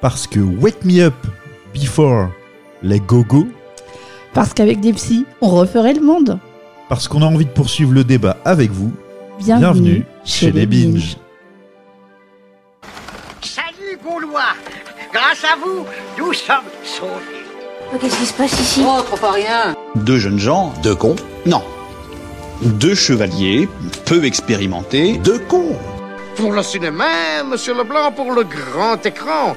Parce 0.00 0.26
que 0.26 0.40
Wake 0.40 0.84
Me 0.84 1.00
Up 1.00 1.14
Before 1.72 2.28
les 2.82 3.00
Go-Go. 3.00 3.46
Parce 4.34 4.52
qu'avec 4.52 4.80
des 4.80 4.92
psys, 4.92 5.24
on 5.40 5.48
referait 5.48 5.94
le 5.94 6.00
monde. 6.02 6.38
Parce 6.88 7.08
qu'on 7.08 7.22
a 7.22 7.26
envie 7.26 7.46
de 7.46 7.50
poursuivre 7.50 7.92
le 7.92 8.04
débat 8.04 8.36
avec 8.44 8.70
vous. 8.70 8.92
Bienvenue, 9.38 10.04
chez, 10.24 10.52
les 10.52 10.66
Binges. 10.66 11.16
Salut 13.42 13.98
Gaulois 14.04 14.54
Grâce 15.12 15.44
à 15.44 15.56
vous, 15.56 15.84
nous 16.18 16.32
sommes 16.32 16.64
sauvés. 16.84 17.44
Oh, 17.92 17.96
Qu'est-ce 18.00 18.18
qui 18.18 18.26
se 18.26 18.32
passe 18.32 18.60
ici? 18.60 18.82
Oh, 18.86 19.00
trop 19.02 19.16
pas 19.16 19.32
rien. 19.32 19.74
Deux 19.94 20.18
jeunes 20.18 20.38
gens, 20.38 20.72
deux 20.82 20.94
cons 20.94 21.16
Non. 21.46 21.62
Deux 22.62 22.94
chevaliers, 22.94 23.68
peu 24.04 24.24
expérimentés, 24.24 25.18
deux 25.18 25.38
cons. 25.38 25.76
Pour 26.36 26.52
le 26.52 26.62
cinéma, 26.62 27.44
monsieur 27.48 27.74
Leblanc, 27.74 28.12
pour 28.12 28.32
le 28.32 28.42
grand 28.44 29.04
écran, 29.06 29.56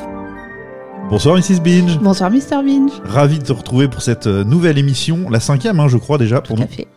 Bonsoir 1.11 1.35
Mrs. 1.35 1.59
Binge. 1.61 1.99
Bonsoir 1.99 2.31
Mr. 2.31 2.63
Binge. 2.63 2.91
Ravi 3.03 3.39
de 3.39 3.43
te 3.43 3.51
retrouver 3.51 3.89
pour 3.89 4.01
cette 4.01 4.27
euh, 4.27 4.45
nouvelle 4.45 4.77
émission, 4.77 5.29
la 5.29 5.41
cinquième, 5.41 5.81
hein, 5.81 5.89
je 5.89 5.97
crois 5.97 6.17
déjà 6.17 6.39
pour 6.39 6.55
Tout 6.55 6.61
nous. 6.61 6.67
à 6.69 6.71
fait. 6.71 6.87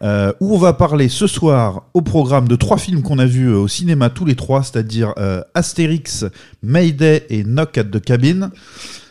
Euh, 0.00 0.32
où 0.40 0.54
on 0.54 0.58
va 0.58 0.72
parler 0.72 1.10
ce 1.10 1.26
soir 1.26 1.82
au 1.92 2.00
programme 2.00 2.48
de 2.48 2.56
trois 2.56 2.78
films 2.78 3.02
qu'on 3.02 3.18
a 3.18 3.26
vus 3.26 3.48
euh, 3.50 3.58
au 3.58 3.68
cinéma 3.68 4.08
tous 4.08 4.24
les 4.24 4.36
trois, 4.36 4.62
c'est-à-dire 4.62 5.12
euh, 5.18 5.42
Astérix, 5.52 6.24
Mayday 6.62 7.26
et 7.28 7.44
Knock 7.44 7.76
at 7.76 7.84
the 7.84 8.00
Cabin. 8.00 8.50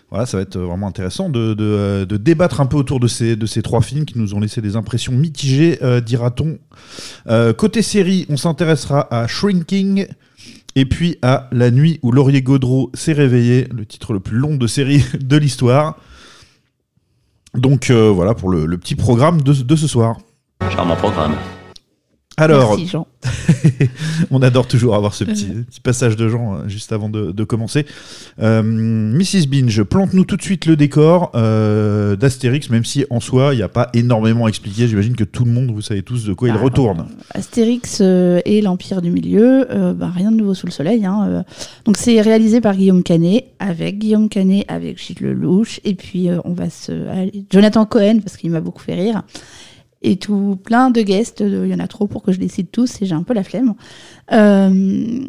Voilà, 0.09 0.25
ça 0.25 0.37
va 0.37 0.43
être 0.43 0.57
vraiment 0.57 0.87
intéressant 0.87 1.29
de, 1.29 1.53
de, 1.53 2.03
de 2.03 2.17
débattre 2.17 2.61
un 2.61 2.65
peu 2.65 2.77
autour 2.77 2.99
de 2.99 3.07
ces, 3.07 3.35
de 3.35 3.45
ces 3.45 3.61
trois 3.61 3.81
films 3.81 4.05
qui 4.05 4.17
nous 4.17 4.33
ont 4.33 4.39
laissé 4.39 4.59
des 4.59 4.75
impressions 4.75 5.13
mitigées, 5.13 5.79
dira-t-on. 6.05 6.57
Côté 7.53 7.81
série, 7.81 8.25
on 8.27 8.35
s'intéressera 8.35 9.07
à 9.09 9.27
Shrinking 9.27 10.07
et 10.75 10.85
puis 10.85 11.17
à 11.21 11.47
La 11.51 11.71
nuit 11.71 11.99
où 12.01 12.11
Laurier 12.11 12.41
Gaudreau 12.41 12.91
s'est 12.93 13.13
réveillé, 13.13 13.67
le 13.71 13.85
titre 13.85 14.13
le 14.13 14.19
plus 14.19 14.37
long 14.37 14.55
de 14.55 14.67
série 14.67 15.03
de 15.19 15.37
l'histoire. 15.37 15.97
Donc 17.53 17.89
euh, 17.89 18.09
voilà 18.09 18.33
pour 18.33 18.49
le, 18.49 18.77
petit 18.77 18.95
programme 18.95 19.41
de, 19.41 19.53
de 19.53 19.75
ce 19.75 19.87
soir. 19.87 20.17
Charmant 20.69 20.95
programme. 20.95 21.35
Alors, 22.37 22.69
Merci 22.77 22.87
Jean. 22.87 23.07
on 24.31 24.41
adore 24.41 24.67
toujours 24.67 24.95
avoir 24.95 25.13
ce 25.13 25.23
petit, 25.25 25.45
petit 25.47 25.79
passage 25.81 26.15
de 26.15 26.27
gens 26.29 26.55
euh, 26.55 26.67
juste 26.67 26.91
avant 26.93 27.09
de, 27.09 27.31
de 27.31 27.43
commencer. 27.43 27.85
Euh, 28.41 28.63
Mrs. 28.63 29.47
Binge, 29.47 29.83
plante-nous 29.83 30.25
tout 30.25 30.37
de 30.37 30.41
suite 30.41 30.65
le 30.65 30.75
décor 30.75 31.31
euh, 31.35 32.15
d'Astérix, 32.15 32.69
même 32.69 32.85
si 32.85 33.05
en 33.09 33.19
soi, 33.19 33.53
il 33.53 33.57
n'y 33.57 33.63
a 33.63 33.67
pas 33.67 33.89
énormément 33.93 34.45
à 34.45 34.49
expliquer. 34.49 34.87
J'imagine 34.87 35.15
que 35.15 35.25
tout 35.25 35.43
le 35.45 35.51
monde, 35.51 35.71
vous 35.71 35.81
savez 35.81 36.03
tous 36.03 36.25
de 36.25 36.33
quoi 36.33 36.47
il 36.47 36.55
Ah, 36.55 36.59
retourne. 36.61 37.05
Astérix 37.31 37.99
euh, 38.01 38.39
et 38.45 38.61
l'Empire 38.61 39.01
du 39.01 39.11
Milieu, 39.11 39.67
bah, 39.95 40.11
rien 40.15 40.31
de 40.31 40.37
nouveau 40.37 40.53
sous 40.53 40.65
le 40.65 40.71
soleil. 40.71 41.05
hein. 41.05 41.43
Donc 41.85 41.97
c'est 41.97 42.21
réalisé 42.21 42.61
par 42.61 42.75
Guillaume 42.75 43.03
Canet, 43.03 43.45
avec 43.59 43.99
Guillaume 43.99 44.29
Canet, 44.29 44.65
avec 44.69 44.99
Gilles 45.03 45.17
Lelouch, 45.19 45.79
et 45.83 45.95
puis 45.95 46.29
on 46.45 46.53
va 46.53 46.69
se... 46.69 46.91
Jonathan 47.51 47.85
Cohen, 47.85 48.19
parce 48.23 48.37
qu'il 48.37 48.51
m'a 48.51 48.61
beaucoup 48.61 48.81
fait 48.81 48.95
rire, 48.95 49.21
et 50.01 50.17
tout 50.17 50.57
plein 50.63 50.89
de 50.89 51.01
guests, 51.01 51.41
euh, 51.41 51.65
il 51.65 51.71
y 51.71 51.75
en 51.75 51.79
a 51.79 51.87
trop 51.87 52.07
pour 52.07 52.23
que 52.23 52.31
je 52.31 52.39
les 52.39 52.47
cite 52.47 52.71
tous, 52.71 53.01
et 53.01 53.05
j'ai 53.05 53.15
un 53.15 53.23
peu 53.23 53.33
la 53.33 53.43
flemme. 53.43 53.73
Euh, 54.31 55.19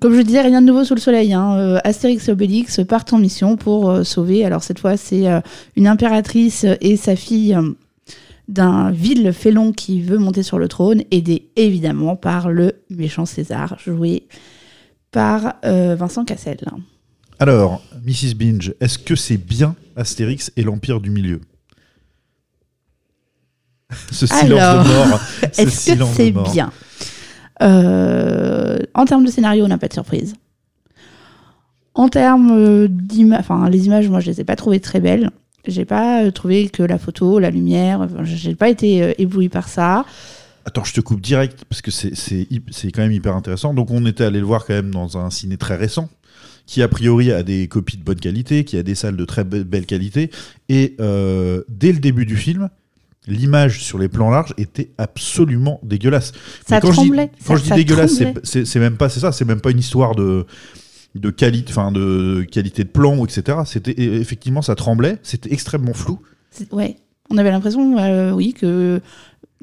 comme 0.00 0.14
je 0.14 0.22
disais, 0.22 0.42
rien 0.42 0.62
de 0.62 0.66
nouveau 0.66 0.84
sous 0.84 0.94
le 0.94 1.00
soleil. 1.00 1.32
hein. 1.32 1.56
Euh, 1.56 1.78
Astérix 1.84 2.28
et 2.28 2.32
Obélix 2.32 2.80
partent 2.88 3.12
en 3.12 3.18
mission 3.18 3.56
pour 3.56 4.04
sauver, 4.04 4.44
alors 4.44 4.62
cette 4.62 4.78
fois 4.78 4.96
c'est 4.96 5.24
une 5.76 5.86
impératrice 5.86 6.66
et 6.80 6.96
sa 6.96 7.16
fille... 7.16 7.56
d'un 8.46 8.90
vil 8.90 9.32
félon 9.32 9.72
qui 9.72 10.02
veut 10.02 10.18
monter 10.18 10.42
sur 10.42 10.58
le 10.58 10.68
trône, 10.68 11.02
aidé 11.10 11.48
évidemment 11.56 12.14
par 12.14 12.50
le 12.50 12.74
méchant 12.90 13.24
César, 13.24 13.78
joué 13.82 14.28
par 15.10 15.54
Vincent 15.62 16.26
Cassel. 16.26 16.58
Alors, 17.38 17.82
Mrs. 18.04 18.34
Binge, 18.36 18.74
est-ce 18.80 18.98
que 18.98 19.16
c'est 19.16 19.38
bien 19.38 19.74
Astérix 19.96 20.52
et 20.58 20.62
l'Empire 20.62 21.00
du 21.00 21.08
Milieu? 21.10 21.40
Ce 24.10 24.26
silence 24.26 24.42
Alors, 24.60 24.84
de 24.84 24.88
mort. 25.10 25.20
ce 25.20 25.46
Est-ce 25.62 25.64
que 25.64 25.70
silence 25.70 26.14
c'est 26.16 26.30
bien 26.32 26.70
Euh, 27.62 28.78
En 28.94 29.04
termes 29.04 29.24
de 29.24 29.30
scénario, 29.30 29.64
on 29.64 29.68
n'a 29.68 29.78
pas 29.78 29.88
de 29.88 29.92
surprise. 29.94 30.34
En 31.94 32.08
termes 32.08 32.88
d'images, 32.88 33.40
enfin 33.40 33.68
les 33.70 33.86
images, 33.86 34.08
moi 34.08 34.18
je 34.20 34.30
les 34.30 34.40
ai 34.40 34.44
pas 34.44 34.56
trouvées 34.56 34.80
très 34.80 35.00
belles. 35.00 35.30
J'ai 35.66 35.84
pas 35.84 36.24
euh, 36.24 36.30
trouvé 36.30 36.68
que 36.68 36.82
la 36.82 36.98
photo, 36.98 37.38
la 37.38 37.50
lumière, 37.50 38.06
j'ai 38.24 38.54
pas 38.54 38.68
été 38.68 39.02
euh, 39.02 39.12
éblouie 39.18 39.48
par 39.48 39.68
ça. 39.68 40.04
Attends, 40.66 40.84
je 40.84 40.92
te 40.92 41.00
coupe 41.00 41.20
direct 41.20 41.64
parce 41.68 41.82
que 41.82 41.90
c'est 41.90 42.12
quand 42.92 43.02
même 43.02 43.12
hyper 43.12 43.34
intéressant. 43.36 43.74
Donc, 43.74 43.90
on 43.90 44.04
était 44.06 44.24
allé 44.24 44.40
le 44.40 44.46
voir 44.46 44.64
quand 44.66 44.74
même 44.74 44.90
dans 44.90 45.18
un 45.18 45.30
ciné 45.30 45.56
très 45.56 45.76
récent 45.76 46.08
qui 46.66 46.82
a 46.82 46.88
priori 46.88 47.30
a 47.30 47.42
des 47.42 47.68
copies 47.68 47.98
de 47.98 48.02
bonne 48.02 48.18
qualité, 48.18 48.64
qui 48.64 48.78
a 48.78 48.82
des 48.82 48.94
salles 48.94 49.16
de 49.18 49.24
très 49.26 49.44
be- 49.44 49.62
belle 49.64 49.84
qualité. 49.84 50.30
Et 50.70 50.96
euh, 51.00 51.62
dès 51.68 51.92
le 51.92 51.98
début 51.98 52.24
du 52.24 52.36
film, 52.36 52.70
l'image 53.26 53.82
sur 53.82 53.98
les 53.98 54.08
plans 54.08 54.30
larges 54.30 54.54
était 54.58 54.90
absolument 54.98 55.80
dégueulasse. 55.82 56.32
Ça 56.66 56.76
Mais 56.76 56.80
quand 56.80 56.92
tremblait. 56.92 57.30
Je 57.32 57.38
dis, 57.38 57.44
quand 57.46 57.54
ça- 57.56 57.58
je 57.58 57.62
dis 57.64 57.70
dégueulasse, 57.84 58.12
c'est- 58.14 58.24
tremblait. 58.24 58.42
c'est 58.44 58.64
c'est 58.66 58.80
même 58.80 58.96
pas 58.96 59.08
c'est 59.08 59.20
ça, 59.20 59.32
c'est 59.32 59.44
même 59.44 59.60
pas 59.60 59.70
une 59.70 59.78
histoire 59.78 60.14
de 60.14 60.46
de 61.14 61.30
qualité, 61.30 61.70
enfin 61.70 61.92
de 61.92 62.44
qualité 62.50 62.82
de 62.84 62.88
plan, 62.88 63.24
etc. 63.24 63.58
C'était 63.66 63.94
effectivement 63.98 64.62
ça 64.62 64.74
tremblait, 64.74 65.18
c'était 65.22 65.52
extrêmement 65.52 65.94
flou. 65.94 66.18
Ouais, 66.72 66.96
on 67.30 67.38
avait 67.38 67.50
l'impression, 67.52 67.98
euh, 67.98 68.32
oui, 68.32 68.52
que 68.52 69.00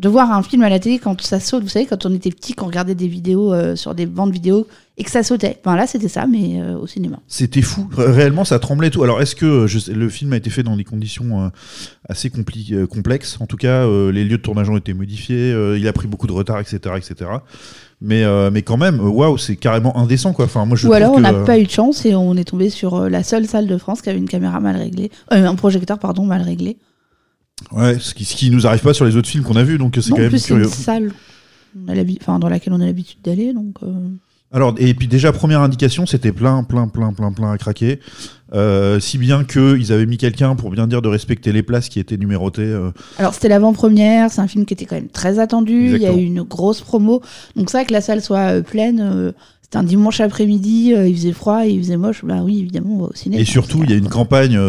de 0.01 0.09
voir 0.09 0.31
un 0.31 0.41
film 0.41 0.63
à 0.63 0.69
la 0.69 0.79
télé 0.79 0.97
quand 0.97 1.21
ça 1.21 1.39
saute, 1.39 1.61
vous 1.61 1.69
savez, 1.69 1.85
quand 1.85 2.07
on 2.07 2.13
était 2.13 2.31
petit, 2.31 2.53
qu'on 2.53 2.65
regardait 2.65 2.95
des 2.95 3.07
vidéos 3.07 3.53
euh, 3.53 3.75
sur 3.75 3.93
des 3.93 4.07
bandes 4.07 4.31
vidéo 4.33 4.65
et 4.97 5.03
que 5.03 5.11
ça 5.11 5.21
sautait. 5.21 5.59
Ben 5.63 5.75
là, 5.75 5.85
c'était 5.85 6.07
ça, 6.07 6.25
mais 6.25 6.59
euh, 6.59 6.75
au 6.75 6.87
cinéma. 6.87 7.19
C'était 7.27 7.61
fou, 7.61 7.87
Ré- 7.95 8.11
réellement 8.11 8.43
ça 8.43 8.57
tremblait 8.57 8.89
tout. 8.89 9.03
Alors 9.03 9.21
est-ce 9.21 9.35
que 9.35 9.45
euh, 9.45 9.67
je 9.67 9.91
le 9.91 10.09
film 10.09 10.33
a 10.33 10.37
été 10.37 10.49
fait 10.49 10.63
dans 10.63 10.75
des 10.75 10.83
conditions 10.83 11.43
euh, 11.43 11.49
assez 12.09 12.31
complexes? 12.89 13.37
En 13.41 13.45
tout 13.45 13.57
cas, 13.57 13.85
les 14.11 14.23
lieux 14.25 14.37
de 14.37 14.41
tournage 14.41 14.69
ont 14.71 14.77
été 14.77 14.93
modifiés, 14.95 15.55
il 15.77 15.87
a 15.87 15.93
pris 15.93 16.07
beaucoup 16.07 16.27
de 16.27 16.31
retard, 16.33 16.59
etc., 16.59 16.79
etc. 16.97 17.29
Mais 18.01 18.23
mais 18.49 18.63
quand 18.63 18.77
même, 18.77 18.99
waouh, 18.99 19.37
c'est 19.37 19.55
carrément 19.55 19.95
indécent 19.97 20.33
quoi. 20.33 20.45
Enfin 20.45 20.65
moi 20.65 20.75
je 20.75 20.87
Ou 20.87 20.93
alors, 20.93 21.13
on 21.13 21.19
n'a 21.19 21.33
pas 21.33 21.59
eu 21.59 21.65
de 21.65 21.69
chance 21.69 22.05
et 22.05 22.15
on 22.15 22.35
est 22.35 22.43
tombé 22.43 22.71
sur 22.71 23.07
la 23.07 23.21
seule 23.23 23.45
salle 23.45 23.67
de 23.67 23.77
France 23.77 24.01
qui 24.01 24.09
avait 24.09 24.17
une 24.17 24.27
caméra 24.27 24.59
mal 24.59 24.75
réglée, 24.77 25.11
un 25.29 25.53
projecteur, 25.55 25.99
pardon, 25.99 26.25
mal 26.25 26.41
réglé. 26.41 26.77
Ouais, 27.71 27.97
ce 27.99 28.13
qui 28.13 28.25
ce 28.25 28.35
qui 28.35 28.49
nous 28.51 28.65
arrive 28.67 28.81
pas 28.81 28.93
sur 28.93 29.05
les 29.05 29.15
autres 29.15 29.27
films 29.29 29.43
qu'on 29.43 29.55
a 29.55 29.63
vus, 29.63 29.77
donc 29.77 29.97
c'est 30.01 30.09
quand 30.11 30.17
même 30.17 30.29
plus, 30.29 30.39
c'est 30.39 30.53
une 30.53 30.61
curieux. 30.61 30.73
salle 30.73 31.11
on 31.85 31.89
a 31.89 31.95
l'habi- 31.95 32.17
enfin, 32.21 32.37
dans 32.39 32.49
laquelle 32.49 32.73
on 32.73 32.81
a 32.81 32.85
l'habitude 32.85 33.19
d'aller, 33.23 33.53
donc... 33.53 33.75
euh, 33.83 33.93
Alors, 34.51 34.75
et 34.77 34.93
puis 34.93 35.07
déjà, 35.07 35.31
première 35.31 35.61
indication, 35.61 36.05
c'était 36.05 36.33
plein, 36.33 36.63
plein, 36.65 36.89
plein, 36.89 37.13
plein, 37.13 37.31
plein 37.31 37.49
à 37.51 37.57
craquer. 37.57 38.01
Euh, 38.53 38.99
si 38.99 39.17
bien 39.17 39.45
qu'ils 39.45 39.93
avaient 39.93 40.05
mis 40.05 40.17
quelqu'un 40.17 40.57
pour 40.57 40.69
bien 40.71 40.85
dire 40.85 41.01
de 41.01 41.07
respecter 41.07 41.53
les 41.53 41.63
places 41.63 41.87
qui 41.87 42.01
étaient 42.01 42.17
numérotées. 42.17 42.63
euh. 42.63 42.91
Alors 43.17 43.33
c'était 43.33 43.47
l'avant-première, 43.47 44.29
c'est 44.31 44.41
un 44.41 44.47
film 44.49 44.65
qui 44.65 44.73
était 44.73 44.83
quand 44.83 44.97
même 44.97 45.07
très 45.07 45.39
attendu, 45.39 45.91
il 45.95 46.01
y 46.01 46.05
a 46.05 46.11
eu 46.13 46.23
une 46.25 46.41
grosse 46.43 46.81
promo, 46.81 47.21
donc 47.55 47.69
ça 47.69 47.85
que 47.85 47.93
la 47.93 48.01
salle 48.01 48.21
soit 48.21 48.61
pleine, 48.61 49.31
c'était 49.61 49.77
un 49.77 49.83
dimanche 49.83 50.19
après-midi, 50.19 50.93
il 50.93 51.15
faisait 51.15 51.31
froid 51.31 51.63
il 51.65 51.79
faisait 51.79 51.95
moche, 51.95 52.25
bah 52.25 52.41
oui 52.43 52.59
évidemment 52.59 52.95
on 52.95 53.01
va 53.03 53.05
au 53.05 53.15
ciné. 53.15 53.39
Et 53.39 53.45
surtout, 53.45 53.85
il 53.85 53.89
y 53.91 53.93
a 53.93 53.95
une 53.95 54.09
campagne 54.09 54.59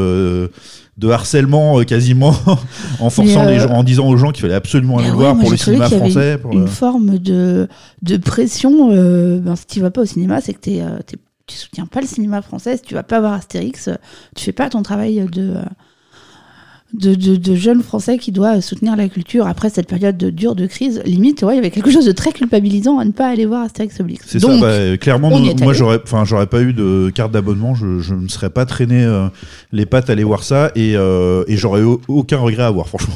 de 0.99 1.09
harcèlement 1.09 1.79
euh, 1.81 1.85
quasiment 1.85 2.35
en 3.01 3.11
forçant 3.11 3.25
Mais, 3.25 3.37
euh, 3.47 3.51
les 3.51 3.59
gens, 3.61 3.71
en 3.71 3.83
disant 3.83 4.07
aux 4.09 4.17
gens 4.17 4.31
qu'il 4.31 4.43
fallait 4.43 4.55
absolument 4.55 4.99
aller 4.99 5.09
le 5.09 5.15
voir 5.15 5.37
pour 5.39 5.51
le 5.51 5.57
cinéma 5.57 5.89
français. 5.89 6.39
Pour 6.39 6.53
une 6.53 6.69
forme 6.69 7.19
de, 7.19 7.69
de 8.03 8.17
pression, 8.19 8.91
euh, 8.93 9.39
ben, 9.41 9.57
si 9.57 9.67
tu 9.67 9.81
vas 9.81 9.91
pas 9.91 10.03
au 10.03 10.07
cinéma, 10.07 10.41
c'est 10.41 10.53
que 10.55 10.61
euh, 10.69 10.99
t'es- 11.07 11.17
tu 11.47 11.57
soutiens 11.57 11.87
pas 11.87 12.01
le 12.01 12.07
cinéma 12.07 12.41
français, 12.43 12.77
si 12.77 12.83
tu 12.83 12.95
vas 12.95 13.03
pas 13.03 13.21
voir 13.21 13.33
Astérix, 13.33 13.89
tu 14.37 14.45
fais 14.45 14.53
pas 14.53 14.69
ton 14.71 14.83
travail 14.83 15.27
de... 15.33 15.55
de, 16.95 17.15
de, 17.15 17.37
de 17.37 17.55
jeunes 17.55 17.83
Français 17.83 18.19
qui 18.19 18.33
doit 18.33 18.61
soutenir 18.61 18.97
la 18.97 19.09
culture 19.09 19.47
après 19.47 19.71
cette 19.71 19.89
période 19.89 20.17
de, 20.19 20.31
dure 20.31 20.55
de 20.55 20.67
crise. 20.67 21.01
Limite, 21.07 21.43
ouais, 21.43 21.55
il 21.55 21.57
y 21.57 21.59
avait 21.59 21.71
quelque 21.71 21.91
chose 21.91 22.05
de 22.05 22.13
très 22.13 22.33
culpabilisant 22.33 22.99
à 22.99 23.05
ne 23.05 23.11
pas 23.13 23.29
aller 23.29 23.47
voir 23.47 23.63
Astérix 23.63 23.99
Obélix. 24.01 24.27
C'est 24.29 24.41
ça, 24.41 24.49
bah, 24.61 24.97
clairement, 24.99 25.39
nous- 25.41 25.55
moi 25.63 25.73
j'aurais, 25.73 25.99
enfin, 26.05 26.25
j'aurais 26.25 26.47
pas 26.47 26.61
eu 26.61 26.73
de 26.73 27.11
carte 27.15 27.33
d'abonnement, 27.33 27.75
je, 27.75 28.01
je 28.01 28.15
ne 28.15 28.29
serais 28.29 28.51
pas 28.51 28.67
traîné 28.67 29.03
euh, 29.05 29.29
les 29.73 29.87
pattes 29.87 30.11
à 30.11 30.13
aller 30.13 30.25
voir 30.25 30.43
ça 30.45 30.71
et, 30.75 30.95
euh, 30.97 31.45
et 31.49 31.57
j'aurais 31.57 31.83
aucun 32.09 32.39
regret 32.39 32.65
à 32.65 32.71
voir, 32.71 32.89
franchement. 32.89 33.15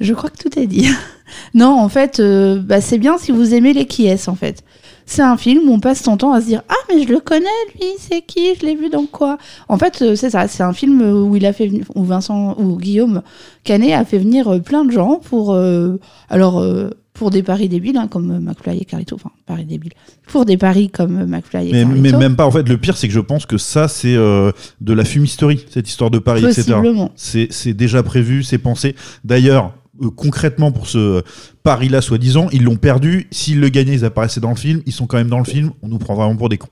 Je 0.00 0.12
crois 0.14 0.30
que 0.30 0.36
tout 0.38 0.58
est 0.58 0.66
dit. 0.66 0.88
non, 1.54 1.78
en 1.78 1.88
fait, 1.88 2.20
euh, 2.20 2.58
bah, 2.60 2.80
c'est 2.80 2.98
bien 2.98 3.18
si 3.18 3.32
vous 3.32 3.54
aimez 3.54 3.72
les 3.72 3.86
qui 3.86 4.06
est 4.06 4.28
en 4.28 4.34
fait. 4.34 4.62
C'est 5.10 5.22
un 5.22 5.36
film 5.36 5.68
où 5.68 5.72
on 5.72 5.80
passe 5.80 6.02
son 6.02 6.16
temps 6.16 6.32
à 6.32 6.40
se 6.40 6.46
dire 6.46 6.62
ah 6.68 6.74
mais 6.88 7.02
je 7.02 7.08
le 7.12 7.18
connais 7.20 7.46
lui, 7.74 7.86
c'est 7.98 8.22
qui, 8.22 8.54
je 8.60 8.64
l'ai 8.64 8.76
vu 8.76 8.88
dans 8.90 9.06
quoi. 9.06 9.38
En 9.68 9.76
fait, 9.76 10.02
euh, 10.02 10.14
c'est 10.14 10.30
ça, 10.30 10.46
c'est 10.48 10.62
un 10.62 10.72
film 10.72 11.00
où 11.02 11.34
il 11.36 11.44
a 11.46 11.52
fait 11.52 11.66
venir- 11.66 11.84
où 11.94 12.04
Vincent 12.04 12.54
ou 12.58 12.76
Guillaume 12.76 13.22
Canet 13.64 13.92
a 13.94 14.04
fait 14.04 14.18
venir 14.18 14.46
euh, 14.48 14.58
plein 14.60 14.84
de 14.84 14.92
gens 14.92 15.20
pour 15.22 15.52
euh, 15.54 15.96
alors 16.28 16.60
euh, 16.60 16.90
pour 17.12 17.30
des 17.30 17.42
paris 17.42 17.68
débiles 17.68 17.96
hein, 17.98 18.06
comme 18.08 18.38
McFly 18.38 18.78
et 18.78 18.84
Carlito, 18.86 19.16
enfin 19.16 19.30
paris 19.44 19.64
débiles, 19.66 19.92
pour 20.28 20.46
des 20.46 20.56
paris 20.56 20.88
comme 20.88 21.26
McFly 21.26 21.68
et 21.68 21.72
Mais, 21.72 21.82
Carlito. 21.82 22.00
mais 22.00 22.12
même 22.12 22.36
pas, 22.36 22.46
en 22.46 22.50
fait, 22.50 22.66
le 22.66 22.78
pire, 22.78 22.96
c'est 22.96 23.08
que 23.08 23.12
je 23.12 23.20
pense 23.20 23.44
que 23.44 23.58
ça, 23.58 23.88
c'est 23.88 24.14
euh, 24.14 24.52
de 24.80 24.92
la 24.94 25.04
fumisterie, 25.04 25.66
cette 25.68 25.86
histoire 25.88 26.10
de 26.10 26.18
Paris, 26.18 26.44
etc. 26.46 26.72
C'est 27.16 27.74
déjà 27.74 28.02
prévu, 28.02 28.42
c'est 28.42 28.56
pensé. 28.58 28.94
D'ailleurs, 29.24 29.74
concrètement, 30.08 30.72
pour 30.72 30.86
ce 30.88 31.22
Paris-là, 31.62 32.00
soi-disant, 32.00 32.48
ils 32.52 32.62
l'ont 32.64 32.76
perdu. 32.76 33.28
S'ils 33.30 33.60
le 33.60 33.68
gagnaient, 33.68 33.94
ils 33.94 34.04
apparaissaient 34.04 34.40
dans 34.40 34.50
le 34.50 34.56
film. 34.56 34.82
Ils 34.86 34.92
sont 34.92 35.06
quand 35.06 35.18
même 35.18 35.28
dans 35.28 35.38
le 35.38 35.44
film. 35.44 35.72
On 35.82 35.88
nous 35.88 35.98
prend 35.98 36.14
vraiment 36.14 36.36
pour 36.36 36.48
des 36.48 36.56
cons. 36.58 36.68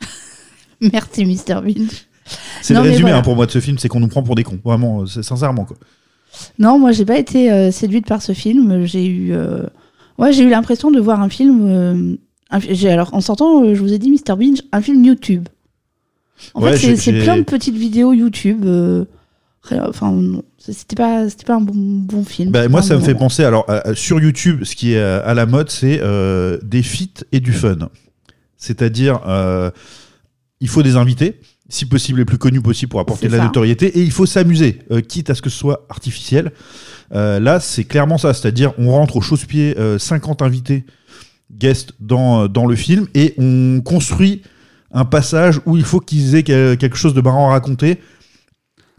Merci 0.80 1.24
Mr 1.26 1.60
Bean. 1.62 1.86
C'est 2.62 2.74
le 2.74 2.80
résumé 2.80 3.00
voilà. 3.02 3.18
hein, 3.18 3.22
pour 3.22 3.34
moi 3.36 3.46
de 3.46 3.50
ce 3.50 3.60
film, 3.60 3.76
c'est 3.78 3.88
qu'on 3.88 4.00
nous 4.00 4.08
prend 4.08 4.22
pour 4.22 4.34
des 4.34 4.44
cons. 4.44 4.58
Vraiment, 4.64 5.02
euh, 5.02 5.06
c'est 5.06 5.22
sincèrement, 5.22 5.64
quoi. 5.64 5.76
Non, 6.58 6.78
moi 6.78 6.92
j'ai 6.92 7.04
pas 7.04 7.18
été 7.18 7.50
euh, 7.50 7.70
séduite 7.72 8.06
par 8.06 8.22
ce 8.22 8.32
film. 8.32 8.86
J'ai 8.86 9.04
eu, 9.04 9.32
euh, 9.32 9.64
ouais, 10.18 10.32
j'ai 10.32 10.44
eu 10.44 10.48
l'impression 10.48 10.90
de 10.90 11.00
voir 11.00 11.20
un 11.20 11.28
film. 11.28 11.66
euh, 11.68 12.16
un 12.50 12.60
alors 12.88 13.12
en 13.14 13.20
sortant, 13.20 13.64
euh, 13.64 13.74
je 13.74 13.80
vous 13.80 13.92
ai 13.92 13.98
dit 13.98 14.10
Mr 14.10 14.36
Bean, 14.36 14.54
un 14.72 14.80
film 14.80 15.04
YouTube. 15.04 15.48
En 16.54 16.62
Ouais, 16.62 16.76
fait, 16.76 16.96
c'est- 16.96 17.20
plein 17.22 17.36
de 17.36 17.42
petites 17.42 17.74
vidéos 17.76 18.12
YouTube. 18.12 18.64
Enfin, 19.72 20.10
non, 20.10 20.42
c'était 20.58 20.96
pas, 20.96 21.28
c'était 21.28 21.44
pas 21.44 21.54
un 21.56 21.60
bon, 21.60 21.74
bon 21.74 22.24
film. 22.24 22.50
Bah, 22.50 22.66
moi, 22.68 22.82
ça 22.82 22.94
me 22.96 23.00
fait 23.00 23.08
moment. 23.08 23.26
penser. 23.26 23.44
Alors, 23.44 23.64
à- 23.68 23.88
à- 23.90 23.94
sur 23.94 24.18
YouTube, 24.20 24.64
ce 24.64 24.74
qui 24.74 24.94
est 24.94 25.00
à 25.00 25.34
la 25.34 25.46
mode, 25.46 25.70
c'est 25.70 26.00
euh, 26.02 26.58
des 26.62 26.82
feats 26.82 27.24
et 27.30 27.40
du 27.40 27.52
fun. 27.52 27.76
C'est-à-dire, 28.56 29.20
euh, 29.26 29.70
il 30.60 30.68
faut 30.68 30.82
des 30.82 30.96
invités, 30.96 31.40
si 31.68 31.86
possible 31.86 32.18
les 32.18 32.24
plus 32.24 32.38
connus 32.38 32.60
possible 32.62 32.90
pour 32.90 33.00
apporter 33.00 33.26
de 33.28 33.32
la 33.32 33.38
ça. 33.38 33.44
notoriété, 33.44 33.86
et 33.98 34.02
il 34.02 34.10
faut 34.10 34.26
s'amuser, 34.26 34.80
euh, 34.90 35.00
quitte 35.00 35.30
à 35.30 35.34
ce 35.34 35.42
que 35.42 35.50
ce 35.50 35.58
soit 35.58 35.86
artificiel. 35.88 36.52
Euh, 37.12 37.38
là, 37.38 37.60
c'est 37.60 37.84
clairement 37.84 38.18
ça. 38.18 38.34
C'est-à-dire, 38.34 38.72
on 38.78 38.90
rentre 38.90 39.16
au 39.16 39.20
chausse-pied 39.20 39.78
euh, 39.78 39.98
50 39.98 40.42
invités 40.42 40.84
guests 41.52 41.92
dans, 42.00 42.48
dans 42.48 42.66
le 42.66 42.76
film 42.76 43.06
et 43.14 43.34
on 43.38 43.80
construit 43.84 44.42
un 44.92 45.04
passage 45.04 45.60
où 45.66 45.76
il 45.76 45.84
faut 45.84 46.00
qu'ils 46.00 46.34
aient 46.34 46.42
que- 46.42 46.74
quelque 46.74 46.96
chose 46.96 47.14
de 47.14 47.20
marrant 47.20 47.48
à 47.48 47.52
raconter. 47.52 47.98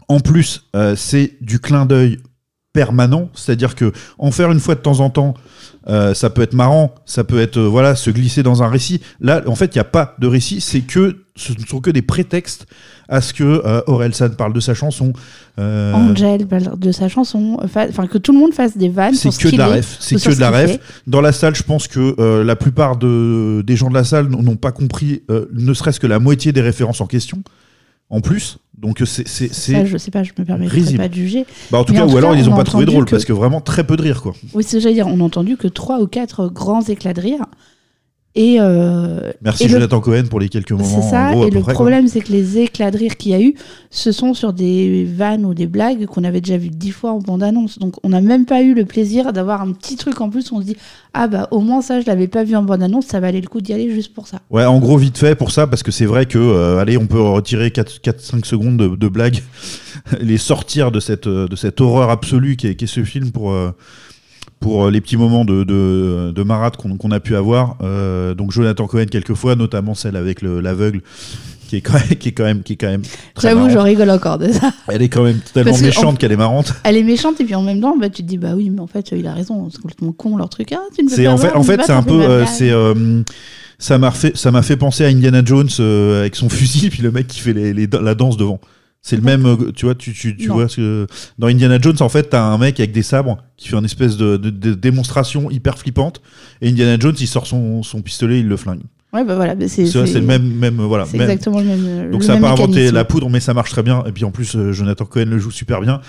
En 0.08 0.20
plus, 0.20 0.68
euh, 0.76 0.94
c'est 0.96 1.36
du 1.40 1.58
clin 1.58 1.86
d'œil 1.86 2.18
permanent, 2.72 3.28
c'est-à-dire 3.34 3.74
que 3.74 3.92
en 4.18 4.30
faire 4.30 4.50
une 4.50 4.60
fois 4.60 4.74
de 4.74 4.80
temps 4.80 5.00
en 5.00 5.10
temps, 5.10 5.34
euh, 5.88 6.14
ça 6.14 6.30
peut 6.30 6.42
être 6.42 6.54
marrant, 6.54 6.94
ça 7.04 7.24
peut 7.24 7.40
être 7.40 7.58
euh, 7.58 7.66
voilà 7.66 7.96
se 7.96 8.10
glisser 8.10 8.42
dans 8.42 8.62
un 8.62 8.68
récit. 8.68 9.00
Là, 9.20 9.42
en 9.46 9.54
fait, 9.54 9.74
il 9.74 9.78
n'y 9.78 9.80
a 9.80 9.84
pas 9.84 10.14
de 10.18 10.26
récit, 10.26 10.60
c'est 10.60 10.80
que 10.80 11.24
ce 11.34 11.52
ne 11.52 11.66
sont 11.66 11.80
que 11.80 11.90
des 11.90 12.02
prétextes 12.02 12.66
à 13.08 13.20
ce 13.20 13.34
que 13.34 13.42
euh, 13.42 13.82
Orelsan 13.86 14.30
parle 14.30 14.52
de 14.52 14.60
sa 14.60 14.74
chanson. 14.74 15.12
Angel 15.58 16.46
parle 16.46 16.78
de 16.78 16.92
sa 16.92 17.08
chanson, 17.08 17.58
enfin 17.62 18.06
que 18.06 18.18
tout 18.18 18.32
le 18.32 18.38
monde 18.38 18.54
fasse 18.54 18.76
des 18.76 18.88
vannes. 18.88 19.14
c'est 19.14 19.30
ce 19.30 19.38
que 19.38 19.48
de 19.48 19.58
la 19.58 19.66
ref, 19.66 19.96
c'est 20.00 20.16
que 20.16 20.34
de 20.34 20.40
la 20.40 20.50
ref. 20.50 20.78
Dans 21.06 21.20
la 21.20 21.32
salle, 21.32 21.54
je 21.54 21.62
pense 21.62 21.88
que 21.88 22.42
la 22.42 22.56
plupart 22.56 22.96
de, 22.96 23.62
des 23.66 23.76
gens 23.76 23.90
de 23.90 23.94
la 23.94 24.04
salle 24.04 24.28
n'ont 24.28 24.56
pas 24.56 24.72
compris, 24.72 25.22
ne 25.52 25.74
serait-ce 25.74 26.00
que 26.00 26.06
la 26.06 26.20
moitié 26.20 26.52
des 26.52 26.62
références 26.62 27.00
en 27.00 27.06
question. 27.06 27.42
En 28.12 28.20
plus, 28.20 28.58
donc 28.78 29.00
c'est 29.06 29.26
c'est 29.26 29.86
je 29.86 29.96
sais 29.96 30.10
pas, 30.10 30.22
je 30.22 30.32
me 30.38 30.68
risible. 30.68 30.98
pas 30.98 31.08
de 31.08 31.14
juger. 31.14 31.46
bah 31.70 31.78
en 31.78 31.84
tout 31.84 31.92
Mais 31.94 31.98
cas 32.00 32.04
en 32.04 32.12
ou 32.12 32.16
alors 32.18 32.32
cas, 32.32 32.38
ils 32.38 32.46
on 32.48 32.52
ont 32.52 32.54
a 32.54 32.58
pas 32.58 32.64
trouvé 32.64 32.84
drôle 32.84 33.06
que- 33.06 33.10
parce 33.10 33.24
que 33.24 33.32
vraiment 33.32 33.60
très 33.62 33.84
peu 33.84 33.96
de 33.96 34.02
rire 34.02 34.20
quoi. 34.22 34.34
Oui, 34.54 34.62
c'est 34.62 34.80
j'allais 34.80 34.94
dire. 34.94 35.06
On 35.08 35.16
n'a 35.16 35.24
entendu 35.24 35.56
que 35.56 35.66
trois 35.66 35.98
ou 36.00 36.06
quatre 36.06 36.48
grands 36.48 36.82
éclats 36.82 37.14
de 37.14 37.20
rire. 37.22 37.40
Et, 38.34 38.56
euh, 38.60 39.30
Merci 39.42 39.64
et 39.64 39.66
le- 39.66 39.72
Jonathan 39.74 40.00
Cohen 40.00 40.24
pour 40.30 40.40
les 40.40 40.48
quelques 40.48 40.72
moments. 40.72 41.02
C'est 41.02 41.10
ça, 41.10 41.32
gros, 41.32 41.46
et 41.46 41.50
le 41.50 41.60
près, 41.60 41.74
problème, 41.74 42.08
c'est 42.08 42.20
que 42.20 42.32
les 42.32 42.58
éclats 42.60 42.90
de 42.90 42.96
rire 42.96 43.18
qu'il 43.18 43.32
y 43.32 43.34
a 43.34 43.40
eu, 43.42 43.54
ce 43.90 44.10
sont 44.10 44.32
sur 44.32 44.54
des 44.54 45.04
vannes 45.04 45.44
ou 45.44 45.52
des 45.52 45.66
blagues 45.66 46.06
qu'on 46.06 46.24
avait 46.24 46.40
déjà 46.40 46.56
vues 46.56 46.70
dix 46.70 46.92
fois 46.92 47.12
en 47.12 47.18
bande-annonce. 47.18 47.78
Donc, 47.78 47.96
on 48.02 48.08
n'a 48.08 48.22
même 48.22 48.46
pas 48.46 48.62
eu 48.62 48.72
le 48.72 48.86
plaisir 48.86 49.34
d'avoir 49.34 49.60
un 49.60 49.72
petit 49.72 49.96
truc 49.96 50.18
en 50.22 50.30
plus. 50.30 50.50
où 50.50 50.56
On 50.56 50.60
se 50.60 50.66
dit, 50.66 50.76
ah 51.12 51.28
bah, 51.28 51.46
au 51.50 51.60
moins 51.60 51.82
ça, 51.82 52.00
je 52.00 52.06
l'avais 52.06 52.26
pas 52.28 52.42
vu 52.42 52.56
en 52.56 52.62
bande-annonce, 52.62 53.04
ça 53.04 53.20
valait 53.20 53.42
le 53.42 53.48
coup 53.48 53.60
d'y 53.60 53.74
aller 53.74 53.90
juste 53.92 54.14
pour 54.14 54.26
ça. 54.26 54.38
Ouais, 54.50 54.64
en 54.64 54.78
gros, 54.78 54.96
vite 54.96 55.18
fait 55.18 55.34
pour 55.34 55.50
ça, 55.50 55.66
parce 55.66 55.82
que 55.82 55.90
c'est 55.90 56.06
vrai 56.06 56.24
que, 56.24 56.38
euh, 56.38 56.78
allez, 56.78 56.96
on 56.96 57.06
peut 57.06 57.20
retirer 57.20 57.68
4-5 57.68 58.46
secondes 58.46 58.78
de, 58.78 58.88
de 58.96 59.08
blagues, 59.08 59.42
les 60.22 60.38
sortir 60.38 60.90
de 60.90 61.00
cette, 61.00 61.26
euh, 61.26 61.46
de 61.48 61.56
cette 61.56 61.82
horreur 61.82 62.08
absolue 62.08 62.56
qui 62.56 62.66
est, 62.68 62.86
ce 62.86 63.04
film 63.04 63.30
pour, 63.30 63.52
euh, 63.52 63.72
pour 64.62 64.86
euh, 64.86 64.90
les 64.90 65.02
petits 65.02 65.18
moments 65.18 65.44
de, 65.44 65.64
de, 65.64 66.32
de 66.34 66.42
marade 66.42 66.76
qu'on 66.76 66.96
qu'on 66.96 67.10
a 67.10 67.20
pu 67.20 67.36
avoir. 67.36 67.76
Euh, 67.82 68.32
donc, 68.34 68.52
Jonathan 68.52 68.86
Cohen, 68.86 69.04
quelquefois, 69.10 69.54
notamment 69.56 69.94
celle 69.94 70.16
avec 70.16 70.40
le- 70.40 70.60
l'aveugle. 70.60 71.02
Qui 71.68 71.76
est, 71.78 71.80
quand 71.80 71.94
même, 71.94 72.18
qui 72.18 72.28
est 72.28 72.32
quand 72.32 72.44
même, 72.44 72.62
qui 72.62 72.74
est 72.74 72.76
quand 72.76 72.88
même 72.90 73.00
J'avoue, 73.40 73.70
je 73.70 73.78
rigole 73.78 74.10
encore 74.10 74.36
de 74.36 74.52
ça. 74.52 74.74
Elle 74.88 75.00
est 75.00 75.08
quand 75.08 75.22
même 75.22 75.40
tellement 75.54 75.74
que 75.74 75.80
méchante 75.82 76.18
qu'elle 76.18 76.30
est 76.32 76.36
marrante. 76.36 76.74
Elle 76.84 76.98
est 76.98 77.02
méchante, 77.02 77.40
et 77.40 77.44
puis 77.44 77.54
en 77.54 77.62
même 77.62 77.80
temps, 77.80 77.96
bah, 77.98 78.10
tu 78.10 78.22
te 78.22 78.28
dis, 78.28 78.36
bah 78.36 78.50
oui, 78.54 78.68
mais 78.68 78.80
en 78.80 78.86
fait, 78.86 79.10
il 79.12 79.26
a 79.26 79.32
raison, 79.32 79.70
c'est 79.70 79.80
complètement 79.80 80.12
con 80.12 80.36
leur 80.36 80.50
truc. 80.50 80.70
Ah, 80.72 80.80
tu 80.94 81.02
ne 81.02 81.08
peux 81.08 81.16
C'est 81.16 81.24
pas 81.24 81.30
en 81.32 81.38
fait, 81.38 81.52
en 81.54 81.62
fait, 81.62 81.80
c'est 81.82 81.92
un 81.92 82.02
peu, 82.02 82.20
euh, 82.20 82.44
c'est, 82.44 82.70
euh, 82.70 83.22
ça 83.78 83.96
m'a 83.96 84.10
fait, 84.10 84.36
ça 84.36 84.50
m'a 84.50 84.60
fait 84.60 84.76
penser 84.76 85.06
à 85.06 85.08
Indiana 85.08 85.40
Jones 85.42 85.70
euh, 85.80 86.20
avec 86.20 86.36
son 86.36 86.50
fusil, 86.50 86.90
puis 86.90 87.02
le 87.02 87.10
mec 87.10 87.26
qui 87.26 87.40
fait 87.40 87.54
les, 87.54 87.72
les- 87.72 87.88
la 87.90 88.14
danse 88.14 88.36
devant. 88.36 88.60
C'est 89.04 89.16
le 89.16 89.22
même, 89.22 89.44
euh, 89.46 89.72
tu 89.74 89.84
vois, 89.86 89.96
tu, 89.96 90.12
tu, 90.12 90.36
tu 90.36 90.48
vois 90.48 90.68
ce 90.68 90.76
que 90.76 91.06
dans 91.38 91.48
Indiana 91.48 91.76
Jones, 91.80 91.96
en 92.00 92.08
fait, 92.08 92.30
t'as 92.30 92.42
un 92.44 92.56
mec 92.56 92.78
avec 92.78 92.92
des 92.92 93.02
sabres 93.02 93.38
qui 93.56 93.68
fait 93.68 93.76
une 93.76 93.84
espèce 93.84 94.16
de, 94.16 94.36
de- 94.36 94.50
de 94.50 94.74
démonstration 94.74 95.50
hyper 95.50 95.76
flippante, 95.76 96.22
et 96.60 96.68
Indiana 96.68 96.96
Jones, 97.00 97.16
il 97.18 97.26
sort 97.26 97.46
son, 97.48 97.82
son 97.82 98.00
pistolet, 98.00 98.38
il 98.40 98.46
le 98.48 98.56
flingue. 98.56 98.82
Ouais, 99.12 99.24
bah 99.24 99.34
voilà, 99.34 99.54
bah, 99.56 99.66
c'est 99.68 99.84
le 99.84 100.20
même, 100.20 100.44
même, 100.54 100.78
euh, 100.80 100.84
voilà. 100.84 101.04
C'est 101.04 101.18
exactement 101.18 101.58
le 101.58 101.66
même. 101.66 101.84
euh, 101.84 102.10
donc 102.12 102.20
le 102.20 102.26
ça 102.26 102.34
n'a 102.34 102.40
pas 102.40 102.52
inventé 102.52 102.90
la 102.92 103.04
poudre, 103.04 103.28
mais 103.28 103.40
ça 103.40 103.52
marche 103.54 103.70
très 103.72 103.82
bien. 103.82 104.04
Et 104.06 104.12
puis 104.12 104.24
en 104.24 104.30
plus, 104.30 104.54
euh, 104.56 104.72
Jonathan 104.72 105.04
Cohen 105.04 105.26
le 105.26 105.38
joue 105.38 105.50
super 105.50 105.80
bien. 105.80 106.00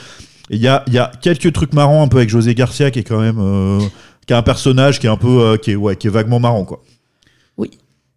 Et 0.52 0.56
il 0.58 0.62
y 0.62 0.68
a, 0.68 0.84
y 0.88 1.00
a 1.00 1.12
quelques 1.22 1.52
trucs 1.52 1.74
marrants 1.74 2.04
un 2.04 2.08
peu 2.08 2.18
avec 2.18 2.30
José 2.30 2.54
Garcia 2.54 2.92
qui 2.92 3.00
est 3.00 3.04
quand 3.04 3.20
même, 3.20 3.40
euh, 3.40 3.80
qui 4.28 4.34
a 4.34 4.38
un 4.38 4.42
personnage 4.44 5.00
qui 5.00 5.08
est 5.08 5.10
un 5.10 5.18
peu, 5.18 5.42
euh, 5.42 5.58
qui 5.58 5.72
est, 5.72 5.76
ouais, 5.76 5.96
qui 5.96 6.08
est 6.08 6.12
vaguement 6.12 6.40
marrant 6.40 6.64
quoi. 6.64 6.82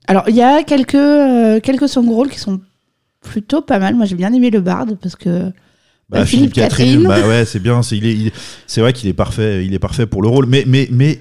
Alors, 0.08 0.28
il 0.28 0.36
y 0.36 0.42
a 0.42 0.62
quelques, 0.62 0.92
quelques 1.64 1.88
second 1.88 2.12
rôles 2.14 2.28
qui 2.30 2.38
sont 2.38 2.60
plutôt 3.22 3.62
pas 3.62 3.78
mal. 3.78 3.94
Moi, 3.94 4.06
j'ai 4.06 4.14
bien 4.16 4.32
aimé 4.32 4.50
le 4.50 4.60
barde 4.60 4.96
parce 5.00 5.16
que. 5.16 5.52
Bah, 6.08 6.20
bah, 6.20 6.24
Philippe 6.26 6.52
Catherine, 6.52 7.02
bah 7.02 7.26
ouais, 7.26 7.44
c'est 7.44 7.58
bien. 7.58 7.82
C'est 7.82 7.96
il 7.96 8.06
est, 8.06 8.14
il 8.14 8.26
est- 8.28 8.32
c'est 8.68 8.80
vrai 8.80 8.92
qu'il 8.92 9.08
est 9.08 9.12
parfait, 9.12 9.66
il 9.66 9.74
est 9.74 9.80
parfait 9.80 10.06
pour 10.06 10.22
le 10.22 10.28
rôle. 10.28 10.46
Mais, 10.46 10.62
mais, 10.66 10.86
mais 10.92 11.20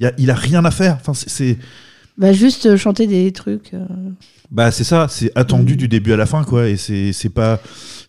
il 0.00 0.06
a, 0.06 0.12
il 0.18 0.28
a 0.30 0.34
rien 0.34 0.64
à 0.64 0.72
faire. 0.72 0.98
Enfin, 1.00 1.14
c'est- 1.14 1.56
bah, 2.18 2.32
juste 2.32 2.66
euh, 2.66 2.76
chanter 2.76 3.06
des 3.06 3.30
trucs. 3.32 3.74
euh. 3.74 3.84
bah 4.50 4.70
c'est 4.72 4.82
ça. 4.84 5.06
C'est 5.08 5.30
attendu 5.36 5.74
Mm. 5.74 5.76
du 5.76 5.88
début 5.88 6.12
à 6.12 6.16
la 6.16 6.26
fin 6.26 6.42
quoi. 6.44 6.68
Et 6.68 6.76
c'est, 6.76 7.28
pas, 7.32 7.60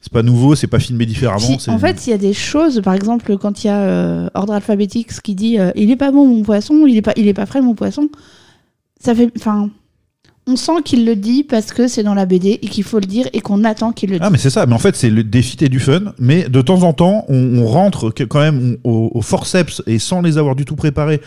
c'est 0.01 0.12
pas 0.12 0.24
nouveau. 0.24 0.56
C'est 0.56 0.65
pas 0.68 0.80
filmé 0.80 1.06
différemment. 1.06 1.60
Si, 1.60 1.70
en 1.70 1.77
fait, 1.77 2.08
il 2.08 2.10
y 2.10 2.13
a 2.13 2.18
des 2.18 2.34
choses, 2.34 2.82
par 2.84 2.94
exemple, 2.96 3.38
quand 3.38 3.63
il 3.63 3.68
y 3.68 3.70
a 3.70 3.82
euh, 3.84 4.27
Ordre 4.34 4.54
Alphabétique 4.54 5.10
qui 5.22 5.36
dit 5.36 5.60
euh, 5.60 5.72
Il 5.75 5.92
est 5.92 5.96
pas 5.96 6.12
bon 6.12 6.25
mon 6.27 6.42
poisson, 6.42 6.88
il 6.88 6.98
est 6.98 7.01
pas, 7.04 7.13
il 7.18 7.27
est 7.27 7.34
pas 7.36 7.46
frais 7.46 7.62
mon 7.62 7.75
poisson. 7.75 8.10
Ça 9.00 9.13
fait. 9.13 9.32
Enfin. 9.38 9.70
On 10.48 10.56
sent 10.56 10.84
qu'il 10.84 11.06
le 11.06 11.16
dit 11.16 11.44
parce 11.44 11.74
que 11.74 11.88
c'est 11.88 12.04
dans 12.04 12.14
la 12.14 12.28
BD 12.28 12.60
et 12.62 12.68
qu'il 12.68 12.84
faut 12.84 13.00
le 13.00 13.08
dire 13.08 13.28
et 13.34 13.42
qu'on 13.42 13.64
attend 13.64 13.92
qu'il 13.92 14.12
le 14.12 14.18
dise. 14.18 14.25
Ah 14.25 14.30
mais 14.30 14.38
c'est 14.38 14.52
ça, 14.52 14.66
mais 14.68 14.75
en 14.75 14.80
fait 14.80 14.96
c'est 14.96 15.10
le 15.10 15.24
défi 15.24 15.58
et 15.62 15.70
du 15.70 15.80
fun, 15.80 16.14
mais 16.20 16.48
de 16.50 16.62
temps 16.62 16.84
en 16.84 16.94
temps 16.94 17.25
on, 17.30 17.58
on 17.60 17.66
rentre 17.66 18.12
quand 18.12 18.40
même 18.40 18.78
au, 18.84 19.12
au 19.14 19.22
forceps 19.22 19.82
et 19.88 19.98
sans 19.98 20.22
les 20.22 20.38
avoir 20.38 20.56
du 20.56 20.64
tout 20.66 20.75
préparés 20.75 21.20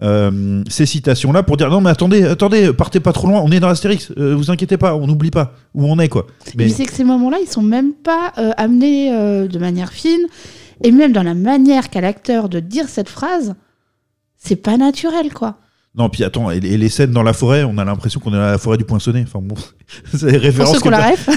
euh, 0.00 0.62
ces 0.68 0.86
citations 0.86 1.32
là 1.32 1.42
pour 1.42 1.56
dire 1.56 1.70
non 1.70 1.80
mais 1.80 1.90
attendez, 1.90 2.24
attendez, 2.24 2.72
partez 2.72 3.00
pas 3.00 3.12
trop 3.12 3.26
loin, 3.26 3.40
on 3.42 3.50
est 3.50 3.58
dans 3.58 3.68
Astérix, 3.68 4.12
euh, 4.18 4.36
vous 4.36 4.50
inquiétez 4.50 4.76
pas, 4.76 4.94
on 4.94 5.06
n'oublie 5.06 5.30
pas 5.30 5.54
où 5.74 5.86
on 5.86 5.98
est 5.98 6.08
quoi. 6.08 6.26
Mais 6.54 6.66
Mais 6.66 6.68
c'est 6.68 6.84
que 6.84 6.92
ces 6.92 7.04
moments-là, 7.04 7.38
ils 7.40 7.48
sont 7.48 7.62
même 7.62 7.94
pas 7.94 8.32
euh, 8.38 8.50
amenés 8.58 9.10
de 9.10 9.58
manière 9.58 9.92
fine, 9.92 10.26
et 10.84 10.92
même 10.92 11.12
dans 11.12 11.24
la 11.24 11.34
manière 11.34 11.90
qu'a 11.90 12.00
l'acteur 12.00 12.48
de 12.48 12.60
dire 12.60 12.88
cette 12.88 13.08
phrase, 13.08 13.54
c'est 14.36 14.56
pas 14.56 14.76
naturel, 14.76 15.32
quoi. 15.32 15.56
Non 15.98 16.08
puis 16.08 16.22
attends, 16.24 16.50
et, 16.50 16.56
et 16.58 16.76
les 16.78 16.88
scènes 16.88 17.10
dans 17.10 17.22
la 17.22 17.32
forêt, 17.32 17.64
on 17.64 17.76
a 17.78 17.84
l'impression 17.84 18.20
qu'on 18.20 18.30
est 18.30 18.36
dans 18.36 18.40
la 18.42 18.58
forêt 18.58 18.78
du 18.78 18.84
Poinçonnet. 18.84 19.24
Enfin 19.26 19.40
bon, 19.42 19.56
c'est 20.14 20.18
ceux 20.74 20.80
que, 20.80 20.88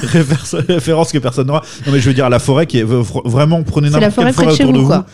références- 0.06 0.56
références 0.68 1.12
que 1.12 1.18
personne 1.18 1.48
n'aura. 1.48 1.62
Non 1.86 1.92
mais 1.92 2.00
je 2.00 2.08
veux 2.08 2.14
dire 2.14 2.30
la 2.30 2.40
forêt 2.40 2.66
qui 2.68 2.80
est 2.80 2.84
vraiment 2.86 3.64
prenez 3.64 3.90
n'importe 3.90 4.16
quelle 4.26 4.34
forêt 4.34 4.34
près 4.34 4.44
forêt 4.44 4.52
de 4.54 4.58
chez 4.58 4.64
autour 4.64 4.74
de 4.74 4.78
vous, 4.80 4.84
vous 4.86 4.90
quoi. 4.92 5.06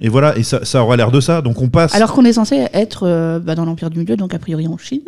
Et 0.00 0.08
voilà 0.08 0.36
et 0.36 0.42
ça, 0.42 0.64
ça 0.64 0.82
aura 0.82 0.96
l'air 0.96 1.10
de 1.10 1.20
ça. 1.20 1.40
Donc 1.40 1.60
on 1.62 1.68
passe 1.68 1.94
Alors 1.94 2.12
qu'on 2.12 2.24
est 2.24 2.32
censé 2.32 2.66
être 2.72 3.04
euh, 3.06 3.38
bah, 3.38 3.54
dans 3.54 3.64
l'Empire 3.64 3.90
du 3.90 3.98
Milieu, 4.00 4.16
donc 4.16 4.34
a 4.34 4.38
priori 4.38 4.66
en 4.66 4.76
Chine. 4.76 5.02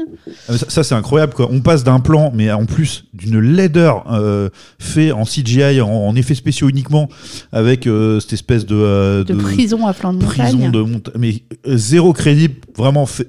Ah, 0.49 0.57
Ça, 0.57 0.67
ça, 0.69 0.83
c'est 0.85 0.95
incroyable 0.95 1.35
quoi. 1.35 1.49
On 1.51 1.61
passe 1.61 1.83
d'un 1.85 2.01
plan, 2.01 2.31
mais 2.35 2.51
en 2.53 2.65
plus 2.67 3.05
d'une 3.15 3.41
laideur 3.41 4.05
euh, 4.13 4.49
fait 4.79 5.13
en 5.13 5.25
CGI, 5.25 5.81
en, 5.81 5.89
en 5.89 6.15
effets 6.15 6.35
spéciaux 6.37 6.69
uniquement, 6.69 7.09
avec 7.53 7.87
euh, 7.87 8.21
cette 8.21 8.33
espèce 8.35 8.65
de, 8.67 8.77
euh, 8.77 9.25
De, 9.25 9.35
prison 9.35 9.87
à 9.87 9.93
flanc 9.93 10.13
de 10.13 10.25
prison 10.25 10.59
montagne. 10.59 10.71
de 10.71 10.81
monta- 10.83 11.13
mais 11.19 11.43
zéro 11.67 12.13
crédible, 12.13 12.55
vraiment 12.77 13.07
fait- 13.07 13.29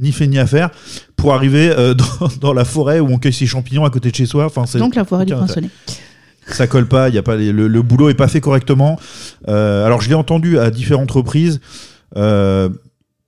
ni 0.00 0.12
fait 0.12 0.26
ni 0.28 0.38
à 0.38 0.46
faire, 0.46 0.70
pour 1.16 1.34
arriver 1.34 1.74
dans, 2.20 2.28
dans 2.40 2.52
la 2.52 2.64
forêt 2.64 3.00
où 3.00 3.08
on 3.08 3.18
cueille 3.18 3.32
ses 3.32 3.46
champignons 3.46 3.84
à 3.84 3.90
côté 3.90 4.10
de 4.10 4.14
chez 4.16 4.26
soi. 4.26 4.46
Enfin, 4.46 4.64
Donc 4.78 4.94
la 4.94 5.04
forêt 5.04 5.24
du 5.26 5.34
poinçonnet. 5.34 5.70
Ça 6.54 6.66
colle 6.66 6.86
pas, 6.88 7.08
y 7.08 7.18
a 7.18 7.22
pas 7.22 7.36
les- 7.36 7.52
le, 7.52 7.68
le 7.68 7.82
boulot 7.82 8.08
est 8.08 8.14
pas 8.14 8.28
fait 8.28 8.40
correctement. 8.40 8.98
Euh, 9.48 9.84
alors 9.86 10.00
je 10.00 10.08
l'ai 10.08 10.14
entendu 10.14 10.58
à 10.58 10.70
différentes 10.70 11.10
reprises, 11.10 11.60
euh, 12.16 12.68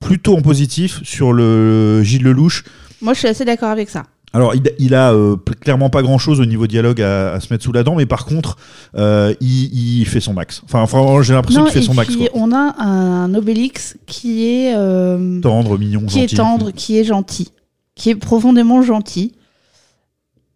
plutôt 0.01 0.37
en 0.37 0.43
positif 0.43 1.01
sur 1.03 1.33
le 1.33 2.03
Gilles 2.03 2.23
Lelouch. 2.25 2.65
Moi, 3.03 3.15
je 3.15 3.19
suis 3.21 3.29
assez 3.29 3.45
d'accord 3.45 3.71
avec 3.71 3.89
ça. 3.91 4.05
Alors, 4.33 4.55
il, 4.55 4.63
il 4.79 4.95
a 4.95 5.13
euh, 5.13 5.35
clairement 5.61 5.91
pas 5.91 6.03
grand 6.03 6.17
chose 6.19 6.39
au 6.39 6.47
niveau 6.47 6.69
dialogue 6.69 7.03
à, 7.03 7.33
à 7.33 7.41
se 7.41 7.53
mettre 7.53 7.65
sous 7.65 7.73
la 7.73 7.83
dent, 7.83 7.97
mais 7.97 8.07
par 8.07 8.27
contre, 8.27 8.57
euh, 8.97 9.35
il, 9.41 9.99
il 10.01 10.05
fait 10.07 10.21
son 10.21 10.35
max. 10.35 10.63
Enfin, 10.73 10.85
j'ai 11.23 11.33
l'impression 11.35 11.65
qu'il 11.65 11.73
fait 11.73 11.83
son 11.83 11.95
max. 11.95 12.15
Quoi. 12.15 12.29
on 12.35 12.53
a 12.53 12.77
un 12.81 13.35
Obélix 13.35 13.97
qui 14.07 14.47
est 14.47 14.73
euh, 14.77 15.41
Tendre, 15.41 15.77
mignon, 15.79 16.03
qui 16.07 16.21
gentil. 16.21 16.35
est 16.35 16.37
tendre, 16.37 16.71
qui 16.71 16.99
est 16.99 17.05
gentil, 17.05 17.49
qui 17.97 18.11
est 18.11 18.15
profondément 18.15 18.83
gentil. 18.83 19.33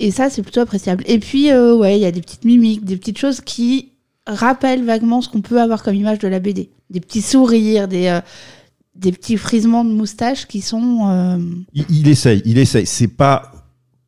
Et 0.00 0.10
ça, 0.10 0.28
c'est 0.30 0.42
plutôt 0.42 0.60
appréciable. 0.60 1.04
Et 1.06 1.18
puis, 1.18 1.50
euh, 1.50 1.76
ouais, 1.76 1.96
il 1.98 2.02
y 2.02 2.06
a 2.06 2.10
des 2.10 2.20
petites 2.20 2.44
mimiques, 2.44 2.84
des 2.84 2.96
petites 2.96 3.18
choses 3.18 3.40
qui 3.40 3.90
rappellent 4.26 4.84
vaguement 4.84 5.20
ce 5.20 5.28
qu'on 5.28 5.40
peut 5.40 5.60
avoir 5.60 5.82
comme 5.82 5.94
image 5.94 6.18
de 6.18 6.28
la 6.28 6.40
BD. 6.40 6.70
Des 6.90 7.00
petits 7.00 7.22
sourires, 7.22 7.86
des, 7.88 8.08
euh, 8.08 8.20
des 8.96 9.12
petits 9.12 9.36
frisements 9.36 9.84
de 9.84 9.90
moustache 9.90 10.46
qui 10.46 10.60
sont. 10.60 11.08
euh, 11.10 11.38
Il, 11.74 11.84
il 11.90 12.08
essaye, 12.08 12.42
il 12.44 12.58
essaye. 12.58 12.86
C'est 12.86 13.08
pas 13.08 13.52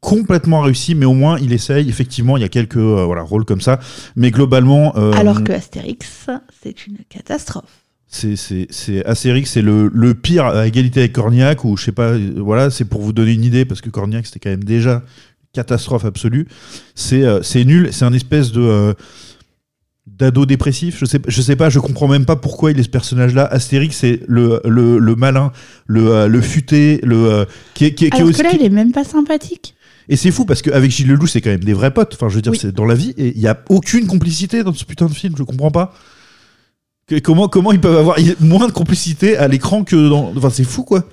complètement 0.00 0.60
réussi, 0.60 0.94
mais 0.94 1.06
au 1.06 1.14
moins 1.14 1.38
il 1.38 1.52
essaye. 1.52 1.88
Effectivement, 1.88 2.36
il 2.36 2.40
y 2.40 2.44
a 2.44 2.48
quelques 2.48 2.76
voilà, 2.76 3.22
rôles 3.22 3.44
comme 3.44 3.60
ça, 3.60 3.78
mais 4.14 4.30
globalement. 4.30 4.92
Alors 5.12 5.42
que 5.44 5.52
Astérix, 5.52 6.28
c'est 6.62 6.86
une 6.86 6.98
catastrophe. 7.08 7.82
C'est, 8.08 9.04
Astérix, 9.04 9.50
c'est 9.50 9.62
le, 9.62 9.90
le 9.92 10.14
pire 10.14 10.46
à 10.46 10.66
égalité 10.66 11.00
avec 11.00 11.12
Cornillac, 11.12 11.64
ou 11.64 11.76
je 11.76 11.84
sais 11.84 11.92
pas, 11.92 12.12
voilà, 12.36 12.70
c'est 12.70 12.84
pour 12.84 13.02
vous 13.02 13.12
donner 13.12 13.32
une 13.32 13.44
idée, 13.44 13.64
parce 13.64 13.80
que 13.80 13.90
Cornillac 13.90 14.26
c'était 14.26 14.38
quand 14.38 14.50
même 14.50 14.64
déjà 14.64 15.02
catastrophe 15.56 16.04
absolue. 16.04 16.46
C'est, 16.94 17.22
euh, 17.24 17.40
nul, 17.64 17.88
c'est 17.92 18.04
un 18.04 18.12
espèce 18.12 18.52
de. 18.52 18.60
euh, 18.60 18.92
d'ado 20.06 20.46
dépressif, 20.46 20.96
je 21.00 21.04
sais, 21.04 21.20
je 21.26 21.42
sais 21.42 21.56
pas, 21.56 21.68
je 21.68 21.78
comprends 21.80 22.06
même 22.08 22.24
pas 22.24 22.36
pourquoi 22.36 22.70
il 22.70 22.78
est 22.78 22.84
ce 22.84 22.88
personnage-là. 22.88 23.44
Astérix, 23.44 23.96
c'est 23.96 24.20
le, 24.28 24.60
le, 24.64 24.98
le 24.98 25.14
malin, 25.16 25.50
le, 25.86 26.08
euh, 26.10 26.28
le 26.28 26.40
futé, 26.40 27.00
le 27.02 27.16
euh, 27.16 27.44
qui 27.74 27.86
est, 27.86 27.92
qui 27.94 28.08
qui 28.08 28.16
est 28.20 28.22
aussi- 28.22 28.38
que 28.38 28.44
là, 28.44 28.52
il 28.54 28.64
est 28.64 28.70
même 28.70 28.92
pas 28.92 29.02
sympathique. 29.04 29.74
et 30.08 30.16
c'est 30.16 30.30
fou 30.30 30.44
parce 30.44 30.62
qu'avec 30.62 30.90
Gilles 30.92 31.08
Lelouch, 31.08 31.30
c'est 31.32 31.40
quand 31.40 31.50
même 31.50 31.64
des 31.64 31.74
vrais 31.74 31.92
potes. 31.92 32.14
Enfin, 32.14 32.28
je 32.28 32.36
veux 32.36 32.40
dire, 32.42 32.52
Oui. 32.52 32.58
c'est 32.60 32.72
dans 32.72 32.86
la 32.86 32.94
vie 32.94 33.14
et 33.18 33.32
il 33.34 33.40
y 33.42 33.48
a 33.48 33.58
aucune 33.68 34.06
complicité 34.06 34.62
dans 34.62 34.72
ce 34.72 34.84
putain 34.84 35.06
de 35.06 35.12
film. 35.14 35.34
Je 35.36 35.42
comprends 35.42 35.72
pas. 35.72 35.92
Que- 37.08 37.18
comment, 37.18 37.48
comment 37.48 37.72
ils 37.72 37.80
peuvent 37.80 37.98
avoir 37.98 38.16
moins 38.40 38.68
de 38.68 38.72
complicité 38.72 39.36
à 39.36 39.48
l'écran 39.48 39.82
que 39.84 40.08
dans. 40.08 40.32
Enfin, 40.36 40.50
c'est 40.50 40.64
fou 40.64 40.84
quoi. 40.84 41.04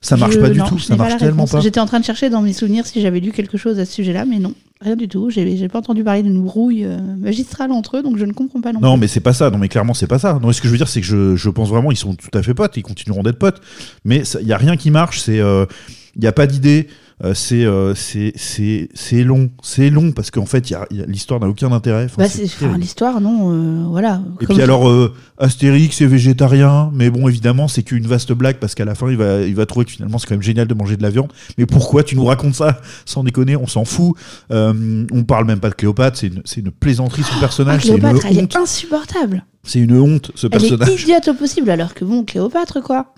Ça 0.00 0.16
marche 0.16 0.34
Je- 0.34 0.40
pas 0.40 0.50
du 0.50 0.58
non, 0.58 0.66
tout. 0.66 0.78
Ça 0.78 0.94
pas 0.96 1.04
marche 1.04 1.12
la 1.14 1.18
tellement 1.18 1.44
réponse. 1.44 1.52
pas. 1.52 1.60
J'étais 1.60 1.80
en 1.80 1.86
train 1.86 1.98
de 2.00 2.04
chercher 2.04 2.30
dans 2.30 2.42
mes 2.42 2.52
souvenirs 2.52 2.86
si 2.86 3.00
j'avais 3.00 3.20
lu 3.20 3.32
quelque 3.32 3.56
chose 3.58 3.78
à 3.78 3.84
ce 3.84 3.92
sujet-là, 3.94 4.24
mais 4.24 4.38
non, 4.38 4.52
rien 4.80 4.94
du 4.96 5.08
tout. 5.08 5.30
J'ai 5.30 5.68
pas 5.68 5.78
entendu 5.78 6.04
parler 6.04 6.22
d'une 6.22 6.42
brouille 6.42 6.84
euh, 6.84 6.98
magistrale 7.18 7.72
entre 7.72 7.96
eux, 7.98 8.02
donc 8.02 8.16
je 8.18 8.24
ne 8.24 8.32
comprends 8.32 8.60
pas 8.60 8.72
non, 8.72 8.80
Non, 8.80 8.92
plus. 8.94 9.00
mais 9.00 9.06
c'est 9.08 9.20
pas 9.20 9.32
ça. 9.32 9.50
Non, 9.50 9.58
mais 9.58 9.68
clairement, 9.68 9.94
c'est 9.94 10.06
pas 10.06 10.18
ça. 10.18 10.38
Non, 10.40 10.52
ce 10.52 10.60
que 10.60 10.68
je 10.68 10.72
veux 10.72 10.78
dire, 10.78 10.88
c'est 10.88 11.00
que 11.00 11.06
je, 11.06 11.34
je 11.36 11.50
pense 11.50 11.68
vraiment 11.68 11.90
ils 11.90 11.96
sont 11.96 12.14
tout 12.14 12.36
à 12.36 12.42
fait 12.42 12.54
potes. 12.54 12.76
Ils 12.76 12.82
continueront 12.82 13.22
d'être 13.22 13.38
potes. 13.38 13.60
Mais 14.04 14.22
il 14.40 14.46
y 14.46 14.52
a 14.52 14.58
rien 14.58 14.76
qui 14.76 14.90
marche. 14.90 15.20
C'est 15.20 15.38
il 15.38 16.24
y 16.24 16.26
a 16.26 16.32
pas 16.32 16.46
d'idée. 16.46 16.86
Euh, 17.24 17.32
c'est 17.34 17.64
euh, 17.64 17.94
c'est 17.94 18.32
c'est 18.36 19.24
long. 19.24 19.50
C'est 19.62 19.88
long 19.90 20.12
parce 20.12 20.30
qu'en 20.30 20.44
fait, 20.46 20.68
il 20.70 20.74
y 20.74 20.76
a- 20.76 20.86
il 20.90 20.96
y 20.98 21.02
a- 21.02 21.06
l'histoire 21.06 21.40
n'a 21.40 21.48
aucun 21.48 21.72
intérêt. 21.72 22.04
Enfin, 22.04 22.16
Bah, 22.18 22.24
enfin, 22.26 22.76
l'histoire, 22.78 23.20
non, 23.20 23.52
euh, 23.52 23.84
voilà. 23.88 24.20
Et 24.40 24.46
puis 24.46 24.60
alors, 24.60 24.90
Astérix 25.38 26.00
est 26.00 26.06
végétarien, 26.06 26.90
mais 26.94 27.08
bon, 27.10 27.26
évidemment, 27.28 27.68
c'est 27.68 27.82
qu'une 27.82 28.06
vaste 28.06 28.32
blague 28.32 28.56
parce 28.56 28.74
qu'à 28.74 28.84
la 28.84 28.94
fin, 28.94 29.10
il 29.10 29.16
va, 29.16 29.42
il 29.42 29.54
va 29.54 29.64
trouver 29.66 29.86
que 29.86 29.92
finalement, 29.92 30.18
c'est 30.18 30.26
quand 30.26 30.34
même 30.34 30.42
génial 30.42 30.66
de 30.66 30.74
manger 30.74 30.96
de 30.96 31.02
la 31.02 31.10
viande. 31.10 31.32
Mais 31.58 31.66
pourquoi 31.66 32.02
tu 32.02 32.16
nous 32.16 32.24
racontes 32.24 32.54
ça 32.54 32.80
Sans 33.06 33.24
déconner, 33.24 33.56
on 33.56 33.66
s'en 33.66 33.84
fout. 33.84 34.14
On 34.50 35.24
parle 35.26 35.46
même 35.46 35.60
pas 35.60 35.70
de 35.70 35.74
Cléopâtre, 35.74 36.18
c'est 36.18 36.26
une, 36.28 36.42
une 36.56 36.70
plaisanterie, 36.70 37.22
son 37.22 37.32
Ah, 37.36 37.40
personnage. 37.40 37.82
Cléopâtre, 37.82 38.26
elle 38.26 38.38
honte. 38.40 38.54
est 38.54 38.58
insupportable. 38.58 39.44
C'est 39.62 39.80
une 39.80 39.98
honte, 39.98 40.30
ce 40.34 40.46
Elle 40.46 40.54
est 40.62 40.68
personnage. 40.68 41.02
idiote 41.02 41.28
au 41.28 41.34
possible, 41.34 41.70
alors 41.70 41.92
que 41.94 42.04
bon, 42.04 42.24
Cléopâtre, 42.24 42.80
quoi. 42.82 43.12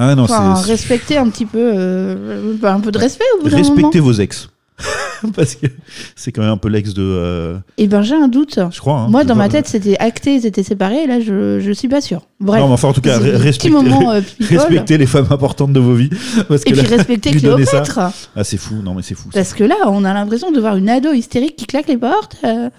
Ah 0.00 0.14
non, 0.14 0.22
Enfin, 0.24 0.54
c'est. 0.56 0.70
respecter 0.70 1.16
un 1.18 1.28
petit 1.28 1.44
peu, 1.44 1.58
euh, 1.58 2.54
un 2.62 2.80
peu 2.80 2.92
de 2.92 2.98
respect 2.98 3.24
au 3.38 3.42
bout 3.42 3.50
d'un 3.50 3.58
moment. 3.58 3.74
Respectez 3.74 3.98
vos 4.00 4.12
ex. 4.12 4.48
parce 5.34 5.56
que 5.56 5.66
c'est 6.14 6.30
quand 6.32 6.42
même 6.42 6.50
un 6.52 6.56
peu 6.56 6.68
l'ex 6.68 6.94
de. 6.94 7.02
euh, 7.02 7.58
Et 7.76 7.86
ben, 7.88 8.02
j'ai 8.02 8.14
un 8.14 8.28
doute. 8.28 8.58
je 8.70 8.78
crois. 8.80 9.00
hein. 9.00 9.08
Moi, 9.08 9.24
dans 9.24 9.34
ma 9.34 9.48
tête, 9.48 9.66
c'était 9.66 9.96
acté, 9.98 10.34
ils 10.36 10.46
étaient 10.46 10.62
séparés, 10.62 11.02
et 11.04 11.06
là, 11.06 11.20
je, 11.20 11.58
je 11.60 11.72
suis 11.72 11.88
pas 11.88 12.00
sûre. 12.00 12.22
Bref. 12.40 12.60
Non, 12.60 12.68
mais 12.68 12.74
enfin, 12.74 12.88
en 12.88 12.92
tout 12.92 13.00
cas, 13.00 13.18
respectez, 13.18 13.70
moments, 13.70 14.12
euh, 14.12 14.20
respectez 14.40 14.96
les 14.96 15.06
femmes 15.06 15.26
importantes 15.30 15.72
de 15.72 15.80
vos 15.80 15.94
vies. 15.94 16.10
Parce 16.48 16.62
que 16.62 16.70
Et 16.70 16.72
puis 16.74 16.82
là, 16.96 17.04
donner 17.40 17.64
ça- 17.64 17.80
Cléopâtre. 17.80 17.98
Ah, 18.36 18.44
c'est 18.44 18.56
fou. 18.58 18.76
Non, 18.76 18.94
mais 18.94 19.02
c'est 19.02 19.16
fou. 19.16 19.28
Parce 19.34 19.54
que 19.54 19.64
là, 19.64 19.74
on 19.86 20.04
a 20.04 20.14
l'impression 20.14 20.52
de 20.52 20.60
voir 20.60 20.76
une 20.76 20.88
ado 20.88 21.12
hystérique 21.12 21.56
qui 21.56 21.66
claque 21.66 21.88
les 21.88 21.96
portes, 21.96 22.36
euh, 22.44 22.70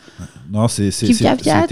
Non, 0.52 0.68
c'est 0.70 0.92
c'est 0.92 1.06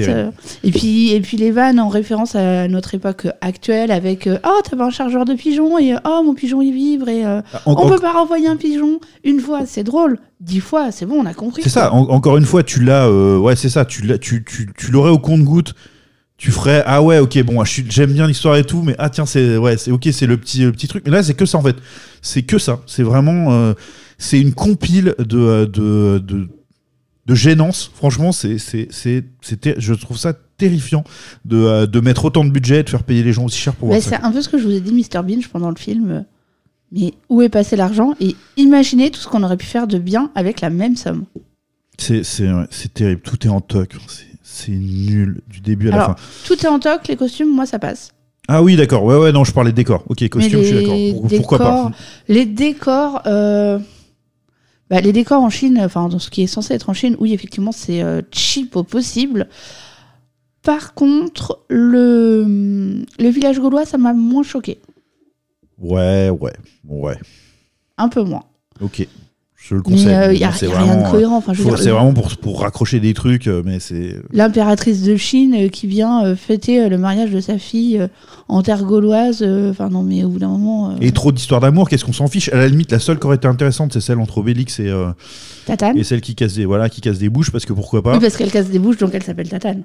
euh. 0.09 0.29
Et 0.65 0.71
puis, 0.71 1.13
et 1.13 1.21
puis 1.21 1.37
les 1.37 1.51
vannes 1.51 1.79
en 1.79 1.87
référence 1.87 2.35
à 2.35 2.67
notre 2.67 2.93
époque 2.93 3.27
actuelle 3.41 3.89
avec 3.91 4.27
Oh, 4.45 4.59
t'avais 4.69 4.83
un 4.83 4.89
chargeur 4.89 5.23
de 5.25 5.33
pigeon 5.33 5.79
et 5.79 5.95
Oh, 6.05 6.21
mon 6.25 6.33
pigeon 6.33 6.61
il 6.61 6.73
vibre 6.73 7.07
et 7.07 7.23
Ah, 7.23 7.43
on 7.65 7.71
en- 7.73 7.87
peut 7.87 7.99
pas 7.99 8.11
renvoyer 8.11 8.47
un 8.49 8.57
pigeon 8.57 8.99
une 9.23 9.39
fois, 9.39 9.61
c'est 9.65 9.83
drôle. 9.83 10.16
Dix 10.39 10.59
fois, 10.59 10.91
c'est 10.91 11.05
bon, 11.05 11.15
on 11.21 11.25
a 11.25 11.33
compris. 11.33 11.63
C'est 11.63 11.69
ça, 11.69 11.91
en- 11.93 12.07
encore 12.09 12.37
une 12.37 12.45
fois, 12.45 12.61
tu 12.63 12.83
l'as, 12.83 13.07
euh, 13.07 13.37
ouais, 13.37 13.55
c'est 13.55 13.69
ça, 13.69 13.85
tu 13.85 14.03
l'as, 14.03 14.17
tu, 14.17 14.43
tu, 14.43 14.69
tu 14.77 14.91
l'aurais 14.91 15.09
au 15.11 15.17
compte-goutte. 15.19 15.73
Tu 16.37 16.51
ferais, 16.51 16.83
ah 16.85 17.01
ouais, 17.01 17.17
ok, 17.17 17.41
bon, 17.43 17.63
je 17.63 17.71
suis- 17.71 17.85
j'aime 17.89 18.13
bien 18.13 18.27
l'histoire 18.27 18.55
et 18.57 18.63
tout, 18.63 18.83
mais 18.83 18.95
ah 18.99 19.09
tiens, 19.09 19.25
c'est, 19.25 19.57
ouais, 19.57 19.75
c'est 19.77 19.89
ok, 19.89 20.07
c'est 20.11 20.27
le 20.27 20.37
petit, 20.37 20.59
le 20.61 20.71
petit 20.71 20.87
truc. 20.87 21.03
Mais 21.05 21.11
là, 21.11 21.23
c'est 21.23 21.33
que 21.33 21.47
ça 21.47 21.57
en 21.57 21.63
fait. 21.63 21.75
C'est 22.21 22.43
que 22.43 22.59
ça. 22.59 22.81
C'est 22.85 23.01
vraiment, 23.01 23.51
euh, 23.53 23.73
c'est 24.19 24.39
une 24.39 24.53
compile 24.53 25.15
de, 25.17 25.37
euh, 25.39 25.65
de, 25.65 26.19
de, 26.19 26.47
de 27.25 27.35
gênance. 27.35 27.89
Franchement, 27.95 28.31
c'est, 28.31 28.59
c'est, 28.59 28.87
c'est, 28.91 29.25
c'est 29.41 29.59
ter- 29.61 29.75
je 29.79 29.95
trouve 29.95 30.17
ça 30.17 30.33
terrifiant 30.57 31.03
de, 31.45 31.57
euh, 31.57 31.87
de 31.87 31.99
mettre 31.99 32.25
autant 32.25 32.45
de 32.45 32.51
budget 32.51 32.81
et 32.81 32.83
de 32.83 32.89
faire 32.91 33.01
payer 33.03 33.23
les 33.23 33.33
gens 33.33 33.45
aussi 33.45 33.57
cher 33.59 33.73
pour 33.73 33.87
Mais 33.89 33.95
voir 33.99 34.03
c'est 34.03 34.21
ça. 34.21 34.27
un 34.27 34.31
peu 34.31 34.41
ce 34.43 34.49
que 34.49 34.59
je 34.59 34.63
vous 34.63 34.71
ai 34.73 34.79
dit, 34.79 34.91
Mr. 34.93 35.23
Binge, 35.23 35.47
pendant 35.49 35.69
le 35.71 35.75
film. 35.75 36.23
Mais 36.91 37.13
où 37.29 37.41
est 37.41 37.49
passé 37.49 37.75
l'argent 37.75 38.13
Et 38.19 38.35
imaginez 38.55 39.11
tout 39.11 39.19
ce 39.19 39.27
qu'on 39.27 39.43
aurait 39.43 39.57
pu 39.57 39.65
faire 39.65 39.87
de 39.87 39.97
bien 39.97 40.31
avec 40.35 40.61
la 40.61 40.69
même 40.69 40.95
somme. 40.95 41.25
C'est, 41.97 42.23
terrible. 42.93 43.21
Tout 43.21 43.45
est 43.45 43.49
en 43.49 43.59
toc. 43.61 43.95
C'est, 44.43 44.71
nul 44.71 45.41
du 45.49 45.59
début 45.59 45.89
à 45.89 45.95
la 45.95 46.05
fin. 46.05 46.15
Tout 46.45 46.53
est 46.53 46.67
en 46.67 46.79
toc, 46.79 47.07
les 47.07 47.15
costumes, 47.15 47.53
moi, 47.53 47.65
ça 47.65 47.79
passe. 47.79 48.11
Ah 48.47 48.63
oui, 48.63 48.75
d'accord. 48.77 49.03
Ouais, 49.03 49.17
ouais, 49.17 49.31
non, 49.31 49.43
je 49.43 49.51
parlais 49.51 49.71
décor. 49.73 50.03
Ok, 50.07 50.27
costume, 50.29 50.59
Mais 50.59 50.65
je 50.65 50.75
suis 50.75 50.85
d'accord. 50.85 51.29
Pour- 51.29 51.37
Pourquoi 51.37 51.57
pas 51.57 51.65
décors- 51.65 51.91
Les 52.29 52.45
décors, 52.45 53.21
euh, 53.25 53.79
bah, 54.89 55.01
les 55.01 55.11
décors 55.11 55.43
en 55.43 55.49
Chine, 55.49 55.77
enfin 55.83 56.07
dans 56.07 56.17
ce 56.19 56.29
qui 56.29 56.43
est 56.43 56.47
censé 56.47 56.73
être 56.73 56.89
en 56.89 56.93
Chine, 56.93 57.17
oui 57.19 57.33
effectivement 57.33 57.73
c'est 57.73 58.01
euh, 58.01 58.21
cheap 58.31 58.75
au 58.77 58.83
possible. 58.83 59.49
Par 60.63 60.93
contre, 60.93 61.59
le, 61.69 63.03
le 63.19 63.29
village 63.29 63.59
gaulois, 63.59 63.85
ça 63.85 63.97
m'a 63.97 64.13
moins 64.13 64.43
choqué, 64.43 64.79
Ouais, 65.79 66.29
ouais, 66.29 66.53
ouais. 66.87 67.17
un 67.97 68.09
peu 68.09 68.23
moins. 68.23 68.43
Ok. 68.81 69.07
Je 69.59 69.75
le 69.75 69.81
conseille. 69.81 70.07
euh, 70.13 70.33
il 70.33 70.39
y 70.39 70.43
a, 70.45 70.51
C'est 70.53 70.67
rien 70.67 70.85
vraiment, 70.85 71.03
de 71.07 71.11
cohérent. 71.11 71.37
Enfin, 71.37 71.53
faut- 71.53 71.75
C'est 71.75 71.89
vraiment 71.89 72.13
pour, 72.13 72.29
pour 72.37 72.61
raccrocher 72.61 72.99
des 73.01 73.13
trucs, 73.13 73.47
euh, 73.47 73.63
mais 73.65 73.79
c'est. 73.79 74.15
L'impératrice 74.31 75.01
de 75.03 75.17
Chine 75.17 75.53
euh, 75.55 75.67
qui 75.67 75.87
vient 75.87 76.23
euh, 76.25 76.35
fêter 76.35 76.79
euh, 76.81 76.89
le 76.89 76.97
mariage 76.97 77.31
de 77.31 77.41
sa 77.41 77.57
fille 77.57 77.97
euh, 77.97 78.07
en 78.47 78.61
terre 78.61 78.85
gauloise. 78.85 79.39
euh, 79.41 79.71
Enfin 79.71 79.89
non, 79.89 80.03
mais 80.03 80.23
au 80.23 80.29
bout 80.29 80.39
d'un 80.39 80.47
moment, 80.47 80.91
euh, 80.91 80.95
Et 81.01 81.11
trop 81.11 81.31
d'histoires 81.33 81.59
d'amour, 81.59 81.89
qu'est-ce 81.89 82.05
qu'on 82.05 82.13
s'en 82.13 82.27
fiche? 82.27 82.49
À 82.53 82.57
la 82.57 82.67
limite, 82.69 82.91
la 82.91 82.99
seule 82.99 83.19
qui 83.19 83.25
aurait 83.25 83.35
été 83.37 83.47
intéressante, 83.47 83.91
c'est 83.93 83.99
celle 83.99 84.19
entre 84.19 84.37
Obélix 84.37 84.79
et, 84.79 84.87
euh, 84.87 85.09
Tatane. 85.65 85.97
et 85.97 86.03
celle 86.03 86.21
qui 86.21 86.33
casse 86.35 86.53
des, 86.53 86.65
voilà, 86.65 86.87
qui 86.87 87.01
casse 87.01 87.17
des 87.17 87.29
bouches, 87.29 87.51
parce 87.51 87.65
que 87.65 87.73
pourquoi 87.73 88.01
pas 88.03 88.13
Oui, 88.13 88.19
parce 88.21 88.37
qu'elle 88.37 88.51
casse 88.51 88.69
des 88.69 88.79
bouches, 88.79 88.97
donc 88.97 89.09
elle 89.15 89.23
s'appelle 89.23 89.49
Tatane. 89.49 89.83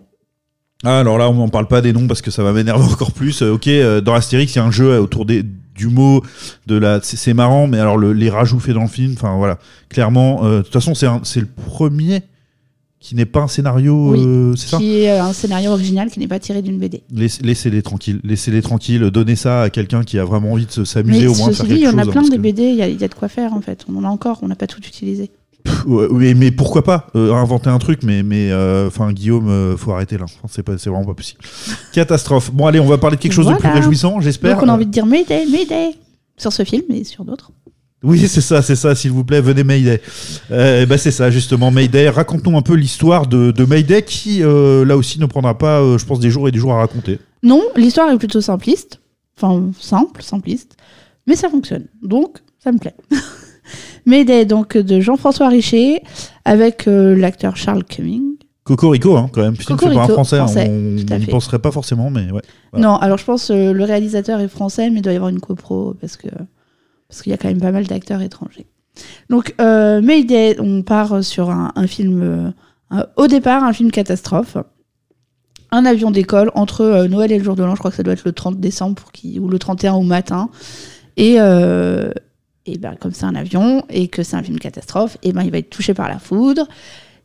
Ah, 0.84 1.00
alors 1.00 1.16
là, 1.16 1.28
on 1.30 1.34
n'en 1.34 1.48
parle 1.48 1.66
pas 1.66 1.80
des 1.80 1.92
noms 1.92 2.06
parce 2.06 2.22
que 2.22 2.30
ça 2.30 2.42
va 2.42 2.52
m'énerver 2.52 2.84
encore 2.92 3.12
plus. 3.12 3.40
Euh, 3.42 3.54
ok, 3.54 3.66
euh, 3.68 4.00
dans 4.00 4.14
Astérix, 4.14 4.54
il 4.54 4.58
y 4.58 4.60
a 4.60 4.64
un 4.64 4.70
jeu 4.70 4.98
autour 5.00 5.24
des, 5.24 5.44
du 5.74 5.88
mot, 5.88 6.22
de 6.66 6.76
la, 6.76 7.00
c'est 7.02 7.34
marrant, 7.34 7.66
mais 7.66 7.78
alors 7.78 7.96
le- 7.98 8.12
les 8.12 8.30
rajouts 8.30 8.60
faits 8.60 8.74
dans 8.74 8.82
le 8.82 8.88
film, 8.88 9.14
enfin 9.16 9.36
voilà, 9.36 9.58
clairement, 9.88 10.44
euh, 10.44 10.58
de 10.58 10.62
toute 10.62 10.72
façon, 10.72 10.94
c'est 10.94 11.40
le 11.40 11.46
premier 11.46 12.22
qui 13.00 13.16
n'est 13.16 13.24
pas 13.26 13.40
un 13.40 13.48
scénario, 13.48 14.12
Oui, 14.12 14.22
euh, 14.24 14.54
c'est 14.54 14.68
ça 14.68 14.76
Qui 14.78 14.98
est 15.00 15.10
euh, 15.10 15.24
un 15.24 15.32
scénario 15.32 15.72
original 15.72 16.08
qui 16.08 16.20
n'est 16.20 16.28
pas 16.28 16.38
tiré 16.38 16.62
d'une 16.62 16.78
BD. 16.78 17.02
Laisse- 17.12 17.42
Laissez-les 17.42 17.82
tranquilles, 17.82 18.20
laissez-les 18.22 18.62
tranquilles, 18.62 19.10
donnez 19.10 19.34
ça 19.34 19.62
à 19.62 19.70
quelqu'un 19.70 20.04
qui 20.04 20.18
a 20.20 20.24
vraiment 20.24 20.52
envie 20.52 20.66
de 20.66 20.70
se- 20.70 20.84
s'amuser 20.84 21.26
au 21.26 21.34
moins 21.34 21.48
de 21.48 21.52
ceci 21.54 21.66
faire 21.66 21.76
dit, 21.76 21.82
il 21.82 21.84
y 21.84 21.88
en 21.88 21.98
a 21.98 22.06
plein 22.06 22.22
que- 22.22 22.36
BD, 22.36 22.62
il 22.62 22.76
y, 22.76 22.82
a- 22.82 22.88
il 22.88 23.00
y 23.00 23.04
a 23.04 23.08
de 23.08 23.14
quoi 23.14 23.28
faire 23.28 23.54
en 23.54 23.60
fait. 23.60 23.84
On 23.92 23.96
en 23.96 24.04
a 24.04 24.08
encore, 24.08 24.38
on 24.42 24.48
n'a 24.48 24.54
pas 24.54 24.68
tout 24.68 24.80
utilisé. 24.86 25.30
Pff, 25.64 25.84
ouais, 25.86 26.06
oui, 26.10 26.34
mais 26.34 26.50
pourquoi 26.50 26.82
pas 26.82 27.06
euh, 27.14 27.32
inventer 27.34 27.70
un 27.70 27.78
truc, 27.78 28.00
mais 28.02 28.22
mais 28.22 28.50
euh, 28.50 28.88
enfin 28.88 29.12
Guillaume, 29.12 29.48
euh, 29.48 29.76
faut 29.76 29.92
arrêter 29.92 30.18
là. 30.18 30.26
C'est 30.48 30.62
pas, 30.62 30.78
c'est 30.78 30.90
vraiment 30.90 31.06
pas 31.06 31.14
possible. 31.14 31.40
Catastrophe. 31.92 32.50
Bon 32.52 32.66
allez, 32.66 32.80
on 32.80 32.86
va 32.86 32.98
parler 32.98 33.16
de 33.16 33.22
quelque 33.22 33.32
chose 33.32 33.46
de 33.46 33.54
plus 33.54 33.68
réjouissant, 33.68 34.20
j'espère. 34.20 34.54
Donc 34.56 34.64
on 34.64 34.68
a 34.68 34.74
envie 34.74 34.86
de 34.86 34.90
dire 34.90 35.06
Mayday, 35.06 35.46
Mayday 35.46 35.90
sur 36.36 36.52
ce 36.52 36.64
film 36.64 36.84
et 36.90 37.04
sur 37.04 37.24
d'autres. 37.24 37.52
Oui, 38.04 38.26
c'est 38.26 38.40
ça, 38.40 38.62
c'est 38.62 38.74
ça, 38.74 38.96
s'il 38.96 39.12
vous 39.12 39.22
plaît, 39.22 39.40
venez 39.40 39.62
Mayday. 39.62 40.02
Euh, 40.50 40.86
bah, 40.86 40.98
c'est 40.98 41.12
ça, 41.12 41.30
justement, 41.30 41.70
Mayday. 41.70 42.08
Raconte-nous 42.08 42.56
un 42.56 42.62
peu 42.62 42.74
l'histoire 42.74 43.28
de, 43.28 43.52
de 43.52 43.64
Mayday 43.64 44.02
qui, 44.02 44.42
euh, 44.42 44.84
là 44.84 44.96
aussi, 44.96 45.20
ne 45.20 45.26
prendra 45.26 45.56
pas, 45.56 45.80
euh, 45.80 45.98
je 45.98 46.04
pense, 46.04 46.18
des 46.18 46.30
jours 46.30 46.48
et 46.48 46.50
des 46.50 46.58
jours 46.58 46.72
à 46.72 46.78
raconter. 46.78 47.20
Non, 47.44 47.62
l'histoire 47.76 48.10
est 48.10 48.18
plutôt 48.18 48.40
simpliste. 48.40 49.00
Enfin, 49.36 49.70
simple, 49.78 50.22
simpliste. 50.22 50.76
Mais 51.28 51.36
ça 51.36 51.48
fonctionne. 51.48 51.86
Donc, 52.02 52.38
ça 52.58 52.72
me 52.72 52.78
plaît. 52.78 52.96
Mayday, 54.06 54.44
donc, 54.44 54.76
de 54.76 55.00
Jean-François 55.00 55.48
Richer, 55.48 56.02
avec 56.44 56.88
euh, 56.88 57.14
l'acteur 57.16 57.56
Charles 57.56 57.84
Cumming. 57.84 58.36
Cocorico, 58.64 59.16
hein, 59.16 59.28
quand 59.32 59.42
même. 59.42 59.56
Film 59.56 59.78
fait 59.78 59.92
par 59.92 60.04
un 60.04 60.08
français, 60.08 60.36
français, 60.36 60.68
on 60.70 61.18
n'y 61.18 61.26
penserait 61.26 61.58
pas 61.58 61.72
forcément, 61.72 62.10
mais 62.10 62.30
ouais. 62.30 62.42
Voilà. 62.72 62.86
Non, 62.86 62.96
alors 62.96 63.18
je 63.18 63.24
pense 63.24 63.50
euh, 63.50 63.72
le 63.72 63.84
réalisateur 63.84 64.38
est 64.40 64.46
français, 64.48 64.88
mais 64.90 64.98
il 65.00 65.02
doit 65.02 65.12
y 65.12 65.16
avoir 65.16 65.30
une 65.30 65.40
copro 65.40 65.94
parce 66.00 66.16
que 66.16 66.28
parce 67.08 67.22
qu'il 67.22 67.30
y 67.30 67.34
a 67.34 67.38
quand 67.38 67.48
même 67.48 67.60
pas 67.60 67.72
mal 67.72 67.86
d'acteurs 67.86 68.22
étrangers. 68.22 68.66
Donc, 69.30 69.54
euh, 69.60 70.00
Mayday, 70.00 70.56
on 70.60 70.82
part 70.82 71.24
sur 71.24 71.50
un, 71.50 71.72
un 71.74 71.86
film, 71.86 72.52
euh, 72.92 73.02
au 73.16 73.26
départ, 73.26 73.64
un 73.64 73.72
film 73.72 73.90
catastrophe. 73.90 74.56
Un 75.72 75.84
avion 75.86 76.10
décolle 76.10 76.50
entre 76.54 76.82
euh, 76.82 77.08
Noël 77.08 77.32
et 77.32 77.38
le 77.38 77.44
jour 77.44 77.56
de 77.56 77.64
l'an, 77.64 77.74
je 77.74 77.78
crois 77.80 77.90
que 77.90 77.96
ça 77.96 78.02
doit 78.02 78.12
être 78.12 78.24
le 78.24 78.32
30 78.32 78.60
décembre 78.60 78.94
pour 78.94 79.10
qu'il- 79.12 79.40
ou 79.40 79.48
le 79.48 79.58
31 79.58 79.94
au 79.94 80.02
matin. 80.02 80.50
Et, 81.16 81.36
et 82.66 82.78
ben, 82.78 82.94
comme 82.94 83.12
c'est 83.12 83.26
un 83.26 83.34
avion 83.34 83.84
et 83.88 84.08
que 84.08 84.22
c'est 84.22 84.36
un 84.36 84.42
film 84.42 84.58
catastrophe, 84.58 85.18
et 85.22 85.32
ben, 85.32 85.42
il 85.42 85.50
va 85.50 85.58
être 85.58 85.70
touché 85.70 85.94
par 85.94 86.08
la 86.08 86.18
foudre 86.18 86.68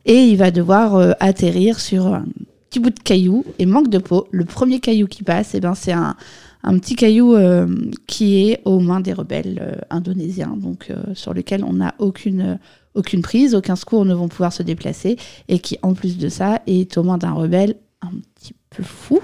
et 0.04 0.24
il 0.24 0.36
va 0.36 0.50
devoir 0.50 0.96
euh, 0.96 1.12
atterrir 1.20 1.80
sur 1.80 2.06
un 2.06 2.24
petit 2.68 2.80
bout 2.80 2.90
de 2.90 3.00
caillou 3.00 3.44
et 3.58 3.66
manque 3.66 3.88
de 3.88 3.98
peau. 3.98 4.28
Le 4.30 4.44
premier 4.44 4.80
caillou 4.80 5.06
qui 5.06 5.22
passe, 5.22 5.54
et 5.54 5.60
ben, 5.60 5.74
c'est 5.74 5.92
un, 5.92 6.16
un 6.62 6.78
petit 6.78 6.96
caillou 6.96 7.34
euh, 7.34 7.66
qui 8.06 8.48
est 8.48 8.60
aux 8.64 8.80
mains 8.80 9.00
des 9.00 9.12
rebelles 9.12 9.58
euh, 9.60 9.80
indonésiens, 9.90 10.56
donc 10.56 10.92
sur 11.14 11.34
lequel 11.34 11.64
on 11.64 11.74
n'a 11.74 11.94
aucune, 11.98 12.58
aucune 12.94 13.22
prise, 13.22 13.54
aucun 13.54 13.76
secours 13.76 14.04
ne 14.04 14.14
vont 14.14 14.28
pouvoir 14.28 14.52
se 14.52 14.62
déplacer, 14.62 15.16
et 15.48 15.58
qui 15.60 15.78
en 15.82 15.94
plus 15.94 16.18
de 16.18 16.28
ça 16.28 16.62
est 16.66 16.96
aux 16.98 17.02
mains 17.02 17.18
d'un 17.18 17.32
rebelle 17.32 17.76
un 18.02 18.12
petit 18.34 18.54
peu 18.70 18.82
fou, 18.82 19.20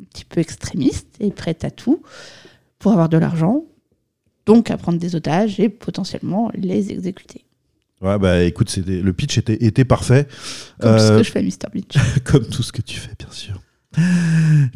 un 0.00 0.04
petit 0.12 0.24
peu 0.24 0.40
extrémiste 0.40 1.08
et 1.20 1.30
prêt 1.30 1.56
à 1.62 1.70
tout 1.70 2.02
pour 2.78 2.92
avoir 2.92 3.08
de 3.08 3.16
l'argent, 3.16 3.64
donc 4.46 4.70
à 4.70 4.76
prendre 4.76 4.98
des 4.98 5.14
otages 5.14 5.58
et 5.60 5.68
potentiellement 5.68 6.50
les 6.54 6.90
exécuter. 6.90 7.44
Ouais, 8.00 8.18
bah 8.18 8.42
écoute, 8.42 8.68
c'était- 8.70 9.00
le 9.00 9.12
pitch 9.12 9.38
était, 9.38 9.64
était 9.64 9.84
parfait. 9.84 10.26
Comme 10.80 10.98
ce 10.98 11.12
Euh, 11.12 11.18
que 11.18 11.22
je 11.22 11.30
fais, 11.30 11.42
Mr. 11.42 11.70
Bleach. 11.72 11.94
comme 12.24 12.44
tout 12.46 12.62
ce 12.64 12.72
que 12.72 12.82
tu 12.82 12.98
fais, 12.98 13.12
bien 13.18 13.30
sûr. 13.30 13.60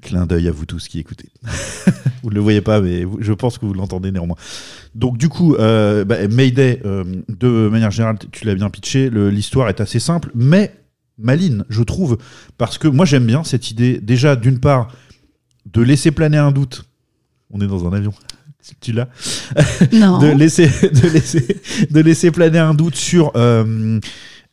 Clin 0.03 0.27
d'œil 0.27 0.47
à 0.47 0.53
vous 0.53 0.67
tous 0.67 0.89
qui 0.89 0.99
écoutez. 1.01 1.31
vous 2.23 2.31
ne 2.31 2.35
le 2.35 2.41
voyez 2.41 2.61
pas, 2.61 2.81
mais 2.81 3.05
je 3.19 3.33
pense 3.33 3.59
que 3.59 3.65
vous 3.67 3.73
l'entendez 3.75 4.13
néanmoins. 4.13 4.37
Donc 4.95 5.17
du 5.19 5.29
coup, 5.29 5.55
euh, 5.55 6.05
bah, 6.05 6.29
Mayday, 6.29 6.81
euh, 6.85 7.03
de 7.29 7.69
manière 7.69 7.91
générale, 7.91 8.19
tu 8.31 8.45
l'as 8.47 8.55
bien 8.55 8.71
pitché, 8.71 9.11
le- 9.11 9.31
l'histoire 9.31 9.69
est 9.71 9.81
assez 9.81 9.99
simple, 10.01 10.31
mais 10.35 10.73
maline, 11.19 11.65
je 11.71 11.83
trouve, 11.83 12.19
parce 12.59 12.77
que 12.79 12.89
moi 12.89 13.07
j'aime 13.07 13.27
bien 13.27 13.43
cette 13.43 13.71
idée, 13.71 13.99
déjà 14.01 14.37
d'une 14.37 14.61
part, 14.61 14.93
de 15.73 15.81
laisser 15.83 16.11
planer 16.11 16.37
un 16.39 16.53
doute. 16.53 16.85
On 17.51 17.61
est 17.61 17.67
dans 17.67 17.87
un 17.89 17.93
avion. 17.95 18.13
Tu 18.81 18.93
l'as 18.93 19.09
Non. 19.93 20.19
de 20.19 20.29
laisser, 20.29 20.67
de, 20.67 21.09
laisser, 21.09 21.61
de 21.91 22.01
laisser 22.01 22.31
planer 22.31 22.59
un 22.59 22.75
doute 22.75 22.97
sur 22.97 23.33
euh, 23.37 23.99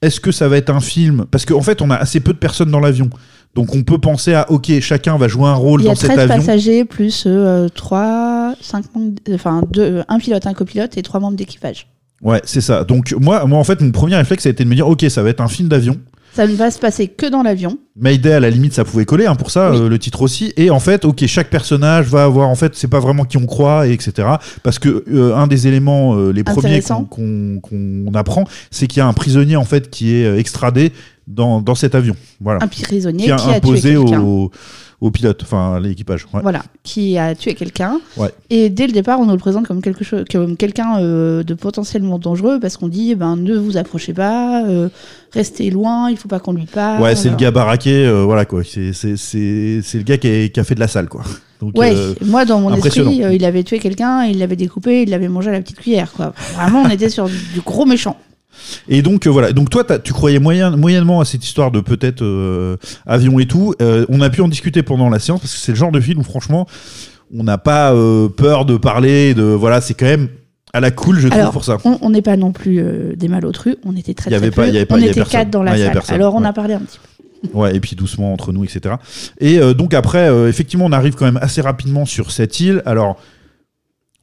est-ce 0.01 0.19
que 0.19 0.31
ça 0.31 0.47
va 0.47 0.57
être 0.57 0.69
un 0.69 0.81
film? 0.81 1.25
Parce 1.31 1.45
qu'en 1.45 1.61
fait, 1.61 1.81
on 1.81 1.89
a 1.89 1.95
assez 1.95 2.19
peu 2.19 2.33
de 2.33 2.37
personnes 2.37 2.71
dans 2.71 2.79
l'avion. 2.79 3.09
Donc 3.55 3.75
on 3.75 3.83
peut 3.83 3.99
penser 3.99 4.33
à, 4.33 4.49
ok, 4.51 4.79
chacun 4.81 5.17
va 5.17 5.27
jouer 5.27 5.47
un 5.47 5.53
rôle 5.53 5.81
Il 5.81 5.85
y 5.85 5.87
a 5.87 5.91
dans 5.91 5.99
cet 5.99 6.11
13 6.11 6.19
avion. 6.31 6.35
passagers 6.37 6.85
plus 6.85 7.25
euh, 7.27 7.69
3, 7.69 8.55
5 8.59 8.85
membres, 8.95 9.13
enfin 9.33 9.61
deux, 9.71 10.01
un 10.07 10.17
pilote, 10.19 10.47
un 10.47 10.53
copilote 10.53 10.97
et 10.97 11.03
3 11.03 11.19
membres 11.19 11.37
d'équipage. 11.37 11.87
Ouais, 12.21 12.41
c'est 12.45 12.61
ça. 12.61 12.83
Donc 12.83 13.13
moi, 13.19 13.45
moi, 13.45 13.59
en 13.59 13.63
fait, 13.63 13.81
mon 13.81 13.91
premier 13.91 14.15
réflexe 14.15 14.45
a 14.45 14.49
été 14.49 14.63
de 14.63 14.69
me 14.69 14.75
dire, 14.75 14.87
ok, 14.87 15.05
ça 15.09 15.21
va 15.21 15.29
être 15.29 15.41
un 15.41 15.47
film 15.47 15.69
d'avion. 15.69 15.97
Ça 16.33 16.47
ne 16.47 16.55
va 16.55 16.71
se 16.71 16.79
passer 16.79 17.07
que 17.07 17.27
dans 17.27 17.43
l'avion. 17.43 17.77
Mayday, 17.95 18.33
à 18.33 18.39
la 18.39 18.49
limite, 18.49 18.73
ça 18.73 18.83
pouvait 18.83 19.05
coller 19.05 19.27
hein, 19.27 19.35
pour 19.35 19.51
ça, 19.51 19.71
Oui. 19.71 19.77
euh, 19.77 19.89
le 19.89 19.99
titre 19.99 20.23
aussi. 20.23 20.51
Et 20.57 20.71
en 20.71 20.79
fait, 20.79 21.05
ok, 21.05 21.23
chaque 21.27 21.51
personnage 21.51 22.07
va 22.07 22.23
avoir, 22.23 22.49
en 22.49 22.55
fait, 22.55 22.73
c'est 22.75 22.87
pas 22.87 22.99
vraiment 22.99 23.23
qui 23.23 23.37
on 23.37 23.45
croit, 23.45 23.87
et 23.87 23.93
etc. 23.93 24.27
Parce 24.63 24.79
que 24.79 25.03
euh, 25.11 25.35
un 25.35 25.45
des 25.45 25.67
éléments, 25.67 26.15
euh, 26.15 26.31
les 26.31 26.43
premiers 26.43 26.81
qu'on 26.81 28.11
apprend, 28.15 28.45
c'est 28.71 28.87
qu'il 28.87 28.97
y 28.97 29.01
a 29.01 29.07
un 29.07 29.13
prisonnier 29.13 29.57
en 29.57 29.65
fait 29.65 29.91
qui 29.91 30.15
est 30.15 30.39
extradé 30.39 30.91
dans, 31.27 31.61
dans 31.61 31.75
cet 31.75 31.93
avion. 31.93 32.15
Voilà. 32.41 32.63
Un 32.63 32.67
prisonnier 32.67 33.25
qui 33.25 33.31
a 33.31 33.35
qui 33.35 33.49
a 33.49 33.53
imposé 33.53 33.95
au, 33.95 34.51
au 35.03 35.11
pilote, 35.11 35.41
enfin 35.43 35.75
à 35.75 35.79
l'équipage. 35.81 36.25
ouais. 36.33 36.41
Voilà, 36.41 36.63
qui 36.81 37.17
a 37.17 37.35
tué 37.35 37.55
quelqu'un. 37.55 37.99
Ouais. 38.15 38.29
Et 38.49 38.69
dès 38.69 38.87
le 38.87 38.93
départ, 38.93 39.19
on 39.19 39.25
nous 39.25 39.33
le 39.33 39.37
présente 39.37 39.67
comme 39.67 39.81
quelque 39.81 40.05
chose, 40.05 40.23
comme 40.31 40.55
quelqu'un 40.55 40.97
euh, 41.01 41.43
de 41.43 41.53
potentiellement 41.55 42.19
dangereux 42.19 42.57
parce 42.61 42.77
qu'on 42.77 42.87
dit, 42.87 43.09
eh 43.11 43.15
ben, 43.15 43.35
ne 43.35 43.57
vous 43.57 43.75
approchez 43.75 44.13
pas, 44.13 44.63
euh, 44.65 44.87
restez 45.33 45.69
loin, 45.71 46.09
il 46.09 46.15
faut 46.15 46.29
pas 46.29 46.39
qu'on 46.39 46.53
lui 46.53 46.65
parle. 46.67 47.03
Ouais, 47.03 47.15
c'est 47.17 47.29
le 47.29 47.35
gars 47.35 47.51
baraqué, 47.51 48.05
euh, 48.05 48.23
voilà 48.23 48.45
quoi. 48.45 48.63
C'est 48.63 48.93
c'est- 48.93 49.17
le 49.97 50.03
gars 50.03 50.17
qui 50.17 50.27
a, 50.29 50.47
qui 50.47 50.59
a 50.59 50.63
fait 50.63 50.75
de 50.75 50.79
la 50.79 50.87
salle 50.87 51.09
quoi. 51.09 51.23
Donc, 51.59 51.77
Ouais, 51.77 51.93
moi 52.25 52.45
dans 52.45 52.61
mon 52.61 52.73
esprit, 52.73 53.21
il 53.33 53.43
avait 53.45 53.63
tué 53.63 53.79
quelqu'un, 53.79 54.23
il 54.23 54.39
l'avait 54.39 54.55
découpé, 54.55 55.03
il 55.03 55.09
l'avait 55.09 55.27
mangé 55.29 55.49
à 55.49 55.53
la 55.53 55.61
petite 55.61 55.79
cuillère, 55.79 56.11
quoi. 56.13 56.33
Vraiment, 56.55 56.83
on 56.83 56.89
était 56.89 57.09
sur 57.09 57.25
du 57.27 57.61
gros 57.65 57.85
méchant. 57.85 58.15
Et 58.87 59.01
donc 59.01 59.27
euh, 59.27 59.29
voilà. 59.29 59.51
Donc 59.53 59.69
toi, 59.69 59.83
tu 59.99 60.13
croyais 60.13 60.39
moyen, 60.39 60.71
moyennement 60.75 61.19
à 61.21 61.25
cette 61.25 61.43
histoire 61.45 61.71
de 61.71 61.79
peut-être 61.79 62.21
euh, 62.23 62.77
avion 63.05 63.39
et 63.39 63.45
tout. 63.45 63.73
Euh, 63.81 64.05
on 64.09 64.21
a 64.21 64.29
pu 64.29 64.41
en 64.41 64.47
discuter 64.47 64.83
pendant 64.83 65.09
la 65.09 65.19
séance 65.19 65.39
parce 65.41 65.53
que 65.53 65.59
c'est 65.59 65.71
le 65.71 65.77
genre 65.77 65.91
de 65.91 65.99
film 65.99 66.19
où 66.19 66.23
franchement, 66.23 66.67
on 67.35 67.43
n'a 67.43 67.57
pas 67.57 67.93
euh, 67.93 68.29
peur 68.29 68.65
de 68.65 68.77
parler. 68.77 69.33
De 69.33 69.43
voilà, 69.43 69.81
c'est 69.81 69.93
quand 69.93 70.05
même 70.05 70.29
à 70.73 70.79
la 70.79 70.89
cool, 70.91 71.19
je 71.19 71.27
trouve 71.27 71.39
Alors, 71.39 71.51
pour 71.53 71.63
ça. 71.65 71.77
on 71.83 72.09
n'est 72.09 72.21
pas 72.23 72.35
non 72.35 72.51
plus 72.51 72.79
euh, 72.79 73.15
des 73.15 73.27
malotrus, 73.27 73.75
on 73.85 73.95
était 73.95 74.13
très 74.15 74.31
Il 74.31 74.33
y 74.33 74.37
très 74.37 74.45
avait 74.47 74.51
pas- 74.55 74.63
peu. 74.63 74.67
il 74.69 74.73
y 74.73 74.77
avait 74.77 74.85
pas- 74.87 74.95
on 74.95 74.97
y 74.97 75.01
avait 75.01 75.11
était 75.11 75.19
personne. 75.19 75.39
quatre 75.41 75.49
dans 75.51 75.61
la 75.63 75.71
avait 75.73 75.83
salle. 76.01 76.01
Alors 76.09 76.33
on 76.35 76.41
ouais. 76.41 76.47
a 76.47 76.53
parlé 76.53 76.73
un 76.73 76.79
petit 76.79 76.97
peu. 76.99 77.07
Ouais, 77.53 77.75
et 77.75 77.79
puis 77.81 77.95
doucement 77.95 78.31
entre 78.33 78.53
nous, 78.53 78.63
etc. 78.63 78.95
Et 79.39 79.59
euh, 79.59 79.73
donc 79.73 79.93
après, 79.93 80.29
euh, 80.29 80.47
effectivement, 80.47 80.85
on 80.85 80.91
arrive 80.93 81.13
quand 81.15 81.25
même 81.25 81.37
assez 81.41 81.59
rapidement 81.61 82.05
sur 82.05 82.31
cette 82.31 82.59
île. 82.61 82.81
Alors, 82.85 83.17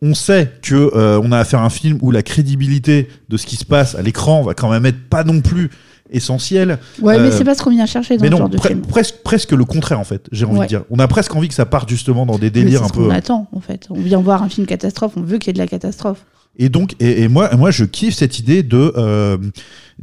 on 0.03 0.15
sait 0.15 0.51
que 0.63 0.75
euh, 0.97 1.21
on 1.23 1.31
a 1.33 1.39
affaire 1.39 1.61
à 1.61 1.65
un 1.67 1.71
film 1.71 1.99
où 2.01 2.11
la 2.11 2.23
crédibilité 2.23 3.09
de 3.29 3.37
ce 3.37 3.47
qui 3.47 3.57
se 3.57 3.65
passe 3.65 3.95
à 3.95 4.03
l'écran 4.03 4.43
va 4.43 4.55
quand 4.55 4.71
même 4.71 4.87
être 4.87 5.09
pas 5.09 5.25
non 5.25 5.41
plus 5.41 5.71
essentielle. 6.13 6.79
Ouais, 7.01 7.19
mais 7.19 7.29
Euh, 7.29 7.31
c'est 7.31 7.45
pas 7.45 7.55
ce 7.55 7.63
qu'on 7.63 7.71
vient 7.71 7.87
chercher 7.87 8.17
dans 8.17 8.23
mais 8.23 8.29
ce 8.29 8.33
non, 8.33 8.39
genre 8.39 8.49
de 8.49 8.59
pre- 8.59 8.67
film. 8.69 8.81
presque, 8.81 9.17
presque 9.23 9.53
le 9.53 9.65
contraire 9.65 10.01
en 10.01 10.05
fait. 10.05 10.27
J'ai 10.33 10.45
envie 10.45 10.59
Ouais. 10.59 10.65
de 10.67 10.69
dire. 10.69 10.83
On 10.91 10.99
a 10.99 11.07
presque 11.07 11.35
envie 11.37 11.49
que 11.49 11.55
ça 11.55 11.67
parte 11.67 11.89
justement 11.89 12.27
dans 12.27 12.39
des 12.39 12.51
délires 12.51 12.83
un 12.83 12.89
ce 12.89 12.93
peu. 12.93 13.05
qu'on 13.05 13.11
attend, 13.11 13.47
en 13.53 13.61
fait. 13.61 13.87
On 13.91 14.01
vient 14.01 14.21
voir 14.21 14.43
un 14.43 14.49
film 14.49 14.67
catastrophe, 14.67 15.13
on 15.17 15.23
veut 15.23 15.39
qu'il 15.39 15.49
y 15.49 15.51
ait 15.51 15.55
de 15.55 15.59
la 15.59 15.67
catastrophe. 15.69 16.25
Et 16.59 16.69
donc, 16.69 16.95
et, 16.99 17.23
et 17.23 17.29
moi, 17.29 17.55
moi, 17.57 17.71
je 17.71 17.85
kiffe 17.85 18.15
cette 18.17 18.41
idée 18.41 18.65
de 18.65 18.93
euh, 18.97 19.39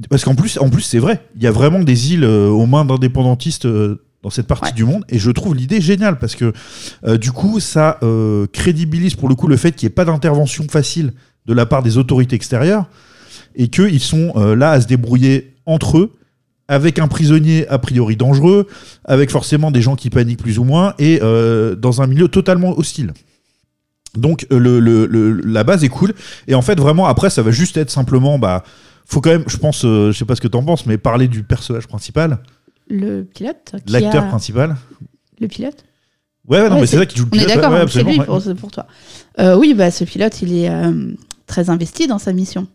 parce 0.09 0.23
qu'en 0.23 0.33
plus, 0.35 0.57
en 0.59 0.69
plus, 0.69 0.81
c'est 0.81 0.97
vrai. 0.99 1.21
Il 1.35 1.43
y 1.43 1.47
a 1.47 1.51
vraiment 1.51 1.79
des 1.79 2.13
îles 2.13 2.23
euh, 2.23 2.47
aux 2.47 2.65
mains 2.67 2.85
d'indépendantistes 2.85 3.65
euh, 3.65 4.01
dans 4.27 4.31
cette 4.31 4.47
partie 4.47 4.65
Ouais. 4.71 4.75
du 4.75 4.83
monde, 4.83 5.05
et 5.07 5.19
je 5.19 5.31
trouve 5.31 5.55
l'idée 5.55 5.79
géniale 5.79 6.17
parce 6.19 6.35
que 6.35 6.51
euh, 7.05 7.17
du 7.17 7.31
coup, 7.31 7.61
ça 7.61 7.97
euh, 8.03 8.45
crédibilise 8.51 9.15
pour 9.15 9.29
le 9.29 9.35
coup 9.35 9.47
le 9.47 9.55
fait 9.55 9.71
qu'il 9.71 9.87
n'y 9.87 9.91
ait 9.91 9.95
pas 9.95 10.03
d'intervention 10.03 10.65
facile 10.67 11.13
de 11.45 11.53
la 11.53 11.65
part 11.65 11.81
des 11.81 11.97
autorités 11.97 12.35
extérieures 12.35 12.89
et 13.55 13.69
qu'ils 13.69 14.01
sont 14.01 14.33
euh, 14.35 14.53
là 14.53 14.71
à 14.71 14.81
se 14.81 14.87
débrouiller 14.87 15.53
entre 15.65 15.97
eux 15.99 16.11
avec 16.67 16.99
un 16.99 17.07
prisonnier 17.07 17.65
a 17.69 17.79
priori 17.79 18.17
dangereux, 18.17 18.67
avec 19.05 19.31
forcément 19.31 19.71
des 19.71 19.81
gens 19.81 19.95
qui 19.95 20.09
paniquent 20.09 20.41
plus 20.41 20.59
ou 20.59 20.65
moins, 20.65 20.93
et 20.99 21.21
dans 21.21 22.01
un 22.01 22.07
milieu 22.07 22.27
totalement 22.27 22.77
hostile. 22.77 23.13
Donc 24.17 24.45
le, 24.51 24.81
le- 24.81 25.05
le- 25.05 25.31
la 25.45 25.63
base 25.63 25.85
est 25.85 25.89
cool, 25.89 26.13
et 26.49 26.55
en 26.55 26.61
fait 26.61 26.77
vraiment 26.77 27.05
après 27.07 27.29
ça 27.29 27.41
va 27.41 27.51
juste 27.51 27.77
être 27.77 27.89
simplement, 27.89 28.37
bah, 28.37 28.63
faut 29.05 29.21
quand 29.21 29.29
même, 29.29 29.45
je 29.47 29.55
pense, 29.55 29.83
je 29.83 30.11
sais 30.11 30.25
pas 30.25 30.35
ce 30.35 30.41
que 30.41 30.49
t'en 30.49 30.61
penses, 30.61 30.85
mais 30.85 30.97
parler 30.97 31.29
du 31.29 31.41
personnage 31.43 31.87
principal, 31.87 32.39
Le 32.89 33.23
pilote 33.23 33.75
l'acteur 33.87 34.23
a- 34.23 34.27
principal. 34.27 34.75
Le 35.39 35.47
pilote 35.47 35.83
Ouais, 36.47 36.61
ouais, 36.61 36.69
non, 36.69 36.75
Ouais, 36.75 36.81
mais 36.81 36.87
c'est 36.87 36.97
ça 36.97 37.05
qui 37.05 37.17
joue 37.17 37.25
le 37.25 37.29
On 37.33 37.35
est 37.35 37.39
pilote. 37.45 37.55
d'accord, 37.55 37.71
ouais, 37.71 37.77
c'est 37.79 37.83
absolument, 37.83 38.11
lui 38.11 38.55
pour, 38.55 38.71
toi. 38.71 38.87
Euh, 39.39 39.57
oui, 39.57 39.73
bah, 39.73 39.91
ce 39.91 40.05
pilote, 40.05 40.41
il 40.41 40.57
est 40.57 40.69
euh, 40.69 41.11
très 41.45 41.69
investi 41.69 42.07
dans 42.07 42.19
sa 42.19 42.31
mission. 42.31 42.67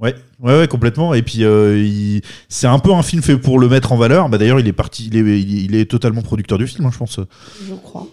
Ouais, 0.00 0.14
ouais, 0.40 0.58
ouais, 0.58 0.66
complètement. 0.68 1.14
Et 1.14 1.22
puis, 1.22 1.44
euh, 1.44 1.78
il- 1.78 2.22
c'est 2.48 2.66
un 2.66 2.78
peu 2.80 2.92
un 2.92 3.02
film 3.02 3.22
fait 3.22 3.36
pour 3.36 3.58
le 3.60 3.68
mettre 3.68 3.92
en 3.92 3.96
valeur. 3.96 4.28
Bah, 4.28 4.38
d'ailleurs, 4.38 4.58
il 4.58 4.66
est 4.66 4.72
parti, 4.72 5.06
il 5.12 5.16
est, 5.16 5.40
il 5.40 5.86
totalement 5.86 6.22
producteur 6.22 6.58
du 6.58 6.66
film, 6.66 6.86
hein, 6.86 6.90
je 6.92 6.98
pense. 6.98 7.20
Je 7.68 7.74
crois. 7.74 8.08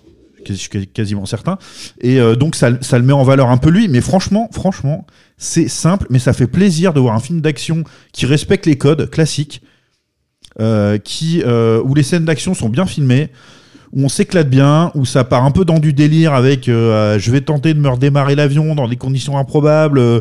Je 0.48 0.54
suis 0.54 0.70
quasi- 0.70 0.88
quasiment 0.88 1.26
certain. 1.26 1.58
Et 2.00 2.20
euh, 2.22 2.36
donc, 2.36 2.56
ça, 2.56 2.70
ça 2.82 2.98
le 3.00 3.04
met 3.06 3.14
en 3.14 3.24
valeur 3.24 3.50
un 3.50 3.58
peu 3.58 3.70
lui. 3.70 3.88
Mais 3.90 4.00
franchement, 4.02 4.48
franchement, 4.54 5.06
c'est 5.38 5.68
simple, 5.68 6.06
mais 6.10 6.20
ça 6.20 6.34
fait 6.34 6.48
plaisir 6.48 6.94
de 6.94 7.00
voir 7.00 7.16
un 7.16 7.20
film 7.20 7.42
d'action 7.42 7.84
qui 8.14 8.26
respecte 8.28 8.66
les 8.66 8.78
codes 8.78 9.10
classiques, 9.10 9.62
euh, 10.60 10.98
qui, 10.98 11.42
euh, 11.46 11.82
où 11.84 11.94
les 11.96 12.04
scènes 12.04 12.26
d'action 12.26 12.54
sont 12.54 12.70
bien 12.70 12.86
filmées, 12.86 13.30
où 13.94 14.04
on 14.04 14.10
s'éclate 14.10 14.50
bien, 14.50 14.92
où 14.96 15.06
ça 15.06 15.24
part 15.24 15.46
un 15.46 15.52
peu 15.52 15.64
dans 15.64 15.80
du 15.80 15.94
délire 15.94 16.34
avec 16.34 16.68
euh, 16.68 16.92
euh, 17.16 17.20
je 17.20 17.32
vais 17.32 17.42
tenter 17.42 17.74
de 17.74 17.80
me 17.80 17.88
redémarrer 17.90 18.36
l'avion 18.36 18.76
dans 18.76 18.88
des 18.88 18.98
conditions 18.98 19.38
improbables. 19.38 20.00
euh, 20.00 20.20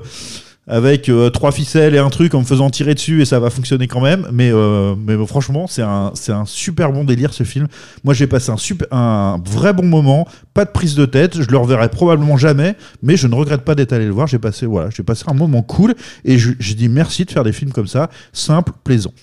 avec 0.68 1.09
trois 1.33 1.53
ficelles 1.53 1.94
et 1.94 1.99
un 1.99 2.11
truc 2.11 2.35
en 2.35 2.40
me 2.40 2.44
faisant 2.44 2.70
tirer 2.70 2.94
dessus 2.94 3.22
et 3.22 3.25
ça 3.25 3.38
va 3.38 3.51
fonctionner 3.51 3.87
quand 3.87 4.01
même. 4.01 4.27
Mais, 4.33 4.51
mais 4.99 5.14
franchement, 5.25 5.68
c'est 5.68 5.83
un, 5.83 6.12
un 6.29 6.44
super 6.44 6.90
bon 6.90 7.05
délire 7.05 7.33
ce 7.33 7.44
film. 7.44 7.68
Moi, 8.03 8.14
j'ai 8.14 8.27
passé 8.27 8.51
un, 8.51 8.57
super, 8.57 8.88
un 8.90 9.40
vrai 9.44 9.72
bon 9.72 9.85
moment, 9.85 10.27
pas 10.55 10.64
de 10.64 10.70
prise 10.70 10.96
de 10.96 11.07
tête. 11.07 11.40
Je 11.40 11.49
le 11.49 11.57
reverrai 11.57 11.88
probablement 11.88 12.37
jamais, 12.37 12.75
mais 13.01 13.16
je 13.16 13.29
ne 13.29 13.37
regrette 13.37 13.62
pas 13.62 13.77
d'être 13.77 13.92
allé 13.92 14.07
le 14.07 14.11
voir. 14.11 14.27
J'ai 14.27 14.40
passé, 14.40 14.66
voilà, 14.66 14.90
j'ai 14.90 15.05
passé 15.05 15.22
un 15.29 15.35
moment 15.35 15.62
cool 15.62 15.94
et 16.25 16.37
je, 16.37 16.51
je 16.59 16.75
dis 16.75 16.88
merci 16.88 17.25
de 17.25 17.31
faire 17.31 17.44
des 17.44 17.53
films 17.53 17.70
comme 17.70 17.87
ça, 17.87 18.11
simples, 18.33 18.72
plaisants. 18.83 19.14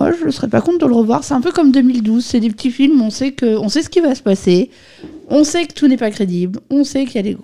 Moi, 0.00 0.12
je 0.18 0.24
ne 0.24 0.30
serais 0.30 0.48
pas 0.48 0.60
contre 0.60 0.78
de 0.78 0.86
le 0.86 0.94
revoir. 0.94 1.24
C'est 1.24 1.34
un 1.34 1.40
peu 1.40 1.50
comme 1.52 1.72
2012. 1.72 2.24
C'est 2.24 2.40
des 2.40 2.50
petits 2.50 2.70
films. 2.70 3.00
On 3.02 3.10
sait, 3.10 3.32
que, 3.32 3.56
on 3.56 3.68
sait 3.68 3.82
ce 3.82 3.88
qui 3.90 4.00
va 4.00 4.14
se 4.14 4.22
passer. 4.22 4.70
On 5.28 5.44
sait 5.44 5.66
que 5.66 5.74
tout 5.74 5.88
n'est 5.88 5.96
pas 5.96 6.10
crédible. 6.10 6.60
On 6.70 6.84
sait 6.84 7.04
qu'il 7.04 7.16
y 7.16 7.18
a 7.18 7.22
des, 7.22 7.36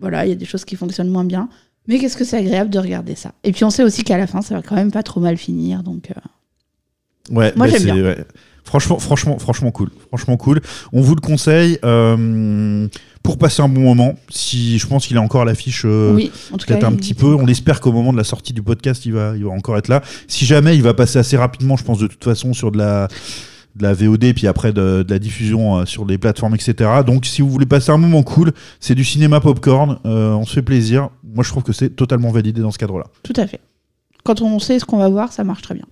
voilà, 0.00 0.24
il 0.26 0.28
y 0.28 0.32
a 0.32 0.36
des 0.36 0.44
choses 0.44 0.64
qui 0.64 0.76
fonctionnent 0.76 1.08
moins 1.10 1.24
bien. 1.24 1.48
Mais 1.86 1.98
qu'est-ce 1.98 2.16
que 2.16 2.24
c'est 2.24 2.36
agréable 2.36 2.70
de 2.70 2.78
regarder 2.78 3.14
ça? 3.14 3.32
Et 3.44 3.52
puis, 3.52 3.64
on 3.64 3.70
sait 3.70 3.82
aussi 3.82 4.04
qu'à 4.04 4.18
la 4.18 4.26
fin, 4.26 4.42
ça 4.42 4.54
va 4.54 4.62
quand 4.62 4.74
même 4.76 4.92
pas 4.92 5.02
trop 5.02 5.20
mal 5.20 5.36
finir. 5.36 5.82
Donc, 5.82 6.10
euh, 6.10 7.34
Ouais, 7.34 7.52
Moi, 7.56 7.66
j'aime 7.68 7.82
bien. 7.82 7.94
ouais. 7.96 8.24
Franchement, 8.64 8.98
franchement, 8.98 9.38
franchement 9.38 9.70
cool. 9.70 9.90
Franchement 10.08 10.36
cool. 10.36 10.60
On 10.92 11.00
vous 11.00 11.14
le 11.14 11.20
conseille. 11.22 11.78
Euh, 11.84 12.86
pour 13.28 13.36
passer 13.36 13.60
un 13.60 13.68
bon 13.68 13.82
moment. 13.82 14.14
Si 14.30 14.78
je 14.78 14.86
pense 14.86 15.06
qu'il 15.06 15.14
est 15.18 15.20
encore 15.20 15.42
à 15.42 15.44
l'affiche, 15.44 15.82
euh, 15.84 16.14
oui, 16.14 16.30
en 16.50 16.56
tout 16.56 16.64
cas. 16.64 16.72
peut-être 16.72 16.84
un 16.84 16.94
petit 16.94 17.12
peu. 17.12 17.34
On 17.34 17.46
espère 17.46 17.82
qu'au 17.82 17.92
moment 17.92 18.10
de 18.10 18.16
la 18.16 18.24
sortie 18.24 18.54
du 18.54 18.62
podcast, 18.62 19.04
il 19.04 19.12
va, 19.12 19.36
il 19.36 19.44
va 19.44 19.50
encore 19.50 19.76
être 19.76 19.88
là. 19.88 20.00
Si 20.28 20.46
jamais, 20.46 20.76
il 20.76 20.82
va 20.82 20.94
passer 20.94 21.18
assez 21.18 21.36
rapidement, 21.36 21.76
je 21.76 21.84
pense 21.84 21.98
de 21.98 22.06
toute 22.06 22.24
façon 22.24 22.54
sur 22.54 22.72
de 22.72 22.78
la 22.78 23.08
de 23.76 23.82
la 23.82 23.92
VOD 23.92 24.32
puis 24.34 24.46
après 24.46 24.72
de, 24.72 25.02
de 25.02 25.10
la 25.10 25.18
diffusion 25.18 25.76
euh, 25.76 25.84
sur 25.84 26.06
les 26.06 26.16
plateformes 26.16 26.54
etc 26.54 26.90
donc 27.06 27.26
si 27.26 27.42
vous 27.42 27.50
voulez 27.50 27.66
passer 27.66 27.92
un 27.92 27.98
moment 27.98 28.22
cool 28.24 28.52
c'est 28.80 28.94
du 28.94 29.04
cinéma 29.04 29.40
popcorn 29.40 29.98
euh, 30.06 30.32
on 30.32 30.46
se 30.46 30.54
fait 30.54 30.62
plaisir 30.62 31.10
moi 31.22 31.44
je 31.44 31.50
trouve 31.50 31.62
que 31.62 31.74
c'est 31.74 31.90
totalement 31.90 32.32
validé 32.32 32.62
dans 32.62 32.72
ce 32.72 32.78
cadre 32.78 32.98
là 32.98 33.04
Tout 33.22 33.34
à 33.36 33.46
fait. 33.46 33.60
Quand 34.24 34.40
on 34.40 34.58
sait 34.58 34.78
ce 34.78 34.86
qu'on 34.86 34.98
va 34.98 35.08
voir, 35.10 35.32
ça 35.32 35.44
marche 35.44 35.62
très 35.62 35.74
bien. 35.74 35.84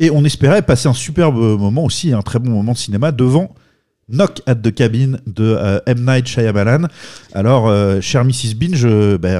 Et 0.00 0.10
on 0.10 0.24
espérait 0.24 0.62
passer 0.62 0.88
un 0.88 0.94
superbe 0.94 1.36
moment 1.36 1.84
aussi, 1.84 2.12
un 2.12 2.22
très 2.22 2.40
bon 2.40 2.50
moment 2.50 2.72
de 2.72 2.76
cinéma 2.76 3.12
devant 3.12 3.54
Knock 4.12 4.40
at 4.46 4.56
the 4.56 4.72
Cabin 4.74 5.18
de 5.26 5.56
euh, 5.58 5.80
M. 5.86 6.04
Night 6.06 6.26
Shyamalan. 6.26 6.86
Alors, 7.32 7.70
cher 8.02 8.24
Mrs. 8.24 8.54
Binge, 8.54 8.86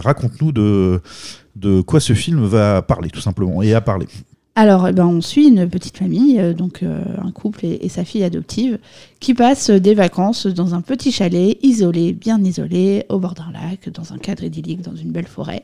raconte-nous 0.04 0.52
de, 0.52 1.80
quoi 1.82 2.00
ce 2.00 2.14
film 2.14 2.44
va 2.44 2.82
parler, 2.82 3.11
tout 3.11 3.20
simplement, 3.20 3.62
et 3.62 3.74
à 3.74 3.80
parler. 3.80 4.06
Alors, 4.54 4.87
eh 4.87 4.92
ben, 4.92 5.06
on 5.06 5.22
suit 5.22 5.48
une 5.48 5.66
petite 5.66 5.96
famille, 5.96 6.38
euh, 6.38 6.52
donc 6.52 6.82
euh, 6.82 7.02
un 7.22 7.30
couple 7.30 7.64
et, 7.64 7.88
sa 7.88 8.04
fille 8.04 8.22
adoptive, 8.22 8.78
qui 9.18 9.32
passent 9.32 9.70
des 9.70 9.94
vacances 9.94 10.46
dans 10.46 10.74
un 10.74 10.82
petit 10.82 11.11
chalet 11.11 11.58
isolé, 11.62 12.12
bien 12.12 12.38
isolé, 12.44 13.06
au 13.08 13.18
bord 13.18 13.32
d'un 13.32 13.50
lac, 13.50 13.88
dans 13.88 14.12
un 14.12 14.18
cadre 14.18 14.44
idyllique, 14.44 14.82
dans 14.82 14.94
une 14.94 15.11
belle 15.11 15.26
forêt. 15.26 15.62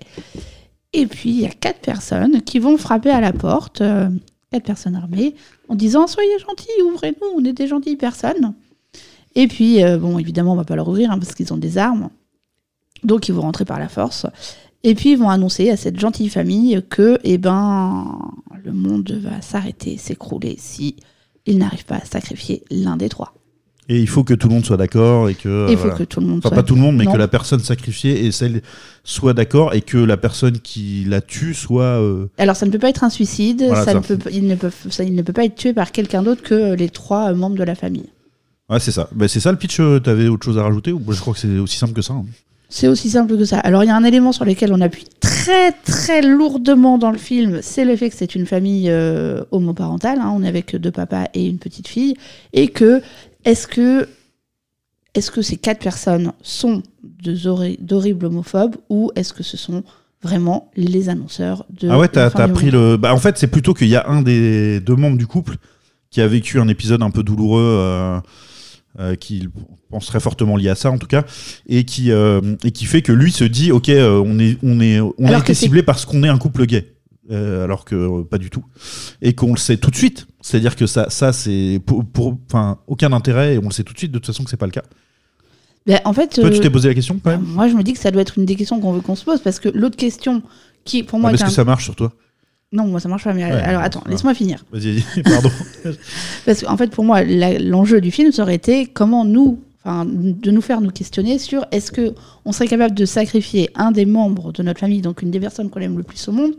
Et 0.95 1.07
puis, 1.07 1.31
il 1.31 1.41
y 1.41 1.47
a 1.47 1.51
quatre 1.51 1.81
personnes 1.81 2.41
qui 2.41 2.61
vont 2.61 2.79
frapper 2.79 3.11
à 3.11 3.21
la 3.21 3.35
porte, 3.35 3.83
quatre 4.51 4.65
personnes 4.65 4.97
armées, 4.97 5.35
en 5.69 5.75
disant 5.75 6.07
Soyez 6.07 6.39
gentils, 6.39 6.83
ouvrez-nous, 6.83 7.29
on 7.37 7.45
est 7.45 7.53
des 7.53 7.67
gentilles 7.67 7.97
personnes. 7.97 8.55
Et 9.41 9.47
puis, 9.47 9.85
euh, 9.85 9.99
bon, 9.99 10.19
évidemment, 10.19 10.53
on 10.53 10.57
va 10.57 10.65
pas 10.65 10.75
leur 10.77 10.89
ouvrir 10.89 11.13
hein, 11.13 11.19
parce 11.19 11.33
qu'ils 11.35 11.53
ont 11.53 11.57
des 11.59 11.79
armes. 11.79 12.09
Donc, 13.05 13.29
ils 13.29 13.33
vont 13.35 13.43
rentrer 13.43 13.65
par 13.65 13.79
la 13.79 13.89
force. 13.89 14.27
Et 14.83 14.95
puis, 14.97 15.13
ils 15.13 15.17
vont 15.19 15.31
annoncer 15.31 15.71
à 15.71 15.77
cette 15.77 15.99
gentille 15.99 16.29
famille 16.29 16.83
que, 16.91 17.19
eh 17.23 17.39
ben, 17.39 18.19
le 18.65 18.73
monde 18.73 19.11
va 19.23 19.41
s'arrêter, 19.41 19.97
s'écrouler 19.97 20.57
si 20.59 20.97
ils 21.47 21.57
n'arrivent 21.59 21.85
pas 21.85 21.97
à 21.97 22.05
sacrifier 22.05 22.65
l'un 22.71 22.97
des 22.97 23.09
trois. 23.09 23.33
Et 23.89 24.01
il 24.01 24.09
faut 24.09 24.23
que 24.25 24.35
tout 24.35 24.49
le 24.49 24.55
monde 24.55 24.67
soit 24.67 24.77
d'accord 24.77 25.29
et 25.31 25.35
que. 25.35 25.67
Il 25.71 25.77
faut 25.77 25.83
voilà. 25.85 25.97
que 25.99 26.03
tout 26.05 26.21
le 26.21 26.27
monde 26.27 26.39
Enfin, 26.41 26.49
soit. 26.51 26.57
pas 26.57 26.63
tout 26.65 26.75
le 26.75 26.81
monde, 26.81 26.97
mais 26.97 27.05
Non. 27.05 27.13
que 27.13 27.17
la 27.17 27.29
personne 27.29 27.61
sacrifiée 27.61 28.27
et 28.27 28.33
celle 28.33 28.61
soit 29.05 29.33
d'accord 29.35 29.73
et 29.73 29.81
que 29.83 29.97
la 29.97 30.17
personne 30.19 30.59
qui 30.59 31.05
la 31.09 31.21
tue 31.23 31.55
soit. 31.55 31.85
euh, 32.03 32.27
Alors, 32.37 32.55
ça 32.57 32.67
ne 32.67 32.71
peut 32.73 32.79
pas 32.81 32.91
être 32.91 33.05
un 33.05 33.09
suicide, 33.09 33.63
Voilà, 33.67 33.85
ça, 33.85 33.93
ça. 33.93 33.95
Ne 33.95 34.01
peut, 34.17 34.19
il, 34.31 34.47
ne 34.49 34.57
peut, 34.57 34.71
ça, 34.91 35.05
il 35.05 35.15
ne 35.15 35.23
peut 35.23 35.33
pas 35.33 35.45
être 35.45 35.55
tué 35.55 35.73
par 35.73 35.91
quelqu'un 35.93 36.23
d'autre 36.23 36.43
que 36.43 36.75
les 36.75 36.91
trois 36.91 37.31
euh, 37.31 37.35
membres 37.35 37.57
de 37.57 37.63
la 37.65 37.75
famille. 37.77 38.11
Ouais, 38.69 38.81
c'est 38.81 38.91
ça. 38.93 39.09
Ben, 39.15 39.29
c'est 39.29 39.41
ça 39.41 39.51
le 39.53 39.59
pitch. 39.59 39.81
euh, 39.81 39.99
T'avais 39.99 40.29
autre 40.29 40.45
chose 40.45 40.59
à 40.59 40.63
rajouter 40.63 40.93
ou 40.93 41.01
je 41.11 41.21
crois 41.21 41.33
que 41.35 41.41
c'est 41.41 41.59
aussi 41.59 41.79
simple 41.79 41.95
que 41.95 42.03
ça. 42.03 42.13
hein. 42.15 42.25
C'est 42.69 42.87
aussi 42.89 43.09
simple 43.09 43.37
que 43.39 43.45
ça. 43.47 43.59
Alors, 43.61 43.83
il 43.83 43.87
y 43.87 43.91
a 43.91 43.97
un 43.97 44.05
élément 44.05 44.31
sur 44.33 44.45
lequel 44.45 44.75
on 44.75 44.81
appuie 44.83 45.07
très, 45.21 45.73
très 45.73 46.21
lourdement 46.21 46.99
dans 46.99 47.11
le 47.11 47.17
film, 47.17 47.61
c'est 47.63 47.87
le 47.87 47.97
fait 47.97 48.11
que 48.11 48.17
c'est 48.17 48.35
une 48.35 48.45
famille 48.45 48.91
euh, 48.91 49.43
homoparentale. 49.53 50.19
hein. 50.21 50.31
On 50.37 50.43
est 50.43 50.49
avec 50.49 50.77
deux 50.77 50.91
papas 50.91 51.29
et 51.33 51.47
une 51.47 51.59
petite 51.59 51.89
fille. 51.89 52.15
Et 52.53 52.69
que, 52.69 53.01
est-ce 53.47 53.67
que, 53.67 54.07
est-ce 55.15 55.31
que 55.31 55.41
ces 55.41 55.57
quatre 55.57 55.81
personnes 55.81 56.33
sont 56.43 56.83
de 57.23 57.35
d'horribles 57.81 58.27
homophobes 58.27 58.77
ou 58.91 59.11
est-ce 59.17 59.33
que 59.33 59.43
ce 59.43 59.57
sont 59.57 59.83
vraiment 60.23 60.71
les 60.77 61.09
annonceurs 61.09 61.65
de. 61.71 61.89
Ah 61.89 61.99
ouais, 61.99 62.09
t'as 62.09 62.25
la 62.25 62.31
fin 62.31 62.39
t'as 62.41 62.47
du 62.49 62.53
pris 62.53 62.67
monde 62.67 62.75
le. 62.75 62.97
Bah, 62.99 63.15
en 63.15 63.19
fait, 63.19 63.39
c'est 63.39 63.47
plutôt 63.47 63.73
qu'il 63.73 63.89
y 63.89 63.97
a 63.97 64.07
un 64.09 64.21
des 64.21 64.81
deux 64.81 64.97
membres 64.97 65.17
du 65.17 65.27
couple 65.27 65.57
qui 66.11 66.21
a 66.21 66.27
vécu 66.27 66.61
un 66.61 66.69
épisode 66.69 67.03
un 67.03 67.11
peu 67.11 67.23
douloureux, 67.23 67.63
euh, 67.81 68.19
euh, 68.99 69.15
qui 69.15 69.49
pense 69.91 70.07
très 70.07 70.21
fortement 70.21 70.57
lié 70.57 70.69
à 70.71 70.75
ça 70.75 70.91
en 70.91 70.99
tout 70.99 71.07
cas, 71.07 71.25
et 71.69 71.85
qui 71.85 72.11
euh, 72.11 72.41
et 72.65 72.71
qui 72.73 72.85
fait 72.85 73.03
que 73.03 73.13
lui 73.13 73.31
se 73.33 73.45
dit, 73.45 73.71
ok, 73.73 73.89
euh, 73.91 74.23
on 74.25 74.39
est 74.39 74.57
on 74.63 74.81
est 74.81 75.01
on 75.01 75.27
a 75.33 75.39
été 75.39 75.55
ciblé 75.55 75.83
parce 75.83 76.05
qu'on 76.05 76.23
est 76.23 76.29
un 76.29 76.39
couple 76.39 76.67
gay. 76.67 76.95
Euh, 77.31 77.63
alors 77.65 77.85
que 77.85 78.23
pas 78.23 78.39
du 78.39 78.49
tout. 78.49 78.65
Et 79.21 79.35
qu'on 79.35 79.51
le 79.53 79.59
sait 79.59 79.77
tout 79.77 79.91
de 79.91 79.97
suite. 79.97 80.27
C'est 80.41 80.57
à 80.57 80.61
dire 80.61 80.77
que 80.77 80.87
ça 80.87 81.11
ça 81.11 81.35
c'est 81.35 81.79
pour 81.85 82.03
pour- 82.07 82.39
aucun 82.87 83.13
intérêt 83.13 83.55
et 83.55 83.59
on 83.59 83.65
le 83.65 83.71
sait 83.71 83.85
tout 83.85 83.93
de 83.93 83.99
suite. 83.99 84.13
De 84.13 84.19
toute 84.19 84.27
façon 84.27 84.45
que 84.45 84.49
c'est 84.51 84.57
pas 84.57 84.65
le 84.65 84.73
cas. 84.73 84.83
Ben, 85.87 86.01
en 86.07 86.13
fait, 86.15 86.29
toi 86.41 86.51
tu 86.51 86.61
t'es 86.61 86.71
posé 86.71 86.89
la 86.89 86.95
question 86.95 87.19
quand 87.23 87.31
même? 87.31 87.43
moi, 87.43 87.69
je 87.69 87.75
me 87.75 87.83
dis 87.83 87.93
que 87.93 87.99
ça 87.99 88.11
doit 88.11 88.23
être 88.23 88.39
une 88.39 88.45
des 88.47 88.57
questions 88.57 88.81
qu'on 88.81 88.93
veut 88.93 89.01
qu'on 89.03 89.15
se 89.17 89.25
pose 89.25 89.41
parce 89.43 89.59
que 89.61 89.69
l'autre 89.69 89.97
question 89.97 90.43
qui, 90.85 91.03
pour 91.03 91.19
moi, 91.19 91.29
Ah, 91.29 91.33
est 91.33 91.35
est-ce 91.37 91.45
un- 91.45 91.49
que 91.49 91.53
ça 91.53 91.65
marche 91.65 91.85
sur 91.85 91.97
toi 91.97 92.13
Non, 92.73 92.87
moi 92.87 93.01
ça 93.01 93.09
marche 93.09 93.25
pas. 93.25 93.33
Mais 93.33 93.45
Ouais, 93.45 93.51
alors 93.53 93.83
attends, 93.83 94.03
laisse-moi 94.07 94.35
finir. 94.35 94.65
vas-y 94.73 94.99
vas-y, 94.99 95.23
pardon 95.23 95.51
Parce 96.47 96.63
qu'en 96.63 96.77
fait, 96.77 96.91
pour 96.91 97.05
moi, 97.05 97.23
l'enjeu 97.25 98.01
du 98.01 98.11
film, 98.11 98.31
ça 98.33 98.43
aurait 98.43 98.55
été 98.57 98.87
comment 98.87 99.25
nous, 99.25 99.59
enfin, 99.85 100.05
de 100.07 100.51
nous 100.51 100.61
faire 100.61 100.81
nous 100.81 100.91
questionner 100.91 101.39
sur 101.39 101.65
est-ce 101.73 101.91
que 101.93 102.15
on 102.45 102.53
serait 102.53 102.67
capable 102.69 102.95
de 102.95 103.05
sacrifier 103.07 103.71
un 103.75 103.91
des 103.91 104.05
membres 104.07 104.53
de 104.53 104.63
notre 104.63 104.81
famille, 104.81 105.01
donc 105.01 105.23
une 105.23 105.31
des 105.31 105.41
personnes 105.41 105.71
qu'on 105.71 105.81
aime 105.81 105.97
le 105.97 106.03
plus 106.03 106.29
au 106.29 106.33
monde, 106.33 106.53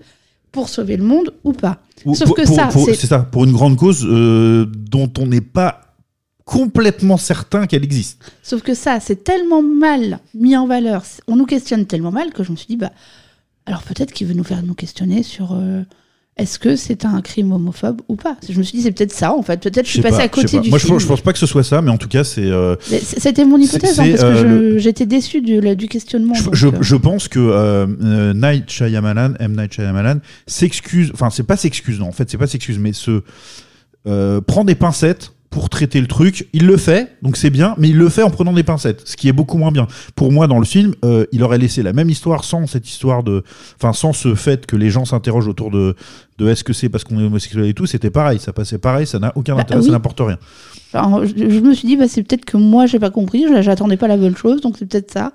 pour 0.51 0.67
sauver 0.67 0.97
le 0.97 1.03
monde 1.03 1.31
ou 1.43 1.53
pas. 1.53 1.77
Ou 2.05 2.15
Sauf 2.15 2.27
pour- 2.29 2.37
que 2.37 2.45
ça, 2.45 2.69
c'est- 2.71 2.95
ça, 3.05 3.19
pour 3.19 3.43
une 3.43 3.51
grande 3.51 3.77
cause 3.77 4.03
euh, 4.09 4.65
dont 4.65 5.11
on 5.19 5.27
n'est 5.27 5.41
pas 5.41 5.81
complètement 6.43 7.17
certain 7.17 7.67
qu'elle 7.67 7.83
existe. 7.83 8.19
Sauf 8.41 8.63
que 8.63 8.73
ça, 8.73 8.99
c'est 8.99 9.23
tellement 9.23 9.61
mal 9.61 10.17
mis 10.33 10.57
en 10.57 10.65
valeur, 10.65 11.03
on 11.27 11.35
nous 11.35 11.45
questionne 11.45 11.85
tellement 11.85 12.11
mal 12.11 12.31
que 12.33 12.43
je 12.43 12.51
me 12.51 12.55
suis 12.57 12.65
dit, 12.65 12.77
bah, 12.77 12.91
alors 13.69 13.83
peut-être 13.83 14.11
qu'il 14.11 14.27
veut 14.27 14.33
nous 14.33 14.43
faire 14.43 14.61
nous 14.63 14.73
questionner 14.73 15.23
sur 15.23 15.53
euh, 15.53 15.83
est-ce 16.37 16.57
que 16.57 16.75
c'est 16.75 17.05
un 17.05 17.21
crime 17.21 17.51
homophobe 17.51 18.01
ou 18.07 18.15
pas? 18.15 18.35
Je 18.49 18.57
me 18.57 18.63
suis 18.63 18.77
dit, 18.77 18.83
c'est 18.83 18.91
peut-être 18.91 19.11
ça 19.13 19.33
en 19.33 19.41
fait. 19.43 19.61
Peut-être 19.61 19.85
je 19.85 19.91
suis 19.91 19.97
sais 20.01 20.03
passée 20.03 20.17
pas, 20.17 20.23
à 20.23 20.27
côté 20.29 20.59
du 20.59 20.69
Moi, 20.69 20.79
je, 20.79 20.85
film. 20.87 20.99
je 20.99 21.05
pense 21.05 21.21
pas 21.21 21.33
que 21.33 21.39
ce 21.39 21.45
soit 21.45 21.63
ça, 21.63 21.81
mais 21.81 21.91
en 21.91 21.97
tout 21.97 22.07
cas, 22.07 22.23
c'est. 22.23 22.45
euh, 22.45 22.75
C'était 22.81 23.45
mon 23.45 23.57
hypothèse, 23.57 23.99
hein, 23.99 24.07
parce 24.09 24.21
que 24.23 24.25
euh, 24.27 24.43
le- 24.71 24.77
j'étais 24.79 25.05
déçue 25.05 25.41
du, 25.41 25.59
du 25.75 25.87
questionnement. 25.87 26.33
je, 26.33 26.43
donc, 26.45 26.55
je- 26.55 26.81
je 26.81 26.95
pense 26.95 27.27
que 27.27 27.85
Night 28.33 28.69
Shyamalan, 28.71 29.33
M 29.39 29.55
Night 29.55 29.73
Shyamalan, 29.73 30.19
s'excuse. 30.47 31.11
Enfin, 31.13 31.29
c'est 31.29 31.43
pas 31.43 31.57
s'excuse, 31.57 31.99
non. 31.99 32.07
En 32.07 32.11
fait, 32.11 32.29
c'est 32.29 32.37
pas 32.37 32.47
s'excuse, 32.47 32.79
mais 32.79 32.93
se 32.93 33.21
prend 34.47 34.63
des 34.63 34.75
pincettes 34.75 35.33
pour 35.49 35.69
traiter 35.69 35.99
le 35.99 36.05
truc. 36.07 36.47
Il 36.53 36.67
le 36.67 36.77
fait, 36.77 37.17
donc 37.23 37.35
c'est 37.35 37.49
bien, 37.49 37.73
mais 37.79 37.89
il 37.89 37.97
le 37.97 38.09
fait 38.09 38.21
en 38.21 38.29
prenant 38.29 38.53
des 38.53 38.63
pincettes, 38.63 39.01
ce 39.05 39.17
qui 39.17 39.27
est 39.27 39.33
beaucoup 39.33 39.57
moins 39.57 39.71
bien. 39.71 39.87
Pour 40.15 40.31
moi, 40.31 40.45
dans 40.47 40.59
le 40.59 40.65
film, 40.65 40.93
euh, 41.03 41.25
il 41.31 41.41
aurait 41.43 41.57
laissé 41.57 41.81
la 41.81 41.91
même 41.91 42.09
histoire 42.09 42.43
sans 42.43 42.67
cette 42.67 42.87
histoire 42.87 43.23
de, 43.23 43.43
enfin, 43.77 43.91
sans 43.93 44.13
ce 44.13 44.35
fait 44.35 44.65
que 44.67 44.75
les 44.75 44.89
gens 44.91 45.05
s'interrogent 45.05 45.47
autour 45.47 45.71
de, 45.71 45.95
de 46.37 46.47
est-ce 46.49 46.63
que 46.63 46.73
c'est 46.73 46.89
parce 46.89 47.03
qu'on 47.03 47.19
est 47.19 47.23
homosexuel 47.25 47.65
et 47.65 47.73
tout. 47.73 47.87
C'était 47.87 48.11
pareil, 48.11 48.37
ça 48.39 48.53
passait 48.53 48.77
pareil, 48.77 49.07
ça 49.07 49.17
n'a 49.17 49.31
aucun 49.35 49.55
Bah, 49.55 49.61
intérêt, 49.61 49.79
oui. 49.79 49.85
ça 49.87 49.91
n'apporte 49.91 50.19
rien. 50.19 50.37
enfin, 50.93 51.25
je, 51.25 51.49
je 51.49 51.59
me 51.59 51.73
suis 51.73 51.87
dit, 51.87 51.97
bah, 51.97 52.07
c'est 52.07 52.21
peut-être 52.23 52.45
que 52.45 52.57
moi, 52.57 52.85
j'ai 52.85 52.99
pas 52.99 53.09
compris, 53.09 53.45
j'attendais 53.61 53.97
pas 53.97 54.07
la 54.07 54.17
bonne 54.17 54.35
chose, 54.37 54.61
donc 54.61 54.75
c'est 54.77 54.85
peut-être 54.87 55.11
ça. 55.11 55.33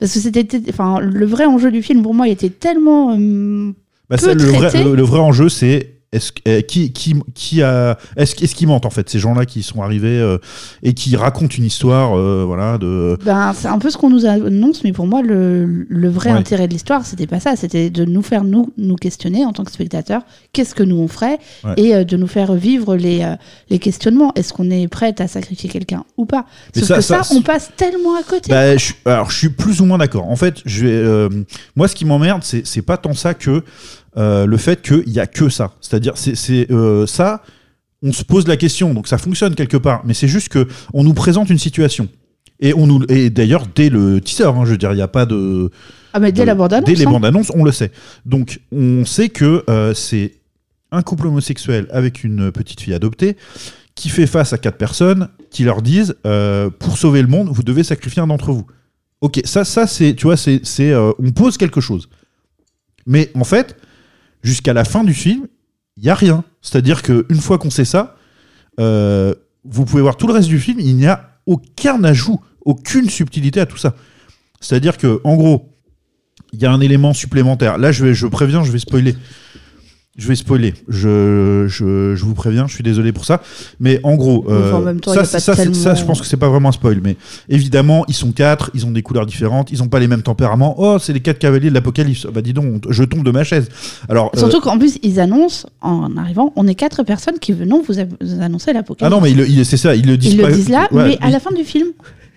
Parce 0.00 0.12
que 0.14 0.20
c'était, 0.20 0.46
enfin, 0.68 1.00
le 1.00 1.26
vrai 1.26 1.44
enjeu 1.44 1.70
du 1.70 1.82
film 1.82 2.02
pour 2.02 2.14
moi, 2.14 2.28
il 2.28 2.32
était 2.32 2.50
tellement. 2.50 3.16
euh, 3.18 3.72
Bah, 4.10 4.16
Peu 4.16 4.24
ça, 4.24 4.34
le, 4.34 4.42
vrai, 4.44 4.68
traité. 4.68 4.84
le, 4.84 4.94
le 4.96 5.02
vrai 5.02 5.18
enjeu, 5.20 5.48
c'est 5.48 5.97
est-ce 6.12 6.32
euh, 6.48 6.62
qui, 6.62 6.92
qui, 6.92 7.14
qui 7.34 7.62
a 7.62 7.98
est-ce 8.16 8.34
qu'ils 8.54 8.66
mentent 8.66 8.86
en 8.86 8.90
fait 8.90 9.08
ces 9.10 9.18
gens-là 9.18 9.44
qui 9.44 9.62
sont 9.62 9.82
arrivés 9.82 10.18
euh, 10.18 10.38
et 10.82 10.94
qui 10.94 11.16
racontent 11.16 11.54
une 11.56 11.64
histoire 11.64 12.16
euh, 12.16 12.44
voilà 12.46 12.78
de 12.78 13.18
Ben, 13.24 13.52
c'est 13.54 13.68
un 13.68 13.78
peu 13.78 13.90
ce 13.90 13.98
qu'on 13.98 14.08
nous 14.08 14.24
annonce, 14.24 14.84
mais 14.84 14.92
pour 14.92 15.06
moi, 15.06 15.20
le, 15.22 15.86
le 15.88 16.08
vrai 16.08 16.32
Ouais. 16.32 16.38
intérêt 16.38 16.66
de 16.68 16.72
l'histoire, 16.72 17.04
c'était 17.06 17.26
pas 17.26 17.40
ça. 17.40 17.56
C'était 17.56 17.90
de 17.90 18.04
nous 18.04 18.22
faire 18.22 18.44
nous, 18.44 18.72
nous 18.78 18.96
questionner 18.96 19.44
en 19.44 19.52
tant 19.52 19.64
que 19.64 19.70
spectateurs. 19.70 20.22
Qu'est-ce 20.52 20.74
que 20.74 20.82
nous 20.82 20.96
on 20.96 21.08
ferait 21.08 21.38
Ouais. 21.64 21.74
Et 21.76 21.94
euh, 21.94 22.04
de 22.04 22.16
nous 22.16 22.26
faire 22.26 22.54
vivre 22.54 22.96
les, 22.96 23.26
les 23.70 23.78
questionnements. 23.78 24.32
Est-ce 24.34 24.52
qu'on 24.52 24.70
est 24.70 24.88
prête 24.88 25.20
à 25.20 25.28
sacrifier 25.28 25.68
quelqu'un 25.68 26.04
ou 26.16 26.24
pas? 26.26 26.46
Sauf 26.74 26.84
ça- 26.84 26.94
que 26.96 27.00
ça, 27.02 27.22
ça, 27.22 27.34
on 27.34 27.42
passe 27.42 27.70
tellement 27.76 28.14
à 28.16 28.22
côté. 28.22 28.52
Je, 28.52 28.78
suis- 28.78 28.94
alors 29.04 29.30
je 29.30 29.36
suis 29.36 29.48
plus 29.50 29.80
ou 29.80 29.84
moins 29.84 29.98
d'accord 29.98 30.28
en 30.28 30.36
fait 30.36 30.56
je 30.64 30.86
vais 30.86 31.28
moi 31.76 31.88
ce 31.88 31.94
qui 31.94 32.04
m'emmerde 32.04 32.42
c'est 32.42 32.82
pas 32.82 32.96
tant 32.96 33.12
ça 33.14 33.34
que 33.34 33.62
euh, 34.16 34.46
le 34.46 34.56
fait 34.56 34.80
qu'il 34.82 35.08
y 35.10 35.20
a 35.20 35.26
que 35.26 35.48
ça 35.48 35.74
c'est-à-dire 35.80 36.14
c'est 36.16 36.70
euh, 36.70 37.06
ça 37.06 37.42
on 38.02 38.12
se 38.12 38.24
pose 38.24 38.46
la 38.48 38.56
question 38.56 38.94
donc 38.94 39.06
ça 39.08 39.18
fonctionne 39.18 39.54
quelque 39.54 39.76
part 39.76 40.02
mais 40.04 40.14
c'est 40.14 40.28
juste 40.28 40.48
que 40.48 40.66
on 40.94 41.04
nous 41.04 41.14
présente 41.14 41.50
une 41.50 41.58
situation 41.58 42.08
et 42.60 42.72
on 42.74 42.86
nous 42.86 43.04
et 43.08 43.28
d'ailleurs 43.30 43.66
dès 43.74 43.90
le 43.90 44.20
teaser 44.20 44.44
hein, 44.44 44.64
je 44.64 44.70
veux 44.72 44.78
dire 44.78 44.92
il 44.92 44.96
n'y 44.96 45.02
a 45.02 45.08
pas 45.08 45.26
de 45.26 45.70
ah, 46.14 46.20
mais 46.20 46.32
dès 46.32 46.42
de- 46.42 46.46
la 46.46 46.54
bande 46.54 46.70
Dès 46.86 46.94
les 46.94 47.02
annonce. 47.02 47.12
bandes 47.12 47.24
annonces, 47.26 47.52
on 47.54 47.64
le 47.64 47.70
sait. 47.70 47.92
Donc, 48.24 48.60
on 48.72 49.04
sait 49.04 49.28
que 49.28 49.62
euh, 49.68 49.92
c'est 49.92 50.36
un 50.90 51.02
couple 51.02 51.26
homosexuel 51.26 51.86
avec 51.90 52.24
une 52.24 52.50
petite 52.50 52.80
fille 52.80 52.94
adoptée 52.94 53.36
qui 53.94 54.08
fait 54.08 54.26
face 54.26 54.54
à 54.54 54.58
quatre 54.58 54.78
personnes 54.78 55.28
qui 55.50 55.64
leur 55.64 55.82
disent 55.82 56.14
euh, 56.26 56.70
pour 56.70 56.96
sauver 56.96 57.20
le 57.20 57.28
monde, 57.28 57.50
vous 57.52 57.62
devez 57.62 57.84
sacrifier 57.84 58.22
un 58.22 58.26
d'entre 58.26 58.52
vous. 58.52 58.66
Ok, 59.20 59.42
ça, 59.44 59.64
ça 59.66 59.86
c'est, 59.86 60.14
tu 60.14 60.24
vois, 60.24 60.38
c'est, 60.38 60.60
c'est, 60.64 60.90
euh, 60.92 61.12
on 61.18 61.30
pose 61.30 61.58
quelque 61.58 61.82
chose. 61.82 62.08
Mais 63.06 63.30
en 63.34 63.44
fait, 63.44 63.76
jusqu'à 64.42 64.72
la 64.72 64.84
fin 64.84 65.04
du 65.04 65.14
film, 65.14 65.46
il 65.96 66.04
y 66.04 66.10
a 66.10 66.14
rien. 66.14 66.44
C'est-à-dire 66.62 67.02
que 67.02 67.26
une 67.28 67.40
fois 67.40 67.58
qu'on 67.58 67.70
sait 67.70 67.84
ça, 67.84 68.16
euh, 68.80 69.34
vous 69.64 69.84
pouvez 69.84 70.02
voir 70.02 70.16
tout 70.16 70.26
le 70.26 70.32
reste 70.32 70.48
du 70.48 70.60
film, 70.60 70.78
il 70.80 70.96
n'y 70.96 71.06
a 71.06 71.40
aucun 71.46 72.02
ajout, 72.04 72.40
aucune 72.64 73.08
subtilité 73.08 73.60
à 73.60 73.66
tout 73.66 73.76
ça. 73.76 73.94
C'est-à-dire 74.60 74.96
que, 74.96 75.20
en 75.24 75.36
gros, 75.36 75.74
il 76.52 76.60
y 76.60 76.66
a 76.66 76.72
un 76.72 76.80
élément 76.80 77.12
supplémentaire. 77.12 77.78
Là, 77.78 77.92
je, 77.92 78.04
vais, 78.04 78.14
je 78.14 78.26
préviens, 78.26 78.64
je 78.64 78.72
vais 78.72 78.78
spoiler. 78.78 79.14
Je 80.18 80.26
vais 80.26 80.34
spoiler. 80.34 80.74
Je, 80.88 81.66
je, 81.68 82.16
je 82.16 82.24
vous 82.24 82.34
préviens, 82.34 82.66
je 82.66 82.74
suis 82.74 82.82
désolé 82.82 83.12
pour 83.12 83.24
ça. 83.24 83.40
Mais 83.78 84.00
en 84.02 84.16
gros, 84.16 84.44
euh, 84.48 84.68
Enfin, 84.68 84.78
en 84.78 84.82
même 84.82 85.00
temps, 85.00 85.12
ça, 85.14 85.24
ça, 85.24 85.54
je 85.94 86.04
pense 86.04 86.20
que 86.20 86.26
c'est 86.26 86.36
pas 86.36 86.48
vraiment 86.48 86.70
un 86.70 86.72
spoil. 86.72 87.00
Mais 87.02 87.16
évidemment, 87.48 88.04
ils 88.08 88.14
sont 88.14 88.32
quatre, 88.32 88.70
ils 88.74 88.84
ont 88.84 88.90
des 88.90 89.02
couleurs 89.02 89.26
différentes, 89.26 89.70
ils 89.70 89.80
ont 89.80 89.86
pas 89.86 90.00
les 90.00 90.08
mêmes 90.08 90.22
tempéraments. 90.22 90.74
Oh, 90.78 90.98
c'est 90.98 91.12
les 91.12 91.20
quatre 91.20 91.38
cavaliers 91.38 91.68
de 91.70 91.74
l'apocalypse. 91.74 92.26
Bah 92.34 92.42
dis 92.42 92.52
donc, 92.52 92.82
je 92.90 93.04
tombe 93.04 93.22
de 93.24 93.30
ma 93.30 93.44
chaise. 93.44 93.68
Alors, 94.08 94.32
euh, 94.34 94.38
Surtout 94.40 94.60
qu'en 94.60 94.76
plus, 94.76 94.98
ils 95.04 95.20
annoncent, 95.20 95.68
en 95.82 96.16
arrivant, 96.16 96.52
on 96.56 96.66
est 96.66 96.74
quatre 96.74 97.04
personnes 97.04 97.38
qui 97.38 97.52
venons 97.52 97.80
vous, 97.86 97.94
annoncer 98.40 98.70
ah 98.70 98.74
l'apocalypse. 98.74 99.14
non, 99.14 99.20
mais 99.22 99.30
il, 99.30 99.38
il- 99.58 99.64
c'est 99.64 99.76
ça, 99.76 99.94
ils 99.94 100.04
le 100.06 100.16
disent 100.16 100.34
Ils 100.34 100.42
pas. 100.42 100.48
le 100.48 100.54
disent 100.56 100.68
là, 100.68 100.88
Ouais, 100.90 101.04
mais 101.10 101.18
à 101.20 101.30
la 101.30 101.38
fin 101.38 101.52
du 101.54 101.62
film, 101.62 101.86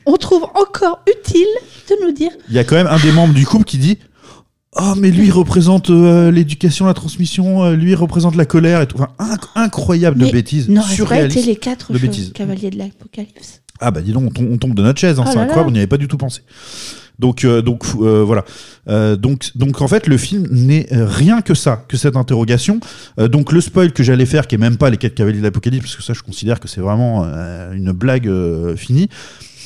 on 0.06 0.18
trouve 0.18 0.44
encore 0.44 1.00
utile 1.10 1.48
de 1.90 2.06
nous 2.06 2.12
dire 2.12 2.30
Il 2.50 2.56
y 2.56 2.60
a 2.60 2.64
quand 2.64 2.76
même 2.76 2.88
un 2.88 3.00
des 3.00 3.12
membres 3.12 3.34
du 3.34 3.46
couple 3.48 3.66
qui 3.66 3.80
dit 3.80 3.98
Oh, 4.80 4.94
mais 4.98 5.12
lui 5.12 5.26
il 5.28 5.32
représente 5.32 5.90
euh, 5.90 6.32
l'éducation, 6.32 6.86
la 6.86 6.94
transmission, 6.94 7.64
euh, 7.66 7.76
lui 7.76 7.92
il 7.92 7.96
représente 7.96 8.36
la 8.38 8.46
colère 8.46 8.82
et 8.82 8.88
tout. 8.88 8.96
Enfin, 8.98 9.10
inc- 9.20 9.50
incroyable 9.56 10.18
de 10.18 10.26
Mais 10.26 10.32
bêtises, 10.32 10.70
n'aurait 10.70 10.96
pas 11.06 11.22
été 11.24 11.42
les 11.42 11.58
quatre 11.58 11.92
de 11.92 11.98
bêtises. 11.98 12.32
cavaliers 12.34 12.70
de 12.70 12.78
l'apocalypse. 12.78 13.62
Ah 13.82 13.92
bah 13.92 14.02
dis 14.02 14.14
donc, 14.14 14.24
on 14.28 14.30
tombe, 14.30 14.48
on 14.50 14.58
tombe 14.58 14.74
de 14.74 14.82
notre 14.82 15.00
chaise, 15.00 15.20
hein, 15.20 15.24
Oh 15.28 15.30
c'est 15.34 15.40
incroyable, 15.40 15.70
on 15.70 15.72
n'y 15.74 15.80
avait 15.80 15.88
pas 15.88 15.98
du 15.98 16.08
tout 16.08 16.18
pensé. 16.18 16.42
Donc, 17.20 17.44
euh, 17.44 17.62
donc 17.62 17.84
euh, 18.00 18.24
voilà. 18.26 18.46
Euh, 18.88 19.16
donc, 19.18 19.52
donc 19.56 19.82
en 19.82 19.88
fait, 19.88 20.08
le 20.08 20.18
film 20.18 20.48
n'est 20.50 20.88
rien 20.92 21.42
que 21.42 21.54
ça, 21.54 21.84
que 21.88 21.98
cette 21.98 22.16
interrogation. 22.16 22.80
Euh, 23.20 23.28
donc 23.28 23.52
le 23.52 23.60
spoil 23.62 23.92
que 23.92 24.02
j'allais 24.04 24.26
faire, 24.26 24.48
qui 24.48 24.56
est 24.56 24.58
même 24.58 24.78
pas 24.78 24.90
les 24.90 24.98
quatre 24.98 25.16
cavaliers 25.16 25.40
de 25.40 25.44
l'apocalypse, 25.44 25.84
parce 25.86 25.96
que 25.98 26.04
ça, 26.04 26.14
je 26.14 26.22
considère 26.24 26.60
que 26.62 26.68
c'est 26.70 26.82
vraiment 26.82 27.24
euh, 27.26 27.74
une 27.74 27.92
blague 27.92 28.28
euh, 28.28 28.76
finie. 28.78 29.10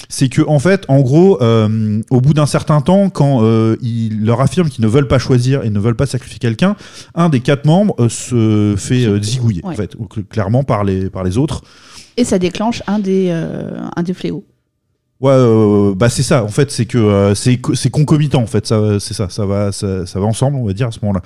C'est 0.09 0.29
que 0.29 0.41
en 0.47 0.59
fait, 0.59 0.85
en 0.87 1.01
gros, 1.01 1.41
euh, 1.41 2.01
au 2.09 2.21
bout 2.21 2.33
d'un 2.33 2.45
certain 2.45 2.81
temps, 2.81 3.09
quand 3.09 3.43
euh, 3.43 3.75
ils 3.81 4.23
leur 4.25 4.41
affirment 4.41 4.69
qu'ils 4.69 4.83
ne 4.83 4.89
veulent 4.89 5.07
pas 5.07 5.19
choisir 5.19 5.63
et 5.63 5.69
ne 5.69 5.79
veulent 5.79 5.95
pas 5.95 6.05
sacrifier 6.05 6.39
quelqu'un, 6.39 6.75
un 7.13 7.29
des 7.29 7.39
quatre 7.39 7.65
membres 7.65 7.95
euh, 7.99 8.09
se 8.09 8.75
fait 8.77 9.07
zigouiller, 9.23 9.61
en 9.63 9.73
fait, 9.73 9.95
ou 9.95 10.05
clairement 10.05 10.63
par 10.63 10.83
les 10.83 11.09
par 11.09 11.23
les 11.23 11.37
autres. 11.37 11.63
Et 12.17 12.23
ça 12.23 12.39
déclenche 12.39 12.81
un 12.87 12.99
des, 12.99 13.29
un 13.29 14.03
des 14.03 14.13
fléaux. 14.13 14.45
Ouais, 15.21 15.31
euh, 15.31 15.95
bah 15.95 16.09
c'est 16.09 16.23
ça. 16.23 16.43
En 16.43 16.49
fait, 16.49 16.71
c'est 16.71 16.85
que 16.85 16.97
euh, 16.97 17.33
c'est 17.35 17.89
concomitant. 17.89 18.41
En 18.41 18.47
fait, 18.47 18.67
ça, 18.67 18.99
c'est 18.99 19.13
ça, 19.13 19.29
ça 19.29 19.45
va, 19.45 19.71
ça, 19.71 20.05
ça 20.05 20.19
va 20.19 20.25
ensemble, 20.25 20.57
on 20.57 20.65
va 20.65 20.73
dire 20.73 20.87
à 20.87 20.91
ce 20.91 20.99
moment-là. 21.03 21.21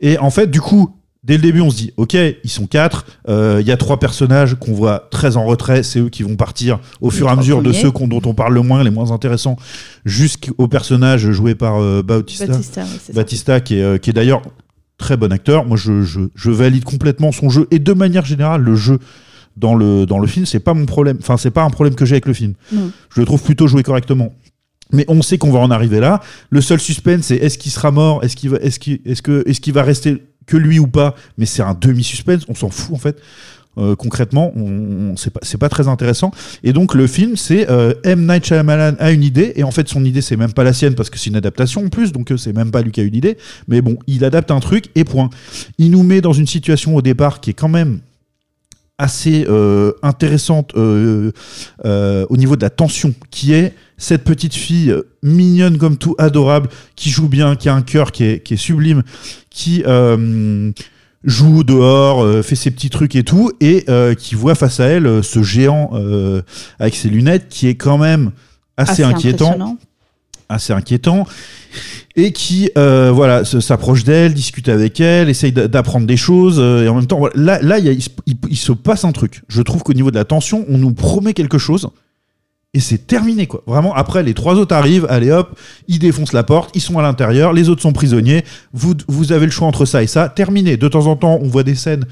Et 0.00 0.18
en 0.18 0.30
fait, 0.30 0.50
du 0.50 0.60
coup, 0.60 0.90
dès 1.22 1.36
le 1.36 1.42
début, 1.42 1.60
on 1.60 1.70
se 1.70 1.76
dit, 1.76 1.92
ok, 1.96 2.14
ils 2.14 2.50
sont 2.50 2.66
quatre. 2.66 3.06
euh, 3.28 3.58
Il 3.60 3.66
y 3.66 3.72
a 3.72 3.76
trois 3.76 3.98
personnages 3.98 4.54
qu'on 4.54 4.72
voit 4.72 5.08
très 5.10 5.36
en 5.36 5.44
retrait. 5.44 5.82
C'est 5.82 6.00
eux 6.00 6.08
qui 6.08 6.22
vont 6.22 6.36
partir 6.36 6.78
au 7.00 7.10
fur 7.10 7.26
et 7.26 7.30
à 7.30 7.36
mesure 7.36 7.62
de 7.62 7.72
ceux 7.82 7.90
qu'on- 7.90 8.08
dont 8.08 8.22
on 8.24 8.34
parle 8.34 8.54
le 8.54 8.62
moins, 8.62 8.82
les 8.84 8.90
moins 8.90 9.10
intéressants, 9.12 9.56
jusqu'au 10.04 10.68
personnage 10.68 11.30
joué 11.30 11.54
par 11.54 11.80
euh, 11.80 12.02
Bautista. 12.02 12.46
Batista, 13.14 13.60
qui 13.60 13.76
est, 13.78 13.82
euh, 13.82 13.98
qui 13.98 14.10
est 14.10 14.14
d'ailleurs 14.14 14.42
très 14.98 15.16
bon 15.16 15.32
acteur. 15.32 15.64
Moi, 15.66 15.76
je, 15.76 16.02
je, 16.02 16.20
je 16.34 16.50
valide 16.50 16.84
complètement 16.84 17.32
son 17.32 17.48
jeu 17.48 17.66
et 17.70 17.78
de 17.78 17.92
manière 17.92 18.24
générale, 18.24 18.62
le 18.62 18.74
jeu 18.76 18.98
dans 19.56 19.74
le, 19.74 20.06
dans 20.06 20.18
le 20.18 20.26
film, 20.26 20.46
c'est 20.46 20.60
pas 20.60 20.74
mon 20.74 20.86
problème. 20.86 21.18
Enfin, 21.20 21.36
c'est 21.36 21.50
pas 21.50 21.62
un 21.64 21.70
problème 21.70 21.94
que 21.94 22.04
j'ai 22.04 22.14
avec 22.14 22.26
le 22.26 22.34
film. 22.34 22.54
Je 22.72 23.20
le 23.20 23.26
trouve 23.26 23.42
plutôt 23.42 23.66
joué 23.66 23.82
correctement. 23.82 24.34
Mais 24.92 25.04
on 25.08 25.22
sait 25.22 25.38
qu'on 25.38 25.52
va 25.52 25.60
en 25.60 25.70
arriver 25.70 26.00
là. 26.00 26.20
Le 26.50 26.60
seul 26.60 26.80
suspense, 26.80 27.26
c'est 27.26 27.36
est-ce 27.36 27.58
qu'il 27.58 27.70
sera 27.70 27.90
mort? 27.92 28.24
Est-ce 28.24 28.34
qu'il 28.36 28.50
va, 28.50 28.56
est-ce 28.58 28.78
qu'il, 28.80 29.00
est-ce 29.04 29.22
que, 29.22 29.42
est-ce 29.46 29.60
qu'il 29.60 29.72
va 29.72 29.82
rester 29.84 30.22
lui 30.56 30.78
ou 30.78 30.86
pas 30.86 31.14
Mais 31.38 31.46
c'est 31.46 31.62
un 31.62 31.74
demi-suspense. 31.74 32.44
On 32.48 32.54
s'en 32.54 32.70
fout 32.70 32.94
en 32.94 32.98
fait. 32.98 33.20
Euh, 33.78 33.94
concrètement, 33.94 34.52
on, 34.56 35.14
c'est 35.16 35.58
pas, 35.58 35.68
très 35.68 35.86
intéressant. 35.86 36.32
Et 36.64 36.72
donc 36.72 36.94
le 36.94 37.06
film, 37.06 37.36
c'est 37.36 37.70
euh, 37.70 37.94
M 38.02 38.26
Night 38.26 38.44
Shyamalan 38.44 38.96
a 38.98 39.12
une 39.12 39.22
idée 39.22 39.52
et 39.54 39.62
en 39.62 39.70
fait 39.70 39.88
son 39.88 40.04
idée 40.04 40.22
c'est 40.22 40.36
même 40.36 40.52
pas 40.52 40.64
la 40.64 40.72
sienne 40.72 40.96
parce 40.96 41.08
que 41.08 41.18
c'est 41.18 41.30
une 41.30 41.36
adaptation 41.36 41.84
en 41.84 41.88
plus, 41.88 42.10
donc 42.10 42.32
euh, 42.32 42.36
c'est 42.36 42.52
même 42.52 42.72
pas 42.72 42.82
lui 42.82 42.90
qui 42.90 43.00
a 43.00 43.04
eu 43.04 43.10
l'idée. 43.10 43.38
Mais 43.68 43.80
bon, 43.80 43.96
il 44.08 44.24
adapte 44.24 44.50
un 44.50 44.58
truc 44.58 44.86
et 44.96 45.04
point. 45.04 45.30
Il 45.78 45.92
nous 45.92 46.02
met 46.02 46.20
dans 46.20 46.32
une 46.32 46.48
situation 46.48 46.96
au 46.96 47.02
départ 47.02 47.40
qui 47.40 47.50
est 47.50 47.54
quand 47.54 47.68
même 47.68 48.00
assez 48.98 49.46
intéressante 50.02 50.74
au 50.76 52.36
niveau 52.36 52.56
de 52.56 52.60
la 52.60 52.68
tension, 52.68 53.14
qui 53.30 53.54
est 53.54 53.72
cette 54.00 54.24
petite 54.24 54.54
fille 54.54 54.92
mignonne 55.22 55.78
comme 55.78 55.96
tout, 55.96 56.14
adorable, 56.18 56.68
qui 56.96 57.10
joue 57.10 57.28
bien, 57.28 57.54
qui 57.54 57.68
a 57.68 57.74
un 57.74 57.82
cœur 57.82 58.10
qui 58.12 58.24
est, 58.24 58.42
qui 58.42 58.54
est 58.54 58.56
sublime, 58.56 59.02
qui 59.50 59.84
euh, 59.86 60.72
joue 61.22 61.62
dehors, 61.64 62.24
euh, 62.24 62.42
fait 62.42 62.56
ses 62.56 62.70
petits 62.70 62.88
trucs 62.90 63.14
et 63.14 63.22
tout, 63.24 63.52
et 63.60 63.84
euh, 63.88 64.14
qui 64.14 64.34
voit 64.34 64.54
face 64.54 64.80
à 64.80 64.86
elle 64.86 65.22
ce 65.22 65.42
géant 65.42 65.90
avec 66.78 66.96
ses 66.96 67.08
lunettes 67.10 67.46
qui 67.50 67.68
est 67.68 67.74
quand 67.76 67.98
même 67.98 68.32
assez, 68.76 69.02
inquiétant 69.04 69.50
assez 70.48 70.72
inquiétant 70.72 71.26
et 72.16 72.32
qui 72.32 72.70
voilà 72.74 73.44
s'approche 73.44 74.02
d'elle 74.02 74.34
discute 74.34 74.68
avec 74.68 74.98
elle 74.98 75.28
essaye 75.28 75.52
d'a- 75.52 75.68
d'apprendre 75.68 76.06
des 76.08 76.16
choses 76.16 76.58
et 76.58 76.88
en 76.88 76.94
même 76.96 77.06
temps 77.06 77.18
voilà, 77.18 77.34
là 77.36 77.62
là 77.62 77.78
il, 77.78 77.84
y 77.84 77.88
a- 77.88 77.92
il 77.92 78.02
se- 78.02 78.08
il- 78.26 78.36
il 78.48 78.56
se 78.56 78.72
passe 78.72 79.04
un 79.04 79.12
truc. 79.12 79.42
Je 79.48 79.62
trouve 79.62 79.82
qu'au 79.84 79.92
niveau 79.92 80.10
de 80.10 80.16
la 80.16 80.24
tension 80.24 80.64
on 80.68 80.78
nous 80.78 80.92
promet 80.92 81.34
quelque 81.34 81.58
chose 81.58 81.90
et 82.72 82.80
c'est 82.80 83.06
terminé 83.06 83.46
quoi. 83.46 83.62
Vraiment 83.66 83.94
après 83.94 84.22
les 84.22 84.32
trois 84.32 84.54
autres 84.54 84.74
arrivent 84.74 85.06
allez 85.10 85.32
hop 85.32 85.58
ils 85.88 85.98
défoncent 85.98 86.32
la 86.32 86.44
porte 86.44 86.70
ils 86.74 86.80
sont 86.80 86.98
à 86.98 87.02
l'intérieur 87.02 87.52
les 87.52 87.68
autres 87.68 87.82
sont 87.82 87.92
prisonniers. 87.92 88.44
Vous 88.72 88.94
vous 89.08 89.32
avez 89.32 89.46
le 89.46 89.52
choix 89.52 89.66
entre 89.66 89.84
ça 89.84 90.02
et 90.02 90.06
ça. 90.06 90.28
Terminé. 90.28 90.76
De 90.76 90.88
temps 90.88 91.06
en 91.06 91.16
temps 91.16 91.38
on 91.42 91.48
voit 91.48 91.64
des 91.64 91.74
scènes 91.74 92.04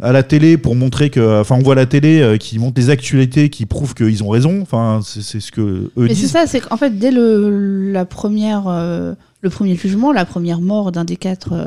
à 0.00 0.12
la 0.12 0.22
télé 0.22 0.56
pour 0.56 0.74
montrer 0.76 1.10
que 1.10 1.40
enfin 1.40 1.56
on 1.56 1.62
voit 1.62 1.74
la 1.74 1.86
télé 1.86 2.20
euh, 2.20 2.36
qui 2.36 2.58
montre 2.58 2.74
des 2.74 2.88
actualités 2.88 3.50
qui 3.50 3.66
prouvent 3.66 3.94
qu'ils 3.94 4.22
ont 4.22 4.30
raison. 4.30 4.60
Enfin 4.62 5.00
c'est 5.02 5.40
ce 5.40 5.52
que 5.52 5.60
eux 5.60 5.90
Mais 5.96 6.14
c'est 6.14 6.26
ça, 6.26 6.46
c'est 6.46 6.60
qu'en 6.60 6.76
fait, 6.76 6.98
dès 6.98 7.10
le, 7.10 7.90
la 7.92 8.04
première, 8.04 8.68
euh, 8.68 9.14
le 9.40 9.50
premier 9.50 9.76
jugement, 9.76 10.12
la 10.12 10.24
première 10.24 10.60
mort 10.60 10.92
d'un 10.92 11.04
des 11.04 11.16
quatre, 11.16 11.52
euh, 11.52 11.66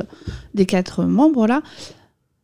des 0.53 0.65
quatre 0.65 1.03
membres, 1.03 1.47
là, 1.47 1.61